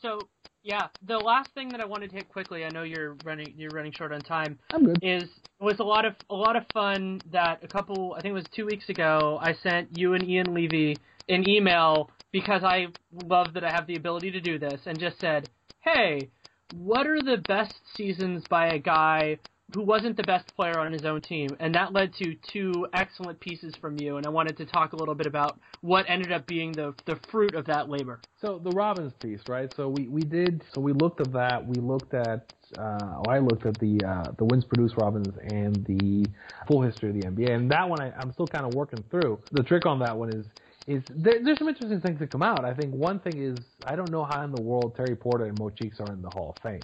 [0.00, 0.28] So
[0.62, 3.72] yeah, the last thing that I wanted to hit quickly, I know you're running you're
[3.72, 4.58] running short on time.
[4.72, 4.98] I'm good.
[5.02, 5.28] is
[5.60, 8.46] was a lot of a lot of fun that a couple I think it was
[8.54, 13.64] two weeks ago I sent you and Ian Levy an email because I love that
[13.64, 15.48] I have the ability to do this and just said,
[15.80, 16.30] Hey,
[16.70, 19.38] what are the best seasons by a guy
[19.74, 21.56] who wasn't the best player on his own team?
[21.60, 24.96] And that led to two excellent pieces from you and I wanted to talk a
[24.96, 28.20] little bit about what ended up being the the fruit of that labor.
[28.40, 29.70] So the Robins piece, right?
[29.76, 30.62] So we, we did.
[30.72, 31.66] So we looked at that.
[31.66, 32.46] We looked at.
[32.78, 36.26] Uh, I looked at the uh, the wins produced Robins and the
[36.66, 39.38] full history of the NBA, and that one I, I'm still kind of working through.
[39.52, 40.46] The trick on that one is
[40.86, 42.64] is there, there's some interesting things that come out.
[42.64, 45.58] I think one thing is I don't know how in the world Terry Porter and
[45.58, 46.80] Mo Cheeks are in the Hall of Fame.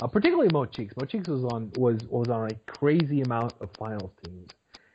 [0.00, 0.94] Uh, particularly Mo Cheeks.
[0.98, 4.50] Mo Cheeks was on was was on a crazy amount of finals teams,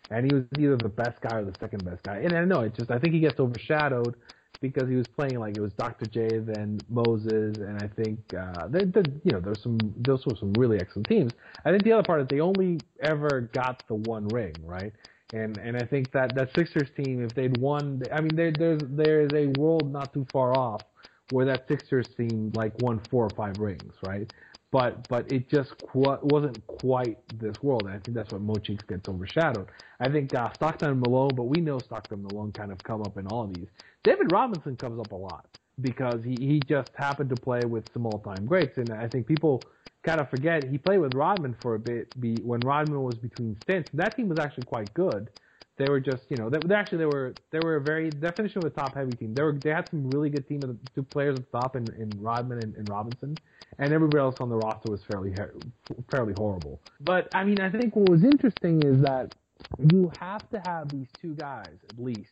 [0.09, 2.17] and he was either the best guy or the second best guy.
[2.17, 4.15] And I know it just I think he gets overshadowed
[4.61, 6.05] because he was playing like it was Dr.
[6.05, 10.35] J, then Moses, and I think uh, there, there, you know there's some those were
[10.35, 11.31] some really excellent teams.
[11.65, 14.93] I think the other part is they only ever got the one ring, right?
[15.33, 18.81] And and I think that that Sixers team, if they'd won, I mean there there's
[18.89, 20.81] there's a world not too far off
[21.31, 24.31] where that Sixers team like won four or five rings, right?
[24.71, 28.57] But but it just qu- wasn't quite this world, and I think that's what Mo
[28.57, 29.67] gets overshadowed.
[29.99, 33.01] I think uh, Stockton and Malone, but we know Stockton and Malone kind of come
[33.01, 33.67] up in all of these.
[34.03, 35.47] David Robinson comes up a lot
[35.81, 39.27] because he he just happened to play with some all time greats, and I think
[39.27, 39.65] people
[40.03, 43.57] kind of forget he played with Rodman for a bit be, when Rodman was between
[43.63, 43.89] stints.
[43.93, 45.29] That team was actually quite good.
[45.77, 48.59] They were just, you know, they, they actually they were they were a very definition
[48.59, 49.33] of a top heavy team.
[49.33, 51.75] They were they had some really good team, of the two players at the top
[51.75, 53.37] in, in Rodman and, and Robinson,
[53.77, 55.33] and everybody else on the roster was fairly
[56.09, 56.81] fairly horrible.
[57.01, 59.31] But I mean, I think what was interesting is that
[59.91, 62.29] you have to have these two guys at least,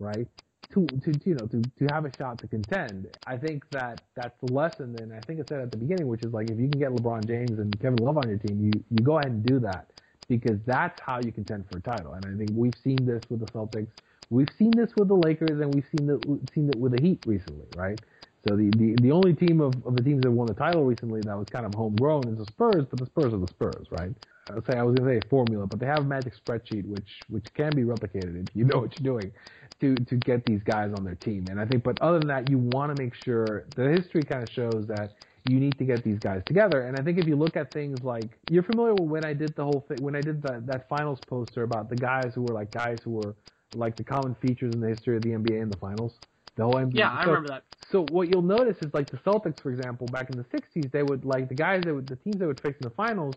[0.00, 0.26] right,
[0.72, 3.06] to, to you know to to have a shot to contend.
[3.24, 6.24] I think that that's the lesson, and I think I said at the beginning, which
[6.24, 8.84] is like if you can get LeBron James and Kevin Love on your team, you
[8.90, 9.90] you go ahead and do that
[10.28, 12.12] because that's how you contend for a title.
[12.14, 13.88] And I think we've seen this with the Celtics,
[14.30, 17.20] we've seen this with the Lakers, and we've seen it seen it with the Heat
[17.26, 18.00] recently, right?
[18.48, 21.22] So the, the, the only team of, of the teams that won the title recently
[21.22, 24.10] that was kind of homegrown is the Spurs, but the Spurs are the Spurs, right?
[24.50, 27.24] I say I was gonna say a formula, but they have a magic spreadsheet which
[27.28, 29.32] which can be replicated if you know what you're doing
[29.80, 31.46] to to get these guys on their team.
[31.50, 34.42] And I think, but other than that, you want to make sure the history kind
[34.42, 35.14] of shows that
[35.48, 36.82] you need to get these guys together.
[36.82, 39.54] And I think if you look at things like you're familiar with when I did
[39.56, 42.54] the whole thing when I did that that finals poster about the guys who were
[42.54, 43.34] like guys who were
[43.74, 46.14] like the common features in the history of the NBA in the finals.
[46.56, 46.96] The whole NBA.
[46.96, 47.64] Yeah, I so, remember that.
[47.90, 51.02] So what you'll notice is like the Celtics, for example, back in the '60s, they
[51.02, 53.36] would like the guys that would the teams that would face in the finals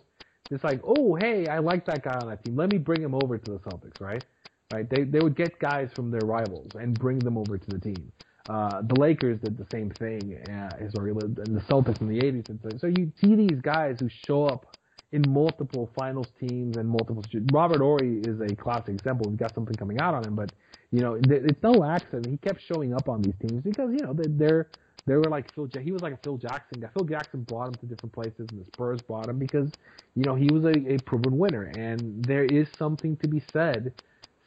[0.50, 2.56] it's like, oh, hey, I like that guy on that team.
[2.56, 4.24] Let me bring him over to the Celtics, right?
[4.74, 4.90] Right?
[4.90, 8.12] They they would get guys from their rivals and bring them over to the team.
[8.48, 12.80] Uh, the Lakers did the same thing uh, and the Celtics in the 80s.
[12.80, 14.66] So you see these guys who show up
[15.12, 17.24] in multiple finals teams and multiple.
[17.52, 19.30] Robert Horry is a classic example.
[19.30, 20.52] We've got something coming out on him, but
[20.92, 22.28] you know, it's no accident.
[22.28, 24.70] He kept showing up on these teams because you know they're
[25.06, 25.70] they were like Phil.
[25.82, 26.90] He was like a Phil Jackson guy.
[26.94, 29.70] Phil Jackson brought him to different places, and the Spurs brought him because
[30.16, 31.64] you know he was a, a proven winner.
[31.64, 33.94] And there is something to be said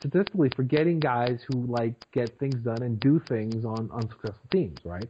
[0.00, 4.80] statistically for getting guys who like get things done and do things on unsuccessful teams,
[4.84, 5.08] right?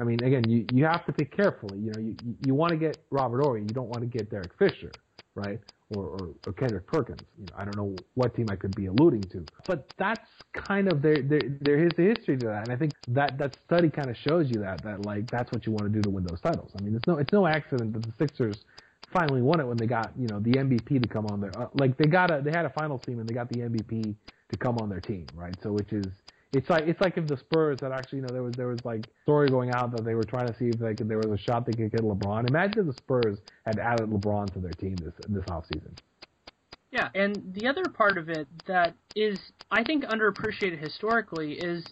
[0.00, 1.78] I mean, again, you you have to pick carefully.
[1.78, 4.52] You know, you you want to get Robert Horry, you don't want to get Derek
[4.58, 4.92] Fisher,
[5.34, 5.60] right?
[5.94, 7.26] or, or, or Kendrick Perkins.
[7.38, 10.88] You know, I don't know what team I could be alluding to, but that's kind
[10.88, 11.22] of there.
[11.22, 14.16] There, there is a history to that, and I think that that study kind of
[14.16, 16.70] shows you that that like that's what you want to do to win those titles.
[16.76, 18.58] I mean, it's no it's no accident that the Sixers
[19.12, 21.68] finally won it when they got you know the MVP to come on their uh,
[21.74, 24.14] like they got a they had a final team and they got the MVP
[24.50, 25.56] to come on their team, right?
[25.62, 26.12] So which is
[26.52, 28.84] it's like it's like if the Spurs had actually you know there was there was
[28.84, 31.38] like story going out that they were trying to see if they could there was
[31.38, 32.46] a shot they could get LeBron.
[32.46, 35.92] Imagine if the Spurs had added LeBron to their team this this offseason.
[36.90, 39.38] Yeah, and the other part of it that is
[39.70, 41.84] I think underappreciated historically is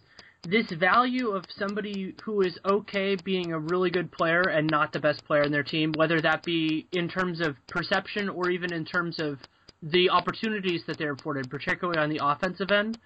[0.43, 5.01] this value of somebody who is okay being a really good player and not the
[5.01, 8.85] best player in their team, whether that be in terms of perception or even in
[8.85, 9.39] terms of
[9.83, 12.99] the opportunities that they're afforded, particularly on the offensive end.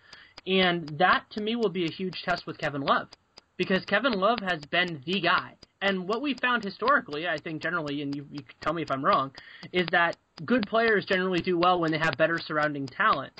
[0.46, 3.08] And that to me will be a huge test with Kevin Love
[3.56, 5.54] because Kevin Love has been the guy.
[5.80, 9.04] And what we found historically, I think generally, and you, you tell me if I'm
[9.04, 9.32] wrong,
[9.72, 13.32] is that good players generally do well when they have better surrounding talent.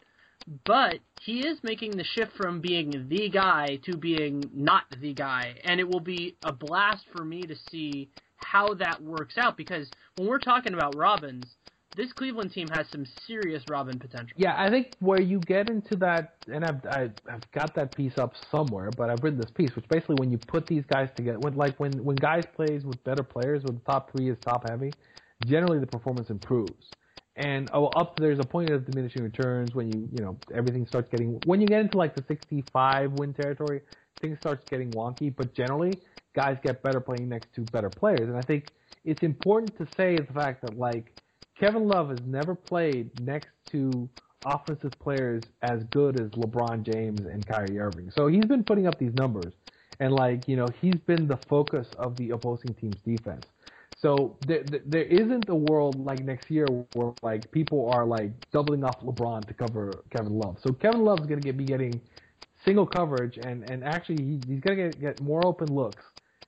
[0.65, 5.57] But he is making the shift from being the guy to being not the guy.
[5.65, 9.91] And it will be a blast for me to see how that works out because
[10.17, 11.45] when we're talking about Robins,
[11.97, 14.37] this Cleveland team has some serious Robin potential.
[14.37, 18.19] Yeah, I think where you get into that, and I've I, have got that piece
[18.19, 21.39] up somewhere, but I've written this piece, which basically when you put these guys together,
[21.39, 24.69] when like when when guys plays with better players, when the top three is top
[24.69, 24.93] heavy,
[25.47, 26.91] generally the performance improves.
[27.37, 31.09] And oh, up there's a point of diminishing returns when you you know everything starts
[31.11, 33.81] getting when you get into like the 65 win territory,
[34.21, 35.35] things starts getting wonky.
[35.35, 35.99] But generally,
[36.35, 38.69] guys get better playing next to better players, and I think
[39.05, 41.13] it's important to say the fact that like
[41.59, 44.09] Kevin Love has never played next to
[44.45, 48.11] offensive players as good as LeBron James and Kyrie Irving.
[48.11, 49.55] So he's been putting up these numbers,
[49.99, 53.47] and like you know, he's been the focus of the opposing team's defense.
[54.05, 58.85] So there, there isn't a world like next year where like people are like doubling
[58.85, 60.59] off LeBron to cover Kevin Love.
[60.63, 61.99] So Kevin Love's to get, be getting
[62.67, 66.05] single coverage, and and actually he, he's to get get more open looks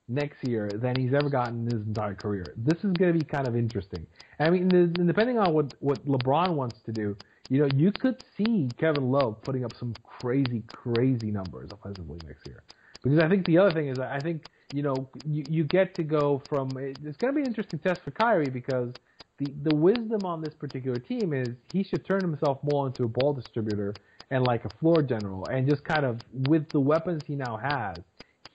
[0.07, 2.45] next year than he's ever gotten in his entire career.
[2.57, 4.05] This is to be kind of interesting.
[4.39, 7.17] I mean, depending on what what LeBron wants to do,
[7.49, 12.45] you know, you could see Kevin Love putting up some crazy, crazy numbers offensively next
[12.45, 12.61] year.
[13.01, 16.03] Because I think the other thing is, I think you know, you, you get to
[16.03, 16.77] go from.
[16.77, 18.93] It's going to be an interesting test for Kyrie because
[19.39, 23.07] the the wisdom on this particular team is he should turn himself more into a
[23.07, 23.97] ball distributor
[24.29, 28.03] and like a floor general, and just kind of with the weapons he now has,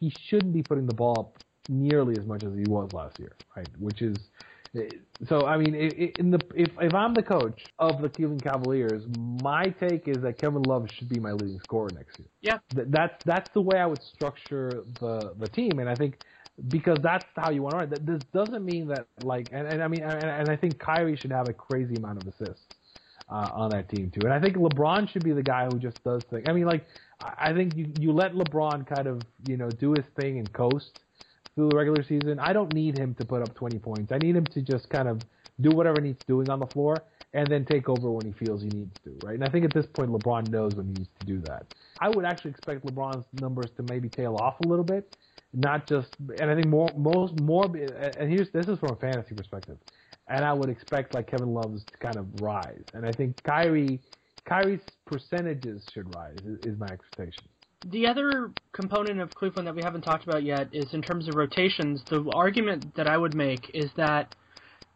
[0.01, 1.39] he shouldn't be putting the ball up
[1.69, 3.69] nearly as much as he was last year, right?
[3.79, 4.19] Which is
[5.29, 5.47] so.
[5.47, 10.09] I mean, in the if if I'm the coach of the Cleveland Cavaliers, my take
[10.09, 12.29] is that Kevin Love should be my leading scorer next year.
[12.41, 16.19] Yeah, that's that's the way I would structure the the team, and I think
[16.69, 17.93] because that's how you want to run.
[17.93, 21.17] It, this doesn't mean that like, and, and I mean, and, and I think Kyrie
[21.17, 22.67] should have a crazy amount of assists
[23.31, 24.21] uh, on that team too.
[24.25, 26.45] And I think LeBron should be the guy who just does things.
[26.49, 26.87] I mean, like
[27.21, 31.02] I think you you let LeBron kind of you know do his thing and coast
[31.55, 32.39] through the regular season.
[32.39, 34.13] I don't need him to put up 20 points.
[34.13, 35.21] I need him to just kind of
[35.61, 38.69] do whatever needs doing on the floor, and then take over when he feels he
[38.69, 39.35] needs to, right?
[39.35, 41.67] And I think at this point, LeBron knows when he needs to do that.
[42.01, 45.11] I would actually expect LeBron's numbers to maybe tail off a little bit,
[45.53, 49.35] not just, and I think more, most, more, and here's, this is from a fantasy
[49.35, 49.79] perspective,
[50.29, 54.01] and I would expect like Kevin Love's to kind of rise, and I think Kyrie,
[54.45, 57.45] Kyrie's percentages should rise is, is my expectation.
[57.85, 61.35] The other component of Cleveland that we haven't talked about yet is in terms of
[61.35, 62.03] rotations.
[62.09, 64.35] The argument that I would make is that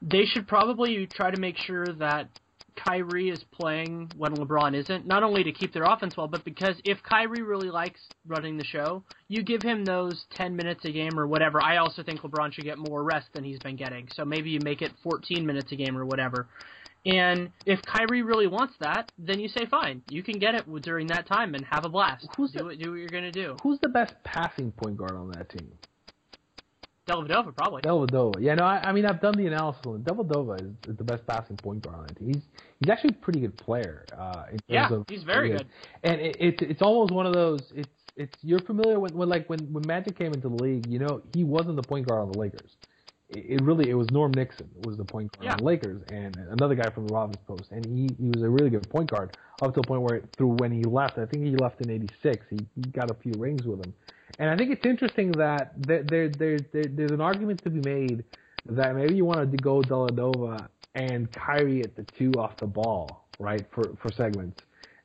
[0.00, 2.28] they should probably try to make sure that
[2.76, 6.80] Kyrie is playing when LeBron isn't, not only to keep their offense well, but because
[6.84, 11.18] if Kyrie really likes running the show, you give him those 10 minutes a game
[11.18, 11.60] or whatever.
[11.62, 14.08] I also think LeBron should get more rest than he's been getting.
[14.12, 16.48] So maybe you make it 14 minutes a game or whatever.
[17.06, 21.06] And if Kyrie really wants that, then you say fine, you can get it during
[21.08, 22.26] that time and have a blast.
[22.36, 23.56] Who's do, the, what, do what you're gonna do.
[23.62, 25.70] Who's the best passing point guard on that team?
[27.08, 27.82] Dellavedova, probably.
[27.82, 28.34] Dellavedova.
[28.40, 31.24] Yeah, no, I, I mean, I've done the analysis on Dellavedova is, is the best
[31.28, 32.18] passing point guard on it.
[32.18, 32.42] He's
[32.80, 34.04] he's actually a pretty good player.
[34.16, 35.68] Uh, in yeah, of, he's very good.
[36.02, 37.60] And it, it's it's almost one of those.
[37.74, 40.86] It's it's you're familiar with when like when when Magic came into the league.
[40.88, 42.76] You know, he wasn't the point guard on the Lakers.
[43.28, 45.52] It, really it was Norm Nixon was the point guard yeah.
[45.52, 48.48] on the Lakers, and another guy from the Robbins Post, and he he was a
[48.48, 51.44] really good point guard up to the point where through when he left, I think
[51.44, 52.46] he left in '86.
[52.50, 53.92] He, he got a few rings with him
[54.38, 57.80] and I think it's interesting that there, there, there, there there's an argument to be
[57.88, 58.24] made
[58.66, 63.28] that maybe you wanted to go Dellavedova and Kyrie at the two off the ball,
[63.38, 64.62] right, for, for segments.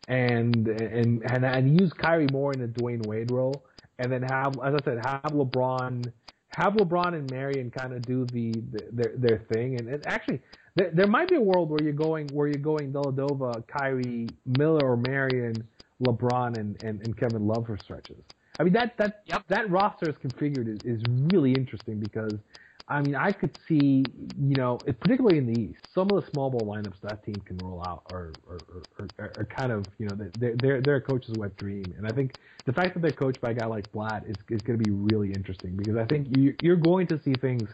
[0.08, 3.66] And, and, and, and use Kyrie more in a Dwyane Wade role.
[4.00, 6.12] And then have, as I said, have LeBron,
[6.54, 9.80] have LeBron and Marion kind of do the, the their, their thing.
[9.80, 10.42] And, and actually,
[10.76, 14.28] there, there might be a world where you're going, where you're going Dellavedova, Kyrie,
[14.58, 15.56] Miller or Marion,
[16.06, 18.24] LeBron and, and, and Kevin Love for stretches.
[18.60, 19.44] I mean that that yep.
[19.48, 21.02] that roster is configured is, is
[21.34, 22.34] really interesting because
[22.88, 26.50] I mean I could see you know particularly in the East some of the small
[26.50, 28.64] ball lineups that team can roll out are are,
[29.00, 31.94] are, are, are kind of you know they're they're they're a coach's wet dream.
[31.98, 34.62] And I think the fact that they're coached by a guy like Blatt is is
[34.62, 37.70] going to be really interesting because I think you you're going to see things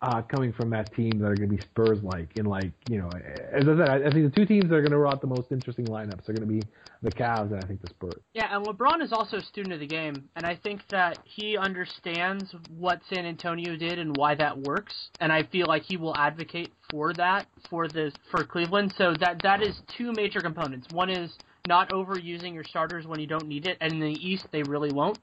[0.00, 2.36] uh, coming from that team that are going to be Spurs like.
[2.36, 3.08] And like, you know,
[3.52, 5.50] as I said, I, think the two teams that are going to run the most
[5.50, 6.62] interesting lineups are going to be
[7.02, 8.20] the Cavs and I think the Spurs.
[8.34, 11.56] Yeah, and LeBron is also a student of the game, and I think that he
[11.56, 16.16] understands what San Antonio did and why that works, and I feel like he will
[16.16, 18.94] advocate for that for the for Cleveland.
[18.96, 20.88] So that that is two major components.
[20.92, 21.30] One is
[21.66, 24.92] not overusing your starters when you don't need it, and in the East they really
[24.92, 25.18] won't.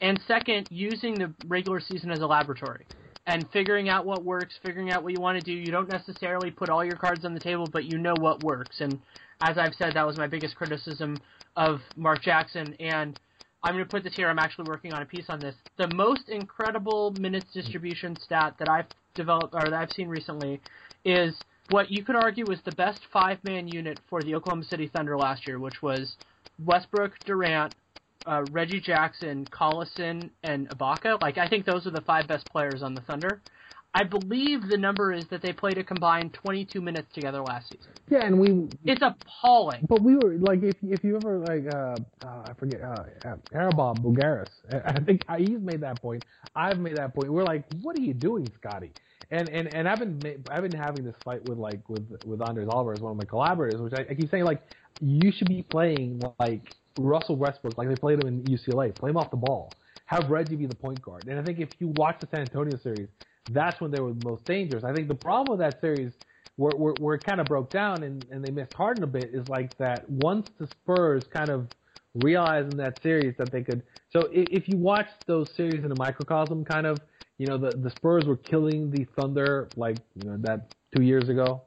[0.00, 2.86] And second, using the regular season as a laboratory
[3.26, 5.52] and figuring out what works, figuring out what you want to do.
[5.52, 8.80] You don't necessarily put all your cards on the table, but you know what works.
[8.80, 9.00] And
[9.40, 11.16] as I've said, that was my biggest criticism
[11.56, 12.74] of Mark Jackson.
[12.80, 13.18] And
[13.62, 14.28] I'm going to put this here.
[14.28, 15.54] I'm actually working on a piece on this.
[15.78, 20.60] The most incredible minutes distribution stat that I've developed or that I've seen recently
[21.04, 21.34] is
[21.70, 25.16] what you could argue was the best five man unit for the Oklahoma City Thunder
[25.16, 26.16] last year, which was
[26.62, 27.74] Westbrook, Durant,
[28.26, 31.20] uh, Reggie Jackson, Collison, and Ibaka.
[31.20, 33.40] Like I think those are the five best players on the Thunder.
[33.96, 37.92] I believe the number is that they played a combined 22 minutes together last season.
[38.10, 38.68] Yeah, and we.
[38.84, 39.86] It's appalling.
[39.88, 41.94] But we were like, if if you ever like, uh,
[42.26, 43.04] uh I forget, uh,
[43.52, 44.48] Haralabos Voulgaris.
[44.84, 46.24] I think he's made that point.
[46.56, 47.32] I've made that point.
[47.32, 48.90] We're like, what are you doing, Scotty?
[49.30, 52.68] And and and I've been I've been having this fight with like with with Andres
[52.68, 54.60] Alvarez, one of my collaborators, which I, I keep saying like,
[55.00, 59.16] you should be playing like Russell Westbrook, like they played him in UCLA, play him
[59.16, 59.76] off the ball.
[60.06, 61.26] Have Reggie be the point guard.
[61.28, 63.08] And I think if you watch the San Antonio series,
[63.48, 64.84] that's when they were the most dangerous.
[64.84, 66.12] I think the problem with that series,
[66.56, 69.30] where, where, where it kind of broke down and, and they missed Harden a bit,
[69.34, 71.66] is like that once the Spurs kind of
[72.14, 73.82] realized in that series that they could.
[74.12, 77.00] So if, if you watch those series in a microcosm, kind of,
[77.38, 81.28] you know, the the Spurs were killing the Thunder like you know that two years
[81.28, 81.62] ago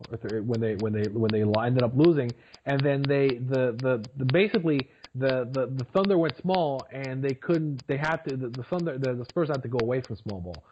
[0.45, 2.33] when they when they when they ended up losing,
[2.65, 4.87] and then they the the, the basically
[5.17, 7.85] the, the the Thunder went small and they couldn't.
[7.87, 8.37] They had to.
[8.37, 10.63] The, the Thunder, the, the Spurs had to go away from small ball.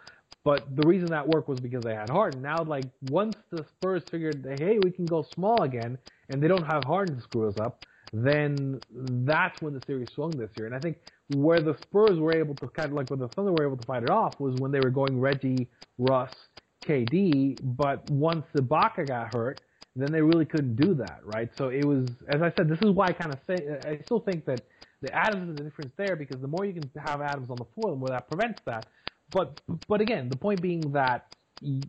[0.43, 2.41] But the reason that worked was because they had Harden.
[2.41, 5.97] Now, like once the Spurs figured, hey, we can go small again,
[6.29, 7.81] and they don't have Harden to screw us up,
[8.13, 10.67] then that's when the series swung this year.
[10.67, 10.97] And I think
[11.29, 13.85] where the Spurs were able to kind of like where the Thunder were able to
[13.85, 15.67] fight it off was when they were going Reggie,
[15.97, 16.33] Russ,
[16.85, 17.57] KD.
[17.63, 19.61] But once Ibaka got hurt,
[19.95, 21.49] then they really couldn't do that, right?
[21.57, 24.19] So it was, as I said, this is why I kind of say, I still
[24.19, 24.61] think that
[25.01, 27.65] the Adams is the difference there because the more you can have Adams on the
[27.73, 28.87] floor, the more that prevents that.
[29.31, 31.27] But, but again, the point being that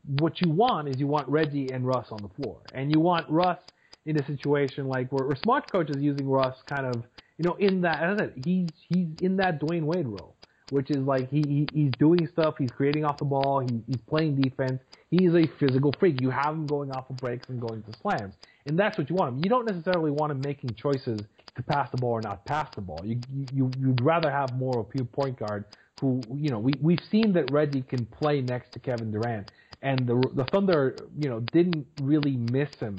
[0.07, 3.28] what you want is you want Reggie and Russ on the floor, and you want
[3.28, 3.59] Russ
[4.07, 7.02] in a situation like where, where smart coach is using Russ kind of,
[7.38, 10.36] you know, in that, as I said, he's he's in that Dwyane Wade role
[10.70, 14.00] which is like he, he he's doing stuff, he's creating off the ball, he, he's
[14.08, 14.80] playing defense.
[15.10, 16.20] He's a physical freak.
[16.20, 18.34] You have him going off of breaks and going to slams,
[18.66, 19.44] and that's what you want him.
[19.44, 21.20] You don't necessarily want him making choices
[21.54, 23.00] to pass the ball or not pass the ball.
[23.04, 23.20] You
[23.52, 25.64] you you'd rather have more of a pure point guard
[26.00, 29.50] who you know we we've seen that Reggie can play next to Kevin Durant,
[29.82, 32.96] and the the Thunder you know didn't really miss him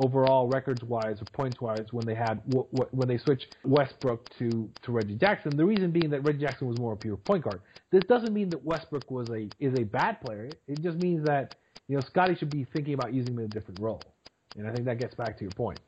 [0.00, 4.26] overall records wise or points wise when they had w- w- when they switched Westbrook
[4.38, 5.56] to to Reggie Jackson.
[5.56, 7.60] The reason being that Reggie Jackson was more a pure point guard.
[7.92, 10.56] This doesn't mean that Westbrook was a is a bad player.
[10.66, 13.48] It just means that you know Scotty should be thinking about using him in a
[13.48, 14.14] different role.
[14.56, 15.80] And I think that gets back to your point.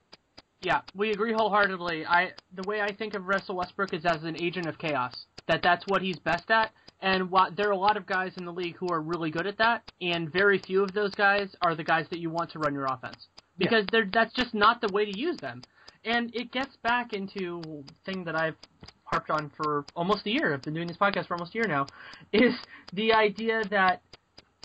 [0.60, 2.04] Yeah, we agree wholeheartedly.
[2.06, 5.24] I the way I think of Russell Westbrook is as an agent of chaos.
[5.48, 6.70] That that's what he's best at.
[7.00, 9.48] And while, there are a lot of guys in the league who are really good
[9.48, 12.60] at that, and very few of those guys are the guys that you want to
[12.60, 13.26] run your offense
[13.58, 14.02] because yeah.
[14.12, 15.62] that's just not the way to use them.
[16.04, 18.56] And it gets back into thing that I've
[19.04, 20.54] harped on for almost a year.
[20.54, 21.90] I've been doing this podcast for almost a year now.
[22.32, 22.54] Is
[22.92, 24.02] the idea that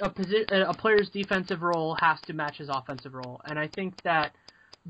[0.01, 3.67] a posi- uh, a player's defensive role has to match his offensive role, and I
[3.67, 4.33] think that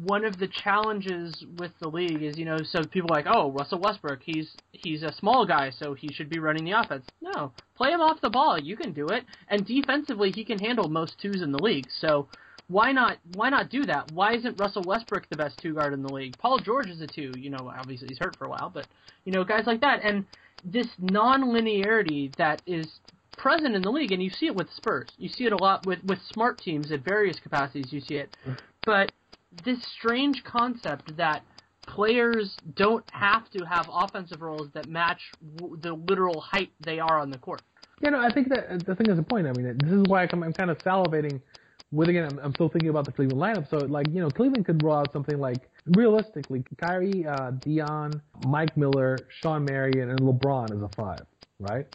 [0.04, 3.52] one of the challenges with the league is, you know, so people are like, oh,
[3.52, 7.06] Russell Westbrook, he's he's a small guy, so he should be running the offense.
[7.22, 8.60] No, play him off the ball.
[8.60, 11.88] You can do it, and defensively, he can handle most twos in the league.
[12.00, 12.28] So
[12.68, 14.10] why not why not do that?
[14.10, 16.38] Why isn't Russell Westbrook the best two guard in the league?
[16.38, 18.86] Paul George is a two, you know, obviously he's hurt for a while, but
[19.26, 20.26] you know, guys like that and
[20.64, 22.88] this non-linearity that is
[23.38, 25.10] present in the league and you see it with Spurs.
[25.18, 28.30] You see it a lot with with smart teams at various capacities you see it.
[28.86, 29.12] But
[29.66, 31.44] this strange concept that
[31.88, 35.20] players don't have to have offensive roles that match
[35.58, 37.62] w- the literal height they are on the court.
[38.02, 39.48] Yeah, no, I think that the thing is a point.
[39.48, 41.42] I mean, this is why I'm, I'm kind of salivating
[41.92, 43.70] with again, I'm, I'm still thinking about the Cleveland lineup.
[43.70, 48.76] So like, you know, Cleveland could roll out something like realistically, Kyrie, uh, Dion, Mike
[48.76, 51.26] Miller, Shawn Marion, and LeBron as a five,
[51.60, 51.88] right?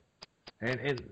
[0.60, 1.02] And and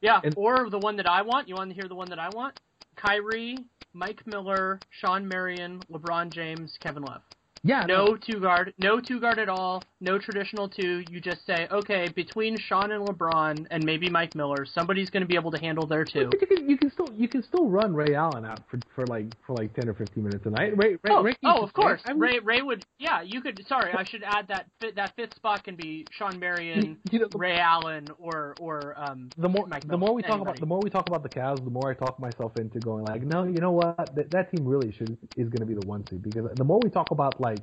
[0.00, 1.48] yeah, and, or the one that I want.
[1.48, 2.58] You want to hear the one that I want?
[2.96, 3.58] Kyrie,
[3.92, 7.22] Mike Miller, Shawn Marion, LeBron James, Kevin Love.
[7.66, 7.84] Yeah.
[7.86, 9.82] No, no, two guard, no two guard at all.
[10.00, 11.02] No traditional two.
[11.10, 15.26] You just say, okay, between Shawn and LeBron and maybe Mike Miller, somebody's going to
[15.26, 16.30] be able to handle their two.
[16.32, 19.26] You can, you can still you can still run Ray Allen out for for like
[19.46, 20.76] for like ten or fifteen minutes a night.
[20.76, 22.02] Ray, Ray, oh, Ray oh, of course.
[22.06, 22.84] I mean, Ray Ray would.
[22.98, 23.60] Yeah, you could.
[23.66, 27.58] Sorry, I should add that that fifth spot can be Shawn Marion, you know, Ray
[27.58, 29.30] Allen, or or um.
[29.38, 30.50] The more Mike the more we talk Anybody.
[30.50, 33.04] about the more we talk about the Cavs, the more I talk myself into going
[33.04, 34.14] like, no, you know what?
[34.14, 36.78] That that team really should is going to be the one seed because the more
[36.82, 37.55] we talk about like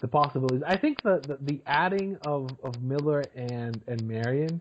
[0.00, 0.62] the possibilities.
[0.66, 4.60] I think the, the, the adding of, of Miller and, and Marion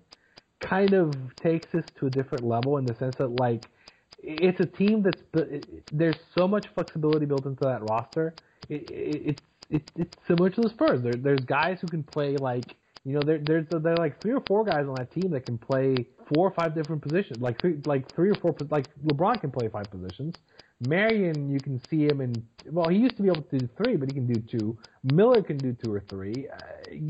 [0.60, 3.64] kind of takes us to a different level in the sense that like
[4.20, 5.22] it's a team that's
[5.92, 8.34] there's so much flexibility built into that roster.
[8.70, 11.02] It, it, it's it's it's similar to the Spurs.
[11.04, 14.34] There there's guys who can play like you know there there's there are like three
[14.34, 15.96] or four guys on that team that can play
[16.34, 17.40] four or five different positions.
[17.42, 20.34] Like three like three or four like LeBron can play five positions.
[20.80, 22.34] Marion, you can see him in.
[22.72, 24.78] Well, he used to be able to do three, but he can do two.
[25.04, 26.48] Miller can do two or three.
[26.52, 26.58] Uh,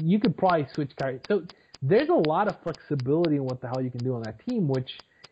[0.03, 1.19] you could probably switch Kyrie.
[1.27, 1.43] So
[1.81, 4.67] there's a lot of flexibility in what the hell you can do on that team,
[4.67, 4.89] which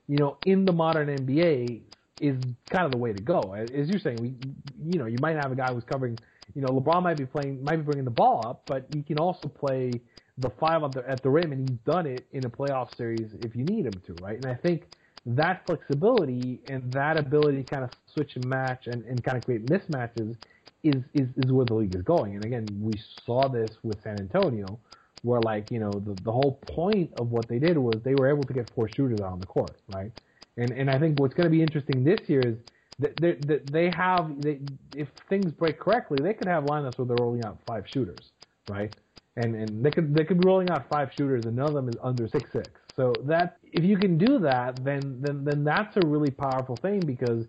[0.08, 1.82] you know in the modern NBA
[2.20, 2.38] is
[2.70, 3.54] kind of the way to go.
[3.54, 4.36] As you're saying, we,
[4.84, 6.18] you know, you might have a guy who's covering.
[6.54, 9.18] You know, LeBron might be playing, might be bringing the ball up, but he can
[9.18, 10.00] also play
[10.38, 13.34] the five at the, at the rim, and he's done it in a playoff series
[13.42, 14.38] if you need him to, right?
[14.38, 14.84] And I think
[15.26, 19.44] that flexibility and that ability to kind of switch and match and, and kind of
[19.44, 20.36] create mismatches
[20.84, 22.36] is, is, is where the league is going.
[22.36, 22.94] And again, we
[23.26, 24.80] saw this with San Antonio,
[25.24, 28.30] where like, you know, the, the whole point of what they did was they were
[28.30, 30.12] able to get four shooters out on the court, right?
[30.58, 32.56] And, and I think what's going to be interesting this year is
[33.00, 34.60] that they, that they have, they,
[34.94, 38.32] if things break correctly, they could have lineups where they're rolling out five shooters,
[38.68, 38.92] right?
[39.38, 41.90] And, and they could, they could be rolling out five shooters and none of them
[41.90, 45.98] is under six six so that if you can do that, then then then that's
[45.98, 47.46] a really powerful thing because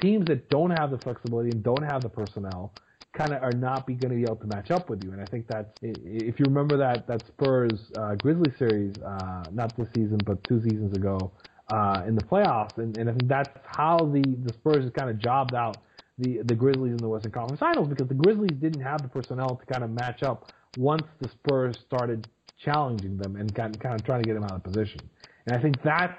[0.00, 2.72] teams that don't have the flexibility and don't have the personnel
[3.12, 5.12] kind of are not be going to be able to match up with you.
[5.12, 9.76] And I think that's if you remember that that Spurs uh, Grizzly series, uh, not
[9.76, 11.32] this season but two seasons ago
[11.68, 15.10] uh, in the playoffs, and, and I think that's how the the Spurs has kind
[15.10, 15.78] of jobbed out
[16.18, 19.56] the the Grizzlies in the Western Conference Finals because the Grizzlies didn't have the personnel
[19.56, 22.28] to kind of match up once the Spurs started
[22.64, 25.00] challenging them and kind of, trying to get them out of position.
[25.46, 26.18] And I think that's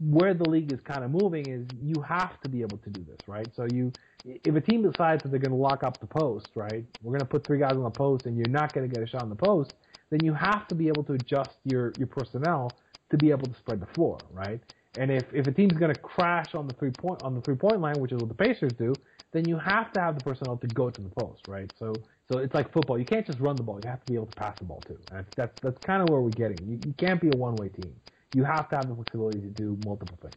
[0.00, 3.04] where the league is kind of moving is you have to be able to do
[3.04, 3.48] this, right?
[3.54, 3.92] So you,
[4.24, 6.84] if a team decides that they're going to lock up the post, right?
[7.02, 9.02] We're going to put three guys on the post and you're not going to get
[9.02, 9.72] a shot on the post,
[10.10, 12.76] then you have to be able to adjust your, your personnel
[13.10, 14.60] to be able to spread the floor, right?
[14.96, 17.56] And if if a team's going to crash on the three point on the three
[17.56, 18.98] point line, which is what the Pacers do,
[19.32, 21.68] then you have to have the personnel to go to the post, right?
[21.78, 22.98] So so it's like football.
[22.98, 23.80] You can't just run the ball.
[23.80, 24.98] You have to be able to pass the ball too.
[25.10, 26.66] And that's that's kind of where we're getting.
[26.66, 27.92] You, you can't be a one way team.
[28.32, 30.34] You have to have the flexibility to do multiple things.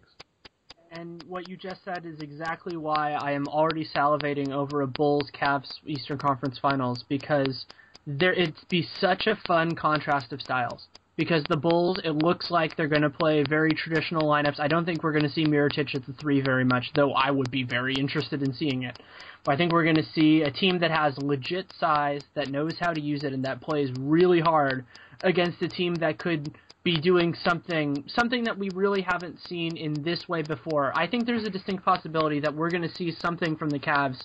[0.92, 5.30] And what you just said is exactly why I am already salivating over a Bulls
[5.40, 7.66] Cavs Eastern Conference Finals because
[8.08, 10.88] there it'd be such a fun contrast of styles.
[11.20, 14.58] Because the Bulls, it looks like they're going to play very traditional lineups.
[14.58, 17.30] I don't think we're going to see Mirotic at the three very much, though I
[17.30, 18.98] would be very interested in seeing it.
[19.44, 22.78] But I think we're going to see a team that has legit size, that knows
[22.80, 24.86] how to use it, and that plays really hard
[25.22, 30.02] against a team that could be doing something something that we really haven't seen in
[30.02, 30.98] this way before.
[30.98, 34.24] I think there's a distinct possibility that we're going to see something from the Cavs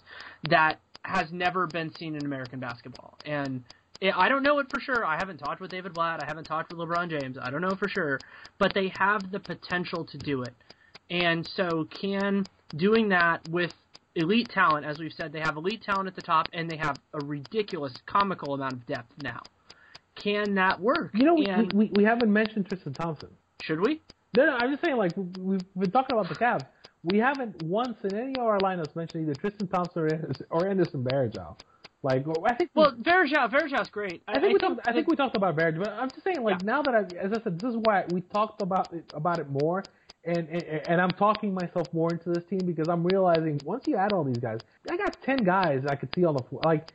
[0.49, 3.19] that has never been seen in American basketball.
[3.27, 3.65] And
[4.03, 5.05] I don't know it for sure.
[5.05, 6.21] I haven't talked with David Blatt.
[6.21, 7.39] I haven't talked with LeBron James.
[7.41, 8.21] I don't know for sure,
[8.59, 10.55] but they have the potential to do it.
[11.11, 12.45] And so can
[12.77, 13.73] doing that with
[14.15, 16.97] elite talent, as we've said, they have elite talent at the top and they have
[17.13, 19.43] a ridiculous comical amount of depth now
[20.15, 21.11] can that work?
[21.15, 23.31] You know, and we, we we haven't mentioned Tristan Thompson.
[23.61, 24.01] Should we?
[24.37, 26.67] No, no, I'm just saying, like we've been talking about the Cavs.
[27.03, 31.57] We haven't once in any of our lineups mentioned either Tristan Thompson or Anderson, Varejao.
[32.05, 32.71] Like I think.
[32.75, 34.23] Well, Varejao, Varejao's great.
[34.29, 34.89] I, I think I we talked.
[34.89, 36.67] I think we talked about Varejao, but I'm just saying, like yeah.
[36.67, 39.49] now that I, as I said, this is why we talked about it, about it
[39.51, 39.83] more,
[40.25, 43.97] and, and and I'm talking myself more into this team because I'm realizing once you
[43.97, 44.59] add all these guys,
[44.91, 46.61] I got ten guys I could see on the floor.
[46.65, 46.93] Like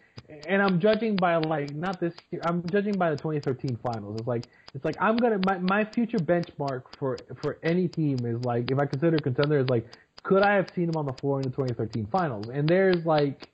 [0.48, 2.42] and I'm judging by like not this year.
[2.46, 4.18] I'm judging by the 2013 finals.
[4.20, 8.44] It's like it's like I'm gonna my my future benchmark for for any team is
[8.44, 9.88] like if I consider contender is like
[10.24, 12.50] could I have seen him on the floor in the 2013 finals?
[12.50, 13.50] And there's like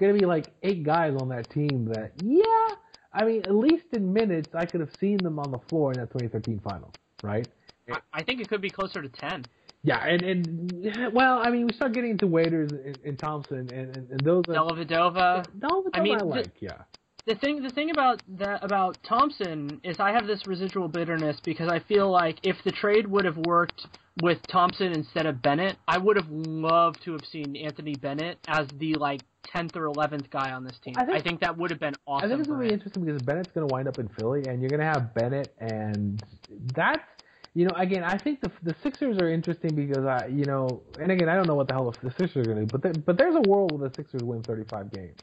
[0.00, 2.76] gonna be like eight guys on that team that yeah,
[3.12, 6.00] I mean at least in minutes I could have seen them on the floor in
[6.00, 7.46] that 2013 final, right?
[8.12, 9.44] I think it could be closer to 10.
[9.82, 13.96] Yeah, and and well, I mean, we start getting into Waiters and, and Thompson and,
[13.96, 14.44] and, and those.
[14.44, 15.46] Dellavedova.
[15.58, 16.82] Dellavedova, I mean, I like, the, yeah.
[17.26, 21.70] The thing, the thing about that about Thompson is I have this residual bitterness because
[21.70, 23.86] I feel like if the trade would have worked
[24.22, 28.66] with Thompson instead of Bennett, I would have loved to have seen Anthony Bennett as
[28.78, 30.94] the like tenth or eleventh guy on this team.
[30.96, 32.26] I think, I think that would have been awesome.
[32.26, 34.44] I think it's going to be interesting because Bennett's going to wind up in Philly,
[34.46, 36.22] and you're going to have Bennett, and
[36.74, 37.02] that's
[37.54, 41.10] you know, again, I think the the Sixers are interesting because I, you know, and
[41.10, 42.92] again, I don't know what the hell the Sixers are going to do, but there,
[42.92, 45.18] but there's a world where the Sixers win 35 games,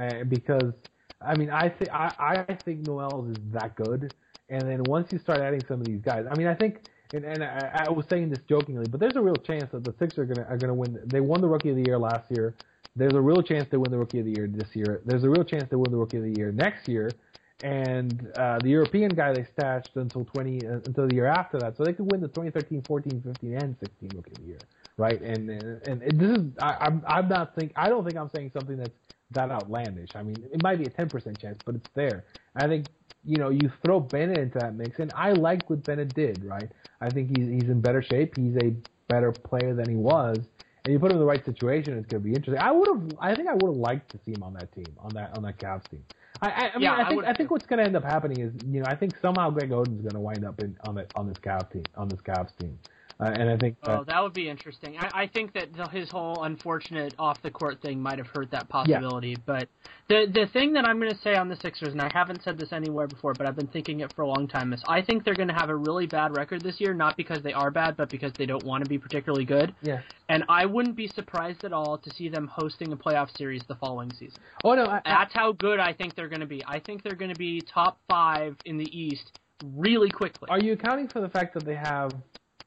[0.00, 0.72] uh, because
[1.20, 4.14] I mean, I think I I think Noel's is that good,
[4.48, 6.88] and then once you start adding some of these guys, I mean, I think.
[7.12, 9.94] And, and I, I was saying this jokingly, but there's a real chance that the
[9.98, 10.98] Sixers are gonna are gonna win.
[11.06, 12.56] They won the Rookie of the Year last year.
[12.96, 15.02] There's a real chance they win the Rookie of the Year this year.
[15.04, 17.16] There's a real chance they win the Rookie of the Year next year
[17.62, 21.76] and uh, the European guy they stashed until 20 uh, until the year after that,
[21.76, 24.68] so they could win the 2013, 14, 15, and 16 Rookie of the Year,
[24.98, 25.20] right?
[25.22, 28.50] And and, and this is I, I'm I'm not think I don't think I'm saying
[28.52, 28.98] something that's
[29.32, 30.10] that outlandish.
[30.14, 32.26] I mean, it might be a 10% chance, but it's there.
[32.54, 32.86] I think
[33.26, 36.70] you know you throw Bennett into that mix, and I like what Bennett did, right?
[37.00, 38.36] I think he's he's in better shape.
[38.36, 38.74] He's a
[39.08, 40.38] better player than he was.
[40.84, 42.62] And you put him in the right situation, it's going to be interesting.
[42.62, 44.86] I would have, I think I would have liked to see him on that team,
[44.98, 46.04] on that on that Cavs team.
[46.40, 48.38] I, I, I mean, I think I, I think what's going to end up happening
[48.40, 51.06] is, you know, I think somehow Greg Oden's going to wind up in on the
[51.16, 52.78] on this Cavs team on this Cavs team.
[53.18, 53.76] Uh, and I think.
[53.82, 54.96] That, oh, that would be interesting.
[54.98, 58.50] I, I think that the, his whole unfortunate off the court thing might have hurt
[58.50, 59.30] that possibility.
[59.30, 59.36] Yeah.
[59.46, 59.68] But
[60.08, 62.58] the the thing that I'm going to say on the Sixers, and I haven't said
[62.58, 65.24] this anywhere before, but I've been thinking it for a long time, is I think
[65.24, 67.96] they're going to have a really bad record this year, not because they are bad,
[67.96, 69.74] but because they don't want to be particularly good.
[69.80, 70.02] Yeah.
[70.28, 73.76] And I wouldn't be surprised at all to see them hosting a playoff series the
[73.76, 74.38] following season.
[74.62, 76.62] Oh no, I, that's how good I think they're going to be.
[76.66, 79.38] I think they're going to be top five in the East
[79.74, 80.48] really quickly.
[80.50, 82.12] Are you accounting for the fact that they have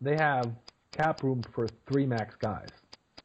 [0.01, 0.51] they have
[0.93, 2.69] cap room for three max guys.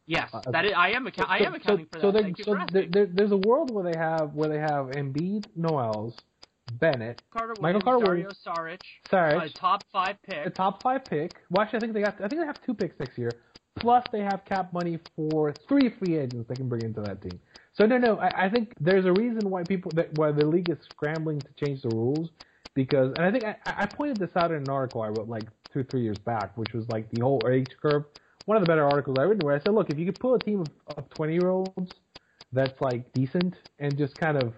[0.06, 1.06] Yes, uh, that is, I am.
[1.06, 2.34] Acca- I am accounting so, for that.
[2.36, 6.24] So, so there, there, there's a world where they have where they have Embiid, Noel's,
[6.68, 8.80] Bennett, Carter Michael Carter Dario Saric,
[9.10, 11.36] Saric, a top five pick, a top five pick.
[11.50, 12.14] Well, actually, I think they got.
[12.22, 13.40] I think they have two picks next year.
[13.80, 17.40] Plus, they have cap money for three free agents they can bring into that team.
[17.72, 20.68] So no, no, I, I think there's a reason why people that why the league
[20.68, 22.30] is scrambling to change the rules
[22.74, 25.48] because, and I think I, I pointed this out in an article I wrote like
[25.72, 28.04] two three years back, which was like the whole age curve.
[28.46, 30.34] One of the better articles I've written where I said, look, if you could pull
[30.34, 31.92] a team of, of 20 year olds
[32.52, 34.52] that's like decent and just kind of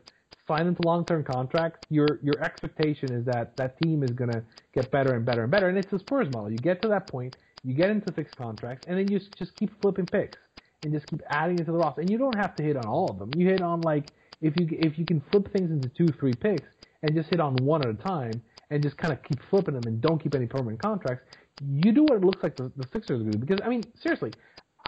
[0.49, 4.43] sign them to long term contracts, your your expectation is that that team is gonna
[4.75, 5.69] get better and better and better.
[5.69, 6.51] And it's a Spurs model.
[6.51, 9.55] You get to that point, you get into fixed contracts, and then you just, just
[9.57, 10.39] keep flipping picks
[10.83, 12.01] and just keep adding it to the roster.
[12.01, 13.31] And you don't have to hit on all of them.
[13.37, 14.11] You hit on like
[14.41, 16.69] if you if you can flip things into two, three picks
[17.07, 19.87] and just hit on one at a time, and just kind of keep flipping them
[19.87, 21.25] and don't keep any permanent contracts,
[21.61, 23.39] you do what it looks like the, the Sixers do.
[23.39, 24.33] Because I mean, seriously,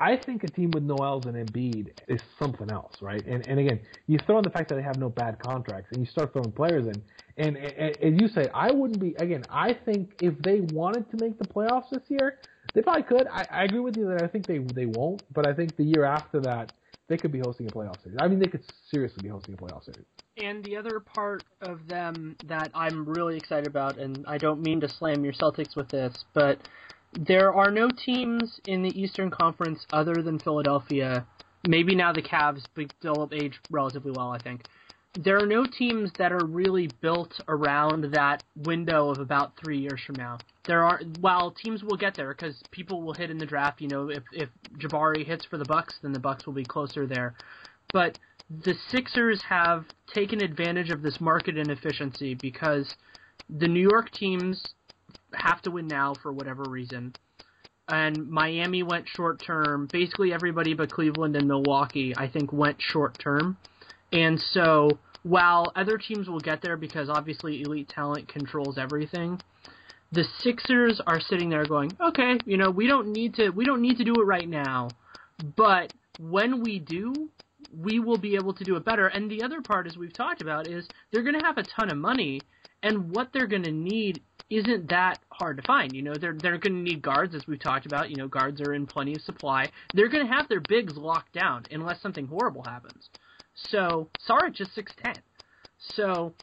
[0.00, 3.24] I think a team with Noel's and Embiid is something else, right?
[3.26, 6.00] And and again, you throw in the fact that they have no bad contracts, and
[6.00, 7.02] you start throwing players in,
[7.36, 9.14] and, and, and you say, I wouldn't be.
[9.18, 12.38] Again, I think if they wanted to make the playoffs this year,
[12.74, 13.26] they probably could.
[13.28, 15.84] I, I agree with you that I think they they won't, but I think the
[15.84, 16.74] year after that,
[17.08, 18.18] they could be hosting a playoff series.
[18.20, 20.04] I mean, they could seriously be hosting a playoff series.
[20.42, 24.80] And the other part of them that I'm really excited about, and I don't mean
[24.80, 26.58] to slam your Celtics with this, but
[27.12, 31.26] there are no teams in the Eastern Conference other than Philadelphia.
[31.66, 34.62] Maybe now the Cavs, but still age relatively well, I think.
[35.14, 40.00] There are no teams that are really built around that window of about three years
[40.06, 40.38] from now.
[40.66, 43.80] There are, while teams will get there because people will hit in the draft.
[43.80, 47.06] You know, if if Jabari hits for the Bucks, then the Bucks will be closer
[47.06, 47.34] there.
[47.92, 48.18] But
[48.50, 52.94] the Sixers have taken advantage of this market inefficiency because
[53.50, 54.74] the New York teams
[55.34, 57.14] have to win now for whatever reason.
[57.88, 59.88] And Miami went short term.
[59.90, 63.56] Basically, everybody but Cleveland and Milwaukee, I think, went short term.
[64.12, 69.40] And so, while other teams will get there because obviously elite talent controls everything,
[70.12, 73.82] the Sixers are sitting there going, "Okay, you know, we don't need to we don't
[73.82, 74.88] need to do it right now,
[75.56, 77.30] but when we do,
[77.76, 80.40] we will be able to do it better." And the other part as we've talked
[80.40, 82.46] about is they're going to have a ton of money
[82.82, 85.94] and what they're going to need isn't that hard to find.
[85.94, 88.10] You know, they're they're going to need guards, as we've talked about.
[88.10, 89.70] You know, guards are in plenty of supply.
[89.92, 93.10] They're going to have their bigs locked down unless something horrible happens.
[93.70, 95.20] So Saric is six ten.
[95.96, 96.34] So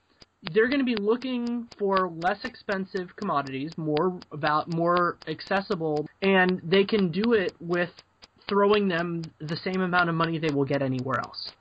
[0.54, 6.84] they're going to be looking for less expensive commodities, more about more accessible, and they
[6.84, 7.90] can do it with
[8.48, 11.52] throwing them the same amount of money they will get anywhere else.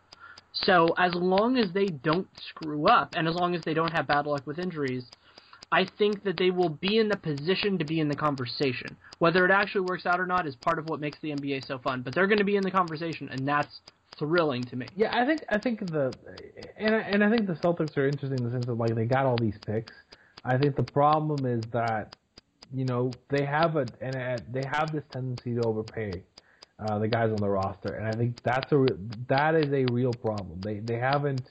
[0.52, 4.06] So as long as they don't screw up, and as long as they don't have
[4.06, 5.04] bad luck with injuries,
[5.72, 8.96] I think that they will be in the position to be in the conversation.
[9.18, 11.78] Whether it actually works out or not is part of what makes the NBA so
[11.78, 12.02] fun.
[12.02, 13.80] But they're going to be in the conversation, and that's
[14.16, 14.86] thrilling to me.
[14.94, 16.14] Yeah, I think I think the
[16.76, 19.06] and I, and I think the Celtics are interesting in the sense of like they
[19.06, 19.92] got all these picks.
[20.44, 22.14] I think the problem is that
[22.72, 26.22] you know they have a and they have this tendency to overpay
[26.86, 28.86] uh, the guys on the roster, and I think that's a
[29.28, 30.60] that is a real problem.
[30.60, 31.50] They they haven't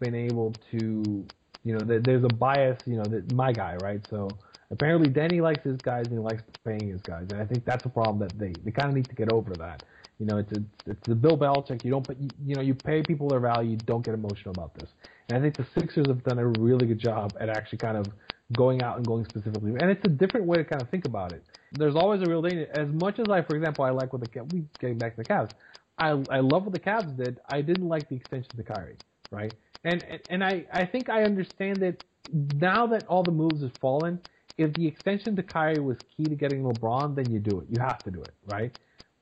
[0.00, 1.26] been able to
[1.66, 4.00] you know, there's a bias, you know, that my guy, right?
[4.08, 4.28] So
[4.70, 7.84] apparently Danny likes his guys and he likes paying his guys, and I think that's
[7.84, 9.82] a problem that they they kind of need to get over that.
[10.20, 11.84] You know, it's a, it's the Bill Belichick.
[11.84, 13.72] You don't, put, you know, you pay people their value.
[13.72, 14.88] You don't get emotional about this.
[15.28, 18.06] And I think the Sixers have done a really good job at actually kind of
[18.54, 19.72] going out and going specifically.
[19.72, 21.44] And it's a different way to kind of think about it.
[21.78, 22.68] There's always a real danger.
[22.72, 25.28] As much as I, for example, I like what the we getting back to the
[25.28, 25.50] Cavs.
[25.98, 27.38] I I love what the Cavs did.
[27.48, 28.98] I didn't like the extension to Kyrie,
[29.30, 29.54] right?
[29.84, 31.96] And and I I think I understand that
[32.32, 34.20] now that all the moves have fallen,
[34.58, 37.66] if the extension to Kyrie was key to getting LeBron, then you do it.
[37.70, 38.72] You have to do it, right?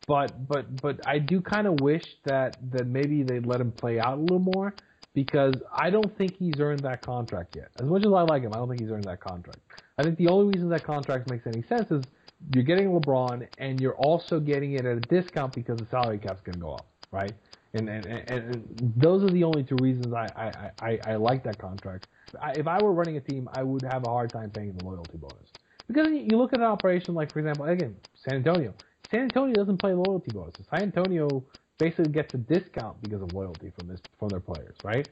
[0.07, 3.99] But but but I do kind of wish that that maybe they'd let him play
[3.99, 4.75] out a little more
[5.15, 7.69] because I don't think he's earned that contract yet.
[7.78, 9.61] As much as I like him, I don't think he's earned that contract.
[9.99, 12.05] I think the only reason that contract makes any sense is
[12.53, 16.41] you're getting LeBron and you're also getting it at a discount because the salary cap's
[16.43, 17.35] going to go up, right?
[17.74, 21.45] and and, and, and those are the only two reasons I I, I, I like
[21.45, 22.07] that contract.
[22.41, 24.85] I, if I were running a team, I would have a hard time paying the
[24.85, 25.51] loyalty bonus
[25.86, 28.74] because you look at an operation like, for example, again, San Antonio.
[29.11, 30.66] San Antonio doesn't play loyalty bonuses.
[30.70, 31.45] San Antonio
[31.79, 35.09] basically gets a discount because of loyalty from this from their players, right?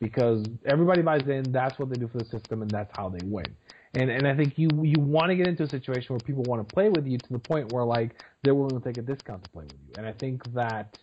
[0.00, 3.22] Because everybody buys in, that's what they do for the system, and that's how they
[3.22, 3.54] win.
[3.94, 6.66] And and I think you you want to get into a situation where people want
[6.66, 9.42] to play with you to the point where like they're willing to take a discount
[9.42, 9.94] to play with you.
[9.96, 10.94] And I think that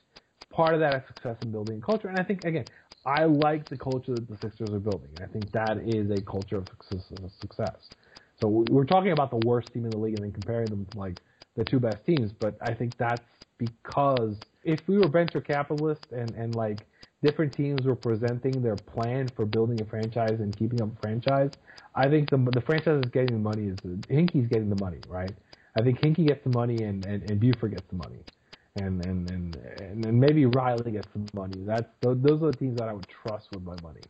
[0.51, 2.09] part of that is success in building culture.
[2.09, 2.65] And I think again,
[3.05, 5.09] I like the culture that the Sixers are building.
[5.15, 6.67] And I think that is a culture of
[7.39, 7.75] success.
[8.39, 10.97] So we're talking about the worst team in the league and then comparing them to
[10.97, 11.15] like
[11.55, 12.31] the two best teams.
[12.31, 13.25] But I think that's
[13.61, 16.87] because if we were venture capitalists and, and like
[17.21, 21.51] different teams were presenting their plan for building a franchise and keeping up a franchise,
[21.93, 23.77] I think the the franchise is getting the money is
[24.09, 25.35] Hinkie's getting the money, right?
[25.77, 28.19] I think Hinkie gets the money and, and, and Buford gets the money
[28.75, 31.63] and and and and, maybe Riley gets some money.
[31.65, 34.01] That's those are the teams that I would trust with my money.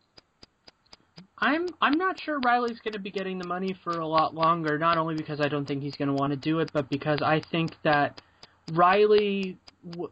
[1.40, 4.78] I'm I'm not sure Riley's going to be getting the money for a lot longer.
[4.78, 7.22] Not only because I don't think he's going to want to do it, but because
[7.22, 8.20] I think that
[8.68, 9.58] Riley,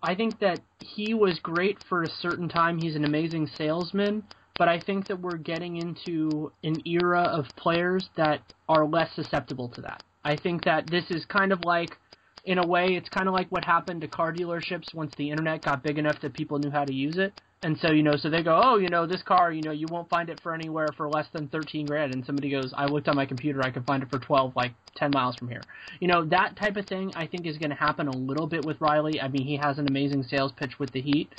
[0.02, 2.78] I think that he was great for a certain time.
[2.78, 4.24] He's an amazing salesman,
[4.58, 9.70] but I think that we're getting into an era of players that are less susceptible
[9.70, 10.04] to that.
[10.24, 11.98] I think that this is kind of like
[12.46, 15.64] in a way, it's kind of like what happened to car dealerships once the internet
[15.64, 17.34] got big enough that people knew how to use it.
[17.62, 19.86] And so, you know, so they go, oh, you know, this car, you know, you
[19.90, 22.14] won't find it for anywhere for less than 13 grand.
[22.14, 24.72] And somebody goes, I looked on my computer, I could find it for 12, like
[24.96, 25.62] 10 miles from here.
[26.00, 28.64] You know, that type of thing I think is going to happen a little bit
[28.64, 29.20] with Riley.
[29.20, 31.34] I mean, he has an amazing sales pitch with the Heat.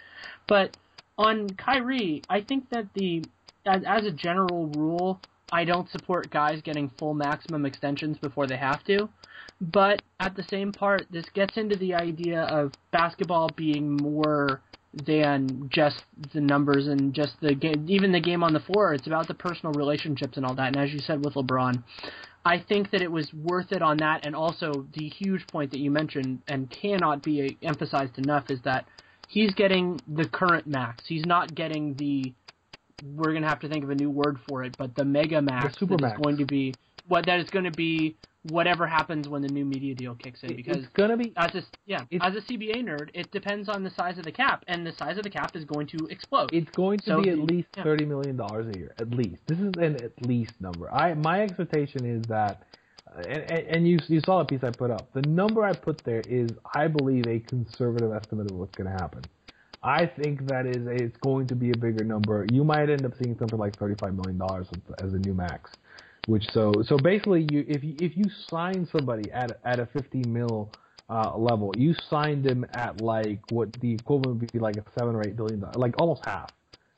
[0.47, 0.76] But
[1.16, 3.24] on Kyrie, I think that the,
[3.64, 5.20] as, as a general rule,
[5.51, 9.09] I don't support guys getting full maximum extensions before they have to.
[9.60, 14.60] But at the same part, this gets into the idea of basketball being more
[14.92, 16.02] than just
[16.32, 18.92] the numbers and just the game, even the game on the floor.
[18.92, 20.68] It's about the personal relationships and all that.
[20.68, 21.82] And as you said with LeBron,
[22.44, 24.26] I think that it was worth it on that.
[24.26, 28.86] And also the huge point that you mentioned and cannot be emphasized enough is that
[29.28, 31.04] he's getting the current max.
[31.06, 32.32] He's not getting the
[33.14, 35.40] we're going to have to think of a new word for it, but the mega
[35.40, 36.18] max the super max.
[36.18, 36.74] is going to be
[37.08, 38.14] what that is going to be
[38.48, 41.62] whatever happens when the new media deal kicks in because it's gonna be as a
[41.86, 44.92] yeah as a CBA nerd, it depends on the size of the cap, and the
[44.92, 46.50] size of the cap is going to explode.
[46.52, 47.84] It's going to So be at least yeah.
[47.84, 49.42] thirty million dollars a year, at least.
[49.46, 50.92] This is an at least number.
[50.92, 52.62] I my expectation is that,
[53.28, 55.12] and, and you you saw the piece I put up.
[55.12, 59.02] The number I put there is, I believe, a conservative estimate of what's going to
[59.02, 59.22] happen.
[59.82, 62.46] I think that is a, it's going to be a bigger number.
[62.52, 64.66] You might end up seeing something like thirty-five million dollars
[65.02, 65.70] as a new max.
[66.26, 70.22] Which so so basically, you if you if you sign somebody at at a fifty
[70.24, 70.72] mil
[71.09, 75.14] uh, level, you signed them at like what the equivalent would be like a seven
[75.14, 76.51] or eight billion dollars, like almost half,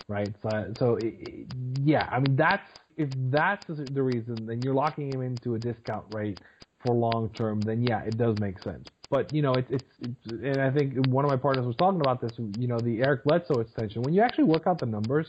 [0.09, 0.35] right?
[0.43, 1.47] So so it, it-
[1.85, 2.67] yeah, I mean that's
[2.97, 6.39] if that's the the reason, then you're locking him into a discount rate
[6.83, 7.65] for long term.
[7.65, 8.87] Then yeah, it does make sense.
[9.09, 12.01] But you know, it's it's, it's and I think one of my partners was talking
[12.01, 12.35] about this.
[12.39, 14.03] You know, the Eric Bledsoe extension.
[14.03, 15.27] When you actually work out the numbers,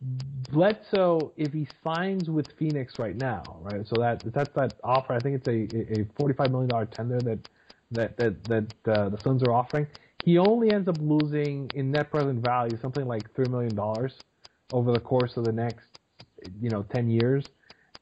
[0.00, 3.86] Bledsoe, if he signs with Phoenix right now, right?
[3.88, 5.12] So that that's that offer.
[5.12, 7.38] I think it's a a forty-five million dollar tender that
[7.90, 9.86] that that that uh, the Suns are offering.
[10.22, 14.12] He only ends up losing in net present value something like three million dollars
[14.70, 15.86] over the course of the next,
[16.60, 17.44] you know, ten years.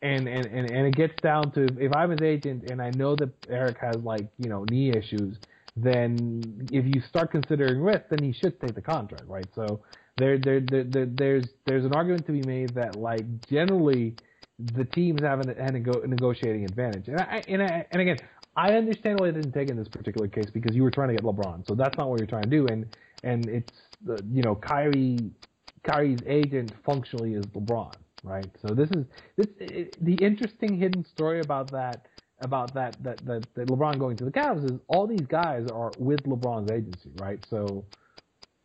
[0.02, 3.16] And, and and and it gets down to if I'm his agent and I know
[3.16, 5.38] that Eric has like you know knee issues,
[5.74, 9.48] then if you start considering risk, then he should take the contract, right?
[9.54, 9.80] So
[10.16, 14.16] there, there, there, there there's there's an argument to be made that like generally
[14.58, 18.20] the teams have an, a negotiating advantage, and I and I, and again
[18.56, 21.14] I understand why they didn't take in this particular case because you were trying to
[21.14, 22.86] get LeBron, so that's not what you're trying to do, and
[23.22, 25.30] and it's the you know Kyrie
[25.84, 28.50] Kyrie's agent functionally is LeBron, right?
[28.62, 29.04] So this is
[29.36, 32.06] this it, the interesting hidden story about that
[32.40, 35.92] about that, that that that LeBron going to the Cavs is all these guys are
[35.98, 37.40] with LeBron's agency, right?
[37.48, 37.84] So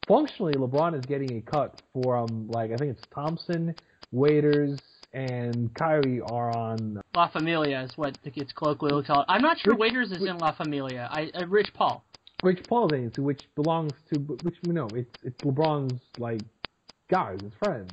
[0.07, 3.75] functionally, LeBron is getting a cut from like I think it's Thompson,
[4.11, 4.79] Waiters,
[5.13, 7.01] and Kyrie are on.
[7.13, 9.25] La Familia is what it's colloquially called.
[9.27, 11.07] I'm not sure Rich- Waiters is in La Familia.
[11.11, 12.03] I uh, Rich Paul.
[12.43, 16.41] Rich Paul's agency, which belongs to which we know it's it's LeBron's like
[17.09, 17.91] guys, his friends.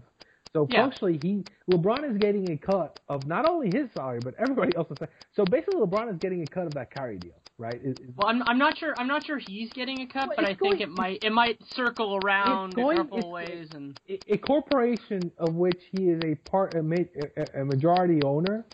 [0.54, 0.82] So Yeah.
[0.82, 4.96] functionally, he LeBron is getting a cut of not only his salary but everybody else's.
[4.98, 5.12] salary.
[5.34, 7.80] So basically, LeBron is getting a cut of that Kyrie deal, right?
[7.82, 10.36] Is- is- Well, I'm I'm not sure I'm not sure he's getting a cut, Well,
[10.36, 13.98] but I it's think it might it might circle around going- a couple ways and
[14.08, 18.64] a, a corporation of which he is a part a, a, a majority owner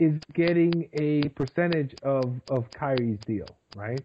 [0.00, 3.46] is getting a percentage of of Kyrie's deal,
[3.76, 4.04] right?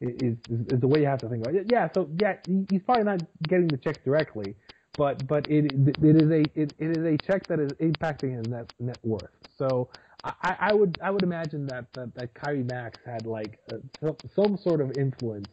[0.00, 1.66] Is, is is the way you have to think about it.
[1.72, 4.54] Yeah, so yeah, he- he's probably not getting the check directly,
[4.96, 8.48] but but it it is a it, it is a check that is impacting his
[8.48, 9.30] net net worth.
[9.58, 9.88] So
[10.24, 14.16] I, I would I would imagine that that, that Kyrie Max had like uh some,
[14.34, 15.48] some sort of influence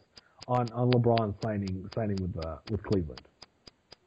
[0.48, 3.22] on on LeBron signing signing with uh, with Cleveland.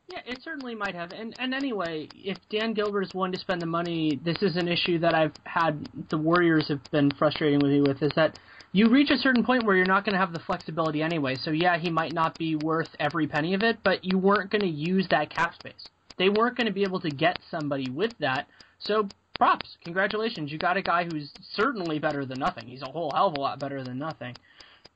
[0.09, 1.11] Yeah, it certainly might have.
[1.11, 4.67] And and anyway, if Dan Gilbert is willing to spend the money, this is an
[4.67, 8.37] issue that I've had the Warriors have been frustrating with me with is that
[8.71, 11.35] you reach a certain point where you're not going to have the flexibility anyway.
[11.35, 14.61] So yeah, he might not be worth every penny of it, but you weren't going
[14.61, 15.87] to use that cap space.
[16.17, 18.47] They weren't going to be able to get somebody with that.
[18.79, 19.07] So
[19.37, 22.67] props, congratulations, you got a guy who's certainly better than nothing.
[22.67, 24.35] He's a whole hell of a lot better than nothing.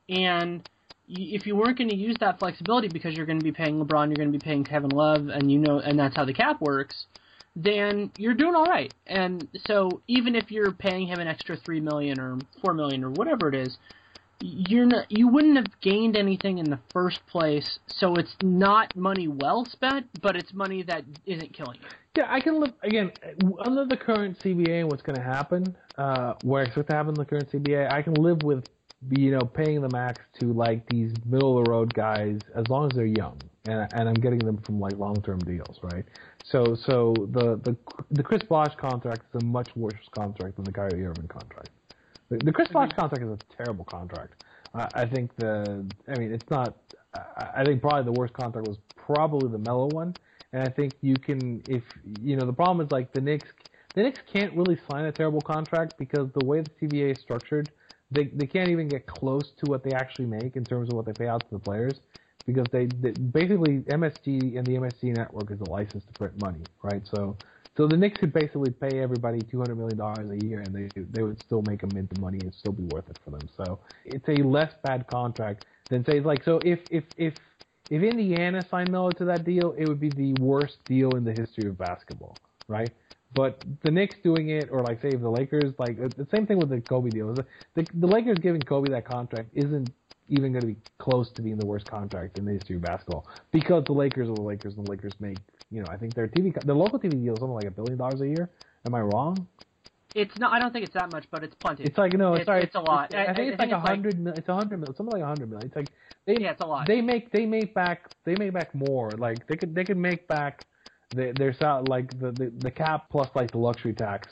[0.08, 0.68] And
[1.08, 4.08] if you weren't going to use that flexibility because you're going to be paying LeBron,
[4.08, 6.60] you're going to be paying Kevin Love, and you know, and that's how the cap
[6.60, 7.06] works,
[7.54, 8.92] then you're doing all right.
[9.06, 13.10] And so even if you're paying him an extra three million or four million or
[13.10, 13.76] whatever it is,
[14.40, 17.78] you're not, you wouldn't have gained anything in the first place.
[17.86, 21.88] So it's not money well spent, but it's money that isn't killing you.
[22.16, 23.12] Yeah, I can live again
[23.64, 25.76] under the current CBA and what's going to happen.
[25.96, 28.64] Uh, what I expect to happen in the current CBA, I can live with
[29.10, 32.90] you know paying the max to like these middle of the road guys as long
[32.90, 36.04] as they're young, and and I'm getting them from like long term deals, right?
[36.44, 37.76] So so the the
[38.10, 41.70] the Chris Bosh contract is a much worse contract than the Kyrie Irving contract.
[42.28, 44.44] The, the Chris Bosh contract is a terrible contract.
[44.74, 46.76] I I think the I mean it's not
[47.36, 50.14] I think probably the worst contract was probably the Melo one.
[50.52, 51.82] And I think you can, if
[52.20, 53.48] you know, the problem is like the Knicks.
[53.94, 57.70] The Knicks can't really sign a terrible contract because the way the CBA is structured,
[58.12, 61.06] they they can't even get close to what they actually make in terms of what
[61.06, 61.98] they pay out to the players
[62.46, 66.66] because they, they basically MSG and the MSG network is a license to print money,
[66.82, 67.02] right?
[67.10, 67.36] So
[67.76, 71.02] so the Knicks could basically pay everybody two hundred million dollars a year, and they
[71.10, 73.48] they would still make a mint of money and still be worth it for them.
[73.56, 77.34] So it's a less bad contract than say like so if if if
[77.90, 81.32] if Indiana signed Melo to that deal, it would be the worst deal in the
[81.32, 82.92] history of basketball, right?
[83.34, 86.68] But the Knicks doing it, or like say the Lakers, like the same thing with
[86.68, 87.32] the Kobe deal.
[87.32, 89.90] The, the, the Lakers giving Kobe that contract isn't
[90.28, 93.26] even going to be close to being the worst contract in the history of basketball
[93.50, 95.38] because the Lakers are the Lakers, and the Lakers make,
[95.70, 97.98] you know, I think their TV, the local TV deal is something like a billion
[97.98, 98.50] dollars a year.
[98.86, 99.46] Am I wrong?
[100.14, 100.52] It's not.
[100.52, 101.84] I don't think it's that much, but it's plenty.
[101.84, 103.14] It's like no, it's, sorry, it's, it's a lot.
[103.14, 104.38] I, I think it's like a hundred million.
[104.38, 104.94] It's a hundred million.
[104.94, 105.68] Something like a hundred million.
[105.68, 105.88] It's like
[106.26, 106.86] they, yeah, it's a lot.
[106.86, 109.10] They make they make back they make back more.
[109.12, 110.66] Like they could they could make back
[111.12, 114.28] the, their sal like the, the the cap plus like the luxury tax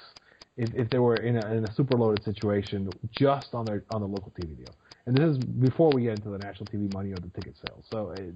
[0.57, 4.01] if if they were in a in a super loaded situation just on their on
[4.01, 4.74] the local TV deal.
[5.07, 7.85] And this is before we get into the national TV money or the ticket sales.
[7.90, 8.35] So it,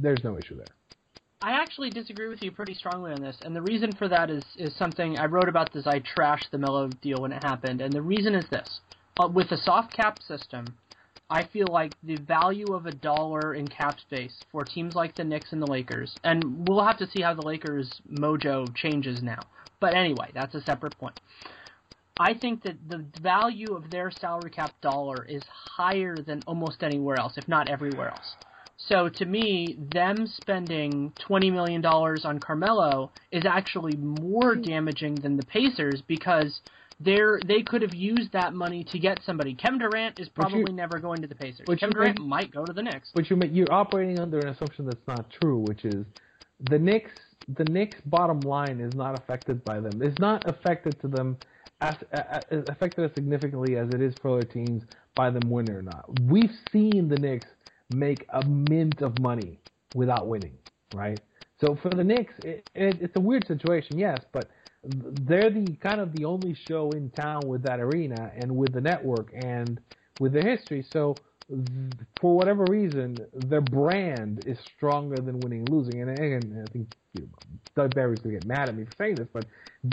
[0.00, 0.74] there's no issue there.
[1.42, 4.44] I actually disagree with you pretty strongly on this, and the reason for that is
[4.56, 5.86] is something I wrote about this.
[5.86, 8.80] I trashed the Melo deal when it happened, and the reason is this:
[9.18, 10.74] uh, with a soft cap system,
[11.30, 15.22] I feel like the value of a dollar in cap space for teams like the
[15.22, 19.46] Knicks and the Lakers, and we'll have to see how the Lakers' mojo changes now.
[19.78, 21.14] But anyway, that's a separate point.
[22.18, 25.42] I think that the value of their salary cap dollar is
[25.76, 28.34] higher than almost anywhere else, if not everywhere else.
[28.76, 35.44] So to me, them spending $20 million on Carmelo is actually more damaging than the
[35.44, 36.60] Pacers because
[37.00, 39.54] they're, they could have used that money to get somebody.
[39.54, 41.66] Kevin Durant is probably you, never going to the Pacers.
[41.66, 43.10] Kevin Durant make, might go to the Knicks.
[43.14, 46.04] But you, you're operating under an assumption that's not true, which is
[46.68, 47.12] the Knicks,
[47.56, 50.02] the Knicks' bottom line is not affected by them.
[50.02, 51.38] It's not affected to them
[51.80, 54.82] as, as affected as significantly as it is for other teams
[55.14, 56.04] by them winning or not.
[56.28, 57.48] We've seen the Knicks
[57.94, 59.58] make a mint of money
[59.94, 60.56] without winning,
[60.94, 61.18] right?
[61.60, 64.48] So for the Knicks, it, it, it's a weird situation, yes, but
[64.84, 68.80] they're the kind of the only show in town with that arena and with the
[68.80, 69.78] network and
[70.18, 70.84] with the history.
[70.92, 71.20] So
[72.20, 76.00] for whatever reason, their brand is stronger than winning and losing.
[76.00, 77.28] And again, I think you know,
[77.76, 79.46] Doug Berri's gonna get mad at me for saying this, but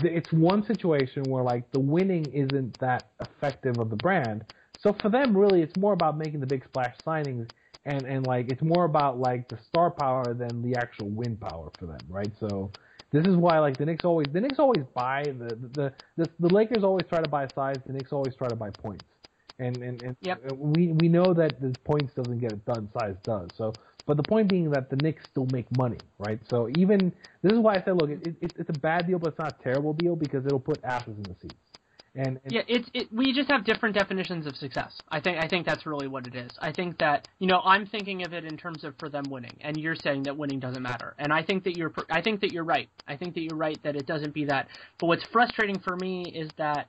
[0.04, 4.44] it's one situation where like the winning isn't that effective of the brand.
[4.76, 7.48] So for them, really, it's more about making the big splash signings
[7.84, 11.72] and and like it's more about like the star power than the actual win power
[11.78, 12.32] for them, right?
[12.38, 12.72] So
[13.10, 16.48] this is why like the Knicks always the Knicks always buy the the the, the
[16.48, 19.04] Lakers always try to buy size, the Knicks always try to buy points.
[19.58, 20.42] And and, and yep.
[20.50, 23.48] Uh, we we know that the points doesn't get it done, size does.
[23.56, 23.76] So
[24.06, 26.40] but the point being that the Knicks still make money, right?
[26.48, 27.12] So even
[27.42, 29.56] this is why I said, look, it, it, it's a bad deal, but it's not
[29.60, 31.67] a terrible deal because it'll put asses in the seats.
[32.18, 34.90] And, and yeah, it's it, we just have different definitions of success.
[35.08, 36.50] I think I think that's really what it is.
[36.60, 39.56] I think that you know I'm thinking of it in terms of for them winning,
[39.60, 41.14] and you're saying that winning doesn't matter.
[41.20, 42.88] And I think that you're I think that you're right.
[43.06, 44.66] I think that you're right that it doesn't be that.
[44.98, 46.88] But what's frustrating for me is that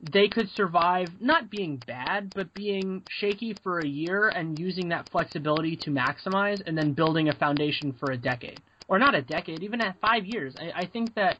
[0.00, 5.06] they could survive not being bad, but being shaky for a year and using that
[5.12, 9.62] flexibility to maximize, and then building a foundation for a decade or not a decade,
[9.62, 10.56] even at five years.
[10.58, 11.38] I, I think that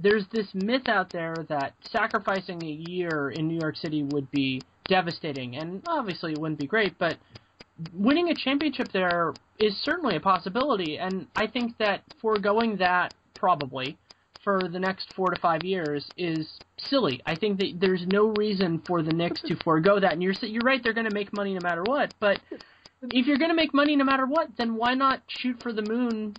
[0.00, 4.64] there's this myth out there that sacrificing a year in New York City would be
[4.88, 7.16] devastating, and obviously it wouldn't be great, but
[7.94, 13.96] winning a championship there is certainly a possibility, and I think that foregoing that probably
[14.42, 16.46] for the next four to five years is
[16.78, 17.22] silly.
[17.24, 20.62] I think that there's no reason for the Knicks to forego that, and you're you're
[20.62, 22.40] right, they're going to make money no matter what, but
[23.02, 25.82] if you're going to make money no matter what, then why not shoot for the
[25.82, 26.34] moon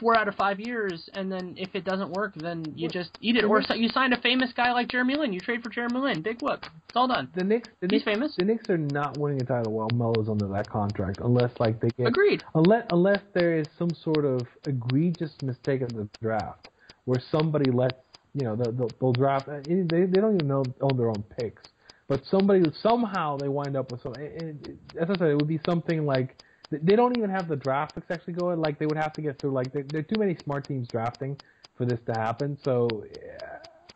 [0.00, 3.36] four out of five years, and then if it doesn't work, then you just eat
[3.36, 3.44] it.
[3.44, 5.32] Or you sign a famous guy like Jeremy Lin.
[5.32, 6.22] You trade for Jeremy Lin.
[6.22, 6.64] Big whoop.
[6.88, 7.30] It's all done.
[7.34, 8.36] The Knicks, the He's Knicks, famous.
[8.36, 11.90] The Knicks are not winning a title while Melo's under that contract, unless like they
[11.90, 12.42] get agreed.
[12.54, 16.68] Unless unless there is some sort of egregious mistake in the draft
[17.04, 17.98] where somebody lets
[18.34, 19.48] you know they'll, they'll draft.
[19.48, 21.62] Uh, they they don't even know own their own picks
[22.08, 24.58] but somebody somehow they wind up with something.
[24.98, 28.10] As I said, it would be something like they don't even have the draft picks
[28.10, 28.60] actually going.
[28.60, 29.52] Like they would have to get through.
[29.52, 31.36] Like there, there are too many smart teams drafting
[31.76, 32.58] for this to happen.
[32.62, 33.04] So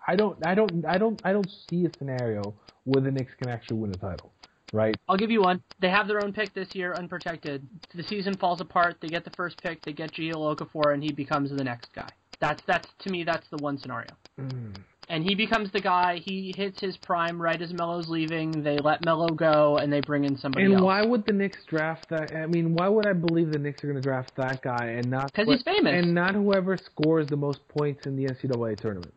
[0.07, 2.55] I don't, I don't, I don't, I don't see a scenario
[2.85, 4.33] where the Knicks can actually win a title.
[4.73, 4.97] Right.
[5.07, 5.63] I'll give you one.
[5.81, 7.67] They have their own pick this year, unprotected.
[7.95, 8.97] The season falls apart.
[9.03, 9.85] They get the first pick.
[9.85, 12.11] They get Jahlil Okafor, and he becomes the next guy.
[12.41, 13.23] That's that's to me.
[13.23, 14.13] That's the one scenario.
[14.41, 14.75] Mm.
[15.09, 16.19] And he becomes the guy.
[16.19, 18.63] He hits his prime right as Melo's leaving.
[18.63, 20.83] They let Melo go, and they bring in somebody and else.
[20.85, 22.35] why would the Knicks draft that?
[22.35, 25.11] I mean, why would I believe the Knicks are going to draft that guy and
[25.11, 25.93] not because he's famous.
[25.95, 29.15] and not whoever scores the most points in the NCAA tournament?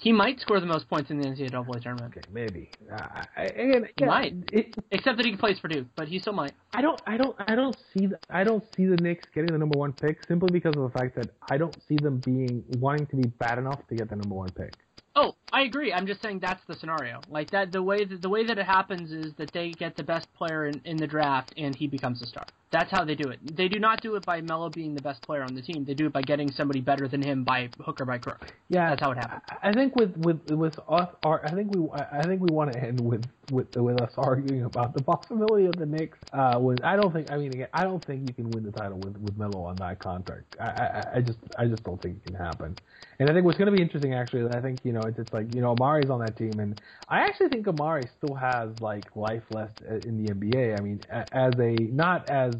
[0.00, 2.70] He might score the most points in the NCAA tournament, Okay, maybe.
[2.92, 4.34] Uh, I- again, He yeah, might.
[4.50, 6.54] It, except that he plays for Duke, but he still might.
[6.72, 9.58] I don't, I don't, I don't see, the, I don't see the Knicks getting the
[9.58, 13.06] number one pick simply because of the fact that I don't see them being wanting
[13.08, 14.74] to be bad enough to get the number one pick.
[15.14, 15.92] Oh, I agree.
[15.92, 17.24] I'm just saying that's the scenario.
[17.28, 20.02] Like that, the way that the way that it happens is that they get the
[20.02, 22.46] best player in, in the draft, and he becomes a star.
[22.72, 23.38] That's how they do it.
[23.54, 25.84] They do not do it by Melo being the best player on the team.
[25.84, 28.46] They do it by getting somebody better than him by hook or by crook.
[28.68, 29.42] Yeah, That's how it happens.
[29.62, 32.82] I think with with with us, our, I think we I think we want to
[32.82, 36.18] end with with with us arguing about the possibility of the Knicks.
[36.32, 38.72] Uh, with I don't think I mean again I don't think you can win the
[38.72, 40.56] title with with Melo on that contract.
[40.58, 42.74] I I, I just I just don't think it can happen.
[43.18, 45.16] And I think what's going to be interesting actually, is I think you know it's
[45.16, 46.76] just like you know Amar'e's on that team, and
[47.08, 50.78] I actually think Amar'e still has like life left uh, in the NBA.
[50.78, 52.54] I mean, as a not as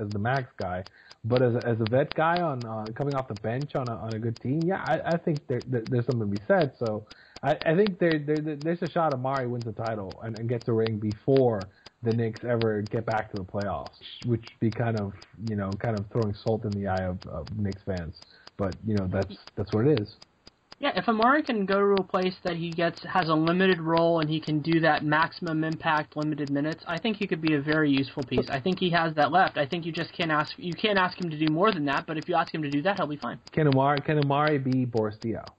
[0.00, 0.84] as the max guy,
[1.24, 3.96] but as a, as a vet guy on uh, coming off the bench on a
[3.96, 6.72] on a good team, yeah, I, I think there, there there's something to be said.
[6.78, 7.06] So
[7.42, 10.68] I, I think there, there there's a shot Amar'e wins the title and, and gets
[10.68, 11.68] a ring before
[12.02, 15.12] the Knicks ever get back to the playoffs, which be kind of
[15.46, 18.14] you know kind of throwing salt in the eye of, of Knicks fans.
[18.56, 20.08] But you know that's that's what it is.
[20.78, 24.20] Yeah, if Amar'e can go to a place that he gets has a limited role
[24.20, 27.60] and he can do that maximum impact limited minutes, I think he could be a
[27.62, 28.46] very useful piece.
[28.50, 29.56] I think he has that left.
[29.56, 32.06] I think you just can't ask you can't ask him to do more than that,
[32.06, 33.38] but if you ask him to do that, he'll be fine.
[33.52, 35.50] Can Amar'e can Amar'e be Boris Diaw?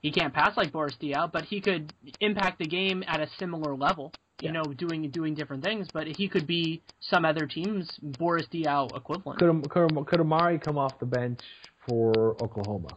[0.00, 3.76] He can't pass like Boris Diaw, but he could impact the game at a similar
[3.76, 4.14] level.
[4.40, 8.96] You know, doing doing different things, but he could be some other team's Boris Diaw
[8.96, 9.40] equivalent.
[9.40, 11.40] Could could, could Amar'e come off the bench
[11.84, 12.96] for Oklahoma?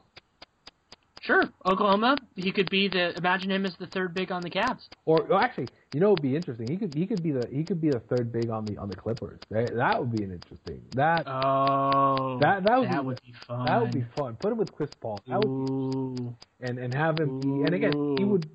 [1.22, 2.18] Sure, Oklahoma.
[2.36, 3.16] He could be the.
[3.16, 4.80] Imagine him as the third big on the Cavs.
[5.06, 6.68] Or, or actually, you know, it'd be interesting.
[6.68, 8.90] He could he could be the he could be the third big on the on
[8.90, 9.40] the Clippers.
[9.52, 10.82] That, that would be an interesting.
[10.94, 13.66] That Oh, that that would that be would be fun.
[13.66, 14.36] that would be fun.
[14.36, 15.22] Put him with Chris Paul.
[15.28, 16.36] That would, Ooh.
[16.60, 17.40] and and have him.
[17.40, 18.50] Be, and again, he would.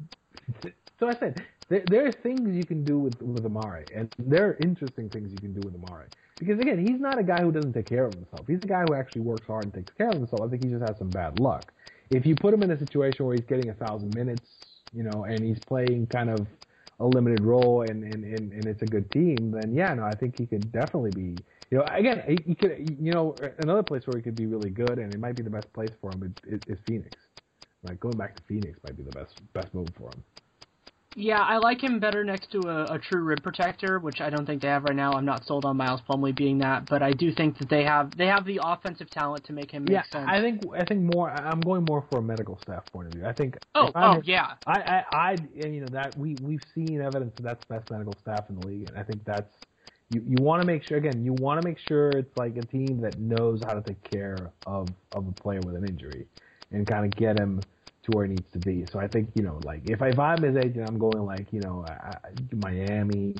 [0.98, 4.48] So I said there, there are things you can do with with Amar'e, and there
[4.48, 6.06] are interesting things you can do with Amar'e.
[6.38, 8.47] Because again, he's not a guy who doesn't take care of himself.
[8.47, 10.40] He's a guy who actually works hard and takes care of himself.
[10.43, 11.70] I think he just has some bad luck.
[12.10, 14.46] If you put him in a situation where he's getting a thousand minutes,
[14.92, 16.46] you know, and he's playing kind of
[17.00, 20.14] a limited role and, and, and, and it's a good team, then yeah, no, I
[20.14, 21.42] think he could definitely be.
[21.70, 22.76] You know, again, he, he could.
[22.78, 25.50] You know, another place where he could be really good, and it might be the
[25.50, 27.12] best place for him is, is Phoenix.
[27.82, 30.24] Like going back to Phoenix might be the best best move for him.
[31.18, 34.44] Yeah, I like him better next to a, a true rib protector, which I don't
[34.44, 35.14] think they have right now.
[35.14, 38.14] I'm not sold on Miles Plumlee being that, but I do think that they have
[38.18, 40.26] they have the offensive talent to make him make Yeah, sense.
[40.28, 41.30] I think I think more.
[41.30, 43.24] I'm going more for a medical staff point of view.
[43.24, 43.56] I think.
[43.74, 44.52] oh, oh yeah.
[44.66, 48.18] I, I, I, you know that we we've seen evidence that that's the best medical
[48.20, 49.55] staff in the league, and I think that's
[50.10, 50.22] you.
[50.28, 51.24] You want to make sure again.
[51.24, 54.52] You want to make sure it's like a team that knows how to take care
[54.66, 56.26] of of a player with an injury,
[56.72, 57.64] and kind of get him
[58.06, 58.86] to where he needs to be.
[58.90, 61.52] So I think you know, like if, I, if I'm his agent, I'm going like
[61.52, 62.16] you know, I,
[62.52, 63.34] Miami,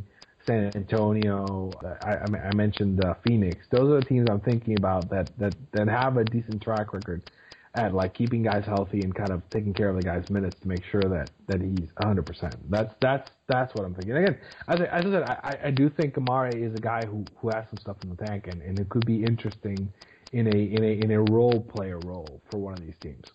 [0.45, 1.71] San Antonio.
[2.03, 2.19] I,
[2.49, 3.67] I, mentioned uh, Phoenix.
[3.71, 7.31] Those are the teams I'm thinking about that that that have a decent track record
[7.75, 10.69] at like keeping guys healthy and kind of taking care of the guy's minutes to
[10.69, 12.57] make sure that that he's 100%.
[12.69, 14.17] That's that's that's what I'm thinking.
[14.17, 14.39] Again,
[14.69, 17.51] as I, as I said, I, I do think Amar'e is a guy who who
[17.51, 19.93] has some stuff in the tank and, and it could be interesting
[20.33, 23.27] in a in a in a role player role for one of these teams.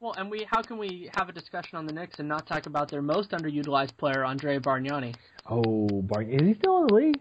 [0.00, 2.66] Well, and we how can we have a discussion on the Knicks and not talk
[2.66, 5.16] about their most underutilized player, Andre Bargnani?
[5.50, 7.20] Oh, Bar- is he still in the league?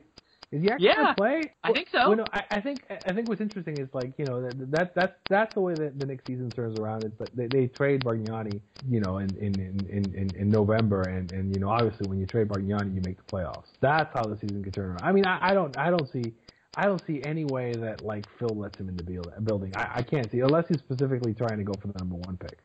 [0.51, 1.51] Is he actually Yeah, play?
[1.63, 2.07] I think so.
[2.07, 4.95] Well, no, I, I think I think what's interesting is like you know that, that
[4.95, 7.03] that's that's the way that the Knicks season turns around.
[7.03, 11.31] It's like they, they trade Bargnani, you know, in in, in, in in November, and
[11.31, 13.65] and you know obviously when you trade Bargnani, you make the playoffs.
[13.81, 15.03] That's how the season can turn around.
[15.03, 16.33] I mean, I, I don't I don't see.
[16.77, 19.03] I don't see any way that like Phil lets him in the
[19.41, 19.73] building.
[19.75, 22.59] I, I can't see unless he's specifically trying to go for the number one pick,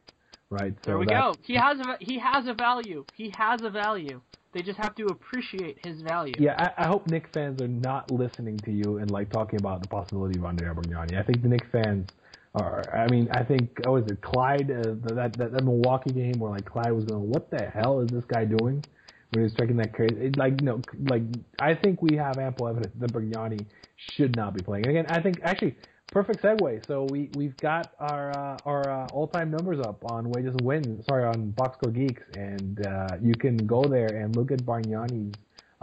[0.50, 0.74] right?
[0.80, 1.38] So There we go.
[1.42, 3.06] He has a he has a value.
[3.16, 4.20] He has a value.
[4.52, 6.34] They just have to appreciate his value.
[6.38, 9.80] Yeah, I, I hope Knicks fans are not listening to you and like talking about
[9.80, 11.18] the possibility of Andre Bargnani.
[11.18, 12.06] I think the Knicks fans
[12.54, 12.94] are.
[12.94, 16.50] I mean, I think oh, was it Clyde uh, that, that that Milwaukee game where
[16.50, 18.84] like Clyde was going, "What the hell is this guy doing?"
[19.30, 21.22] When he was striking that crazy, it, like you know, like
[21.58, 23.64] I think we have ample evidence that Bargnani
[24.10, 24.86] should not be playing.
[24.86, 25.76] And again, I think actually
[26.12, 26.86] perfect segue.
[26.86, 30.60] So we we've got our uh, our uh, all time numbers up on wages and
[30.60, 31.04] wins.
[31.06, 35.34] Sorry, on Box Geeks, and uh, you can go there and look at Bargnani's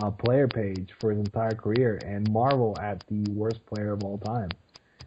[0.01, 4.17] uh, player page for his entire career and marvel at the worst player of all
[4.17, 4.49] time.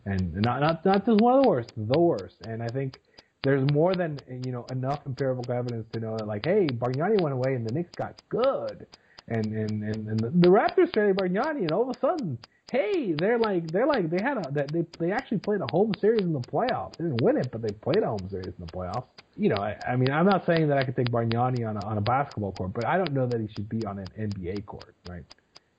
[0.05, 2.36] And not not not just one of the worst, the worst.
[2.47, 2.98] And I think
[3.43, 7.34] there's more than you know enough empirical evidence to know that like, hey, Bargnani went
[7.34, 8.86] away and the Knicks got good,
[9.28, 12.39] and and and, and the, the Raptors traded Bargnani, and all of a sudden,
[12.72, 16.24] hey, they're like they're like they had a they they actually played a home series
[16.24, 16.96] in the playoffs.
[16.96, 19.04] They didn't win it, but they played a home series in the playoffs.
[19.36, 21.82] You know, I, I mean, I'm not saying that I could take Bargnani on a,
[21.82, 24.66] on a basketball court, but I don't know that he should be on an NBA
[24.66, 25.24] court, right?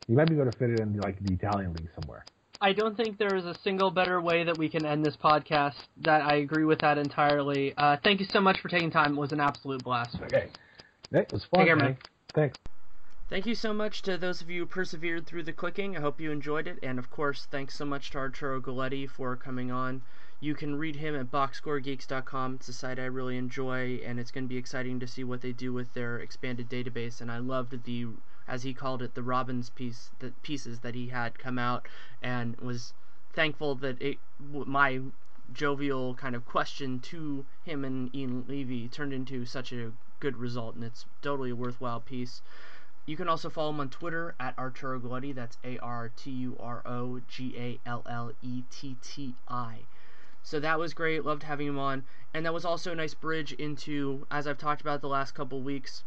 [0.07, 2.25] He might be able to fit it in like the Italian league somewhere.
[2.61, 5.75] I don't think there is a single better way that we can end this podcast.
[6.03, 7.73] That I agree with that entirely.
[7.75, 9.17] Uh, thank you so much for taking time.
[9.17, 10.15] It was an absolute blast.
[10.23, 10.49] Okay,
[11.11, 11.61] it was fun.
[11.61, 11.97] Take care, man.
[12.35, 12.57] Thanks.
[13.29, 15.95] Thank you so much to those of you who persevered through the clicking.
[15.95, 16.77] I hope you enjoyed it.
[16.83, 20.01] And of course, thanks so much to Arturo Galletti for coming on.
[20.41, 22.55] You can read him at boxscoregeeks.com.
[22.55, 25.39] It's a site I really enjoy, and it's going to be exciting to see what
[25.39, 27.21] they do with their expanded database.
[27.21, 28.07] And I loved the,
[28.45, 31.87] as he called it, the Robins piece, the pieces that he had come out,
[32.21, 32.93] and was
[33.31, 34.17] thankful that it,
[34.51, 34.99] my
[35.53, 40.75] jovial kind of question to him and Ian Levy turned into such a good result,
[40.75, 42.41] and it's totally a worthwhile piece.
[43.05, 44.97] You can also follow him on Twitter at Arturo.
[45.33, 49.79] That's A R T U R O G A L L E T T I.
[50.41, 51.25] So that was great.
[51.25, 52.05] Loved having him on.
[52.33, 55.61] And that was also a nice bridge into, as I've talked about the last couple
[55.61, 56.03] weeks,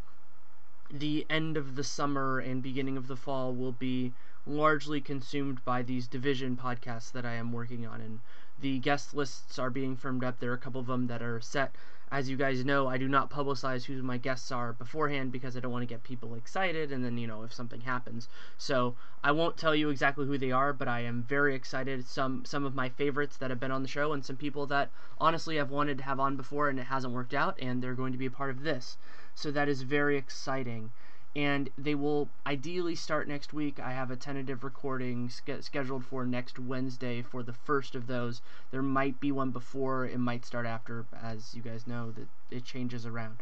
[0.90, 4.14] the end of the summer and beginning of the fall will be
[4.47, 8.01] largely consumed by these division podcasts that I am working on.
[8.01, 8.20] And
[8.59, 10.40] the guest lists are being firmed up.
[10.40, 11.74] There are a couple of them that are set.
[12.09, 15.61] As you guys know, I do not publicize who my guests are beforehand because I
[15.61, 18.28] don't want to get people excited and then, you know, if something happens.
[18.57, 22.07] So I won't tell you exactly who they are, but I am very excited.
[22.07, 24.93] Some some of my favorites that have been on the show and some people that
[25.19, 28.12] honestly I've wanted to have on before and it hasn't worked out and they're going
[28.12, 28.99] to be a part of this.
[29.35, 30.93] So that is very exciting
[31.36, 33.78] and they will ideally start next week.
[33.78, 38.40] I have a tentative recording ske- scheduled for next Wednesday for the first of those.
[38.70, 42.64] There might be one before, it might start after, as you guys know that it
[42.64, 43.36] changes around.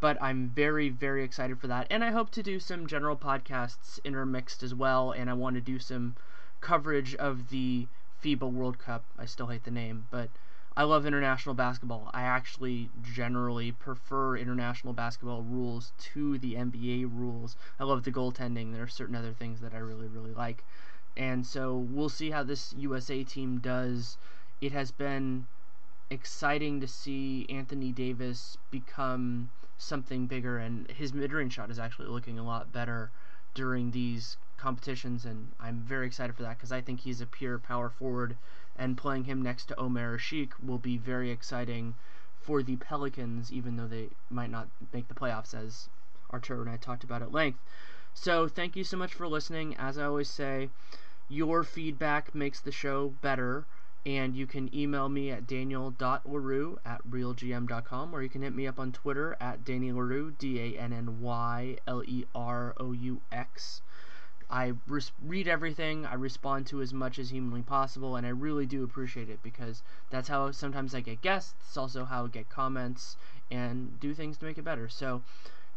[0.00, 4.00] But I'm very, very excited for that, and I hope to do some general podcasts
[4.04, 5.12] intermixed as well.
[5.12, 6.16] And I want to do some
[6.60, 7.86] coverage of the
[8.24, 9.04] FIBA World Cup.
[9.16, 10.30] I still hate the name, but
[10.78, 12.10] I love international basketball.
[12.12, 17.56] I actually generally prefer international basketball rules to the NBA rules.
[17.80, 18.74] I love the goaltending.
[18.74, 20.64] There are certain other things that I really, really like.
[21.16, 24.18] And so we'll see how this USA team does.
[24.60, 25.46] It has been
[26.10, 29.48] exciting to see Anthony Davis become
[29.78, 33.10] something bigger, and his mid range shot is actually looking a lot better
[33.54, 37.58] during these competitions, and I'm very excited for that because I think he's a pure
[37.58, 38.36] power forward
[38.78, 41.94] and playing him next to Omer Asik will be very exciting
[42.40, 45.88] for the Pelicans, even though they might not make the playoffs, as
[46.32, 47.58] Arturo and I talked about at length.
[48.14, 49.76] So, thank you so much for listening.
[49.76, 50.70] As I always say,
[51.28, 53.66] your feedback makes the show better,
[54.04, 58.78] and you can email me at daniel.leroux at realgm.com, or you can hit me up
[58.78, 63.82] on Twitter at dannyleroux, D A N N Y L E R O U X.
[64.50, 68.66] I res- read everything, I respond to as much as humanly possible, and I really
[68.66, 72.48] do appreciate it because that's how sometimes I get guests, it's also how I get
[72.48, 73.16] comments
[73.50, 74.88] and do things to make it better.
[74.88, 75.22] So,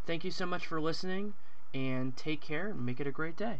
[0.06, 1.34] thank you so much for listening,
[1.74, 3.60] and take care and make it a great day.